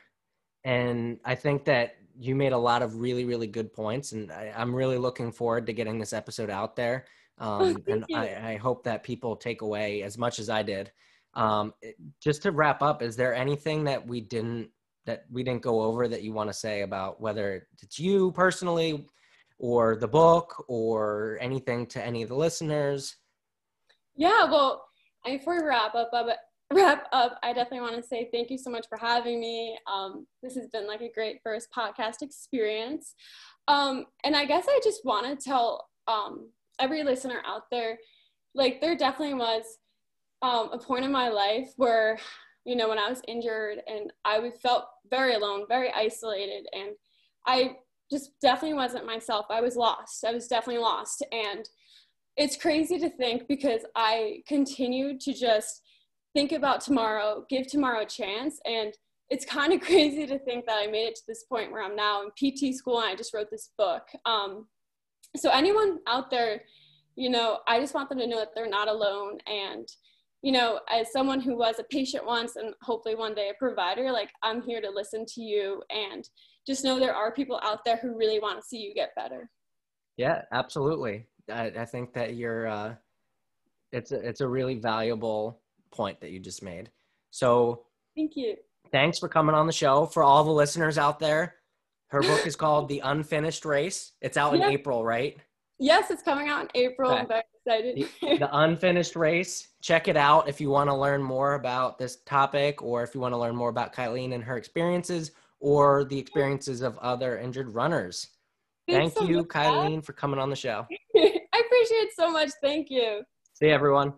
and 0.64 1.18
I 1.24 1.34
think 1.34 1.64
that 1.66 1.97
you 2.18 2.34
made 2.34 2.53
a 2.53 2.59
lot 2.59 2.82
of 2.82 3.01
really, 3.01 3.24
really 3.24 3.47
good 3.47 3.72
points, 3.72 4.12
and 4.12 4.32
I, 4.32 4.53
am 4.57 4.74
really 4.74 4.99
looking 4.99 5.32
forward 5.32 5.66
to 5.66 5.72
getting 5.72 5.99
this 5.99 6.12
episode 6.12 6.51
out 6.51 6.76
there. 6.76 7.05
Um, 7.38 7.82
and 7.86 8.05
I, 8.14 8.53
I, 8.53 8.57
hope 8.57 8.82
that 8.84 9.03
people 9.03 9.36
take 9.36 9.61
away 9.61 10.03
as 10.03 10.16
much 10.16 10.38
as 10.38 10.49
I 10.49 10.62
did. 10.62 10.90
Um, 11.34 11.74
just 12.18 12.42
to 12.42 12.51
wrap 12.51 12.80
up, 12.80 13.03
is 13.03 13.14
there 13.14 13.34
anything 13.34 13.84
that 13.84 14.07
we 14.07 14.22
didn't 14.22 14.70
that 15.05 15.24
we 15.30 15.42
didn't 15.42 15.62
go 15.62 15.82
over 15.82 16.09
that 16.09 16.22
you 16.22 16.32
want 16.32 16.49
to 16.49 16.55
say 16.55 16.80
about 16.80 17.20
whether 17.20 17.68
it's 17.82 17.99
you 17.99 18.32
personally, 18.32 19.07
or 19.59 19.97
the 19.97 20.09
book, 20.09 20.64
or 20.66 21.38
anything 21.40 21.86
to 21.88 22.03
any 22.03 22.22
of 22.22 22.30
the 22.30 22.34
listeners? 22.34 23.16
Yeah, 24.16 24.51
well, 24.51 24.86
before 25.24 25.61
we 25.61 25.68
wrap 25.68 25.94
up, 25.94 26.11
wrap 26.72 27.06
up, 27.12 27.38
I 27.42 27.52
definitely 27.52 27.80
want 27.80 27.96
to 27.96 28.02
say 28.02 28.28
thank 28.32 28.50
you 28.50 28.58
so 28.58 28.70
much 28.70 28.86
for 28.88 28.98
having 28.98 29.40
me. 29.40 29.78
Um, 29.86 30.26
this 30.42 30.54
has 30.56 30.68
been 30.68 30.86
like 30.86 31.00
a 31.00 31.12
great 31.12 31.40
first 31.42 31.68
podcast 31.76 32.22
experience. 32.22 33.14
Um, 33.68 34.06
and 34.24 34.36
I 34.36 34.44
guess 34.44 34.66
I 34.68 34.80
just 34.82 35.04
want 35.04 35.26
to 35.26 35.44
tell 35.44 35.88
um, 36.08 36.50
every 36.78 37.02
listener 37.02 37.42
out 37.46 37.70
there, 37.70 37.98
like 38.54 38.80
there 38.80 38.96
definitely 38.96 39.34
was 39.34 39.64
um, 40.42 40.70
a 40.72 40.78
point 40.78 41.04
in 41.04 41.12
my 41.12 41.28
life 41.28 41.70
where, 41.76 42.18
you 42.64 42.76
know, 42.76 42.88
when 42.88 42.98
I 42.98 43.08
was 43.08 43.22
injured 43.28 43.78
and 43.86 44.12
I 44.24 44.50
felt 44.62 44.86
very 45.10 45.34
alone, 45.34 45.64
very 45.68 45.92
isolated, 45.92 46.66
and 46.72 46.90
I 47.46 47.76
just 48.10 48.32
definitely 48.40 48.74
wasn't 48.74 49.06
myself. 49.06 49.46
I 49.50 49.60
was 49.60 49.76
lost. 49.76 50.24
I 50.24 50.32
was 50.32 50.46
definitely 50.46 50.82
lost. 50.82 51.24
And 51.32 51.68
it's 52.36 52.56
crazy 52.56 52.98
to 52.98 53.08
think 53.08 53.48
because 53.48 53.82
I 53.94 54.42
continued 54.46 55.20
to 55.20 55.32
just 55.32 55.82
think 56.37 56.53
about 56.53 56.82
tomorrow, 56.82 57.47
give 57.49 57.66
tomorrow 57.66 58.03
a 58.03 58.07
chance. 58.07 58.61
And 58.66 58.93
it's 59.30 59.47
kind 59.47 59.72
of 59.72 59.80
crazy 59.89 60.26
to 60.26 60.39
think 60.39 60.66
that 60.66 60.78
I 60.78 60.87
made 60.87 61.09
it 61.09 61.16
to 61.16 61.22
this 61.26 61.45
point 61.45 61.72
where 61.72 61.82
I'm 61.82 61.97
now 61.97 62.22
in 62.22 62.30
PT 62.30 62.76
school 62.76 63.01
and 63.01 63.11
I 63.11 63.16
just 63.16 63.32
wrote 63.32 63.51
this 63.51 63.70
book. 63.78 64.03
Um, 64.26 64.66
so, 65.34 65.51
anyone 65.51 65.99
out 66.07 66.30
there, 66.30 66.62
you 67.16 67.30
know, 67.30 67.61
I 67.66 67.80
just 67.80 67.95
want 67.95 68.11
them 68.11 68.18
to 68.18 68.26
know 68.26 68.39
that 68.39 68.51
they're 68.55 68.68
not 68.68 68.89
alone. 68.89 69.39
And, 69.47 69.89
you 70.43 70.53
know, 70.53 70.80
as 70.91 71.11
someone 71.11 71.41
who 71.41 71.57
was 71.57 71.78
a 71.78 71.84
patient 71.84 72.26
once 72.26 72.57
and 72.57 72.74
hopefully 72.82 73.14
one 73.14 73.34
day 73.34 73.49
a 73.51 73.55
provider, 73.55 74.12
like 74.12 74.28
I'm 74.43 74.62
here 74.62 74.82
to 74.82 74.91
listen 74.91 75.24
to 75.26 75.41
you 75.41 75.82
and 75.89 76.28
just 76.66 76.84
know 76.84 77.01
there 77.01 77.14
are 77.14 77.32
people 77.32 77.59
out 77.62 77.84
there 77.84 77.97
who 77.97 78.16
really 78.16 78.41
want 78.41 78.61
to 78.61 78.66
see 78.66 78.76
you 78.76 78.95
get 78.95 79.14
better. 79.16 79.51
Yeah, 80.18 80.43
absolutely. 80.53 81.26
I, 81.51 81.72
I 81.78 81.84
think 81.87 82.12
that 82.12 82.34
you're, 82.34 82.66
uh, 82.66 82.95
it's 83.93 84.12
a, 84.12 84.16
it's 84.16 84.41
a 84.43 84.49
really 84.49 84.74
valuable 84.74 85.61
point 85.97 86.20
that 86.20 86.30
you 86.30 86.38
just 86.38 86.62
made. 86.62 86.90
So 87.30 87.84
thank 88.16 88.36
you. 88.36 88.57
Thanks 88.92 89.18
for 89.18 89.28
coming 89.28 89.55
on 89.55 89.66
the 89.66 89.72
show. 89.72 90.07
For 90.07 90.22
all 90.22 90.44
the 90.44 90.51
listeners 90.51 90.99
out 90.99 91.18
there, 91.18 91.57
her 92.09 92.20
book 92.22 92.47
is 92.47 92.55
called 92.55 92.88
The 92.88 93.01
Unfinished 93.01 93.64
Race. 93.64 94.12
It's 94.20 94.36
out 94.36 94.55
in. 94.55 94.62
April, 94.62 95.05
right? 95.05 95.36
Yes, 95.78 96.11
it's 96.11 96.22
coming 96.22 96.49
out 96.49 96.62
in 96.62 96.68
April. 96.74 97.11
Okay. 97.11 97.20
I'm 97.20 97.28
very 97.28 97.42
excited. 97.66 98.09
the, 98.22 98.38
the 98.38 98.59
Unfinished 98.59 99.16
Race. 99.16 99.68
Check 99.82 100.09
it 100.09 100.16
out 100.16 100.49
if 100.49 100.61
you 100.61 100.70
want 100.70 100.88
to 100.88 100.94
learn 100.94 101.22
more 101.22 101.55
about 101.55 101.99
this 101.99 102.18
topic 102.24 102.82
or 102.82 103.03
if 103.03 103.14
you 103.14 103.20
want 103.20 103.32
to 103.32 103.38
learn 103.38 103.57
more 103.57 103.68
about 103.68 103.94
Kylene 103.94 104.34
and 104.34 104.42
her 104.42 104.57
experiences 104.57 105.32
or 105.61 106.05
the 106.05 106.18
experiences 106.18 106.82
of 106.82 106.97
other 106.99 107.38
injured 107.38 107.74
runners. 107.74 108.28
Thanks 108.88 109.14
Thank 109.14 109.26
so 109.26 109.30
you, 109.30 109.44
Kylene, 109.44 110.05
for 110.05 110.12
coming 110.12 110.38
on 110.38 110.49
the 110.49 110.57
show. 110.57 110.86
I 111.16 111.62
appreciate 111.66 112.05
it 112.05 112.12
so 112.14 112.30
much. 112.30 112.51
Thank 112.62 112.88
you. 112.88 113.22
See 113.55 113.66
you, 113.66 113.72
everyone. 113.72 114.14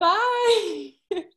Bye. 0.00 0.94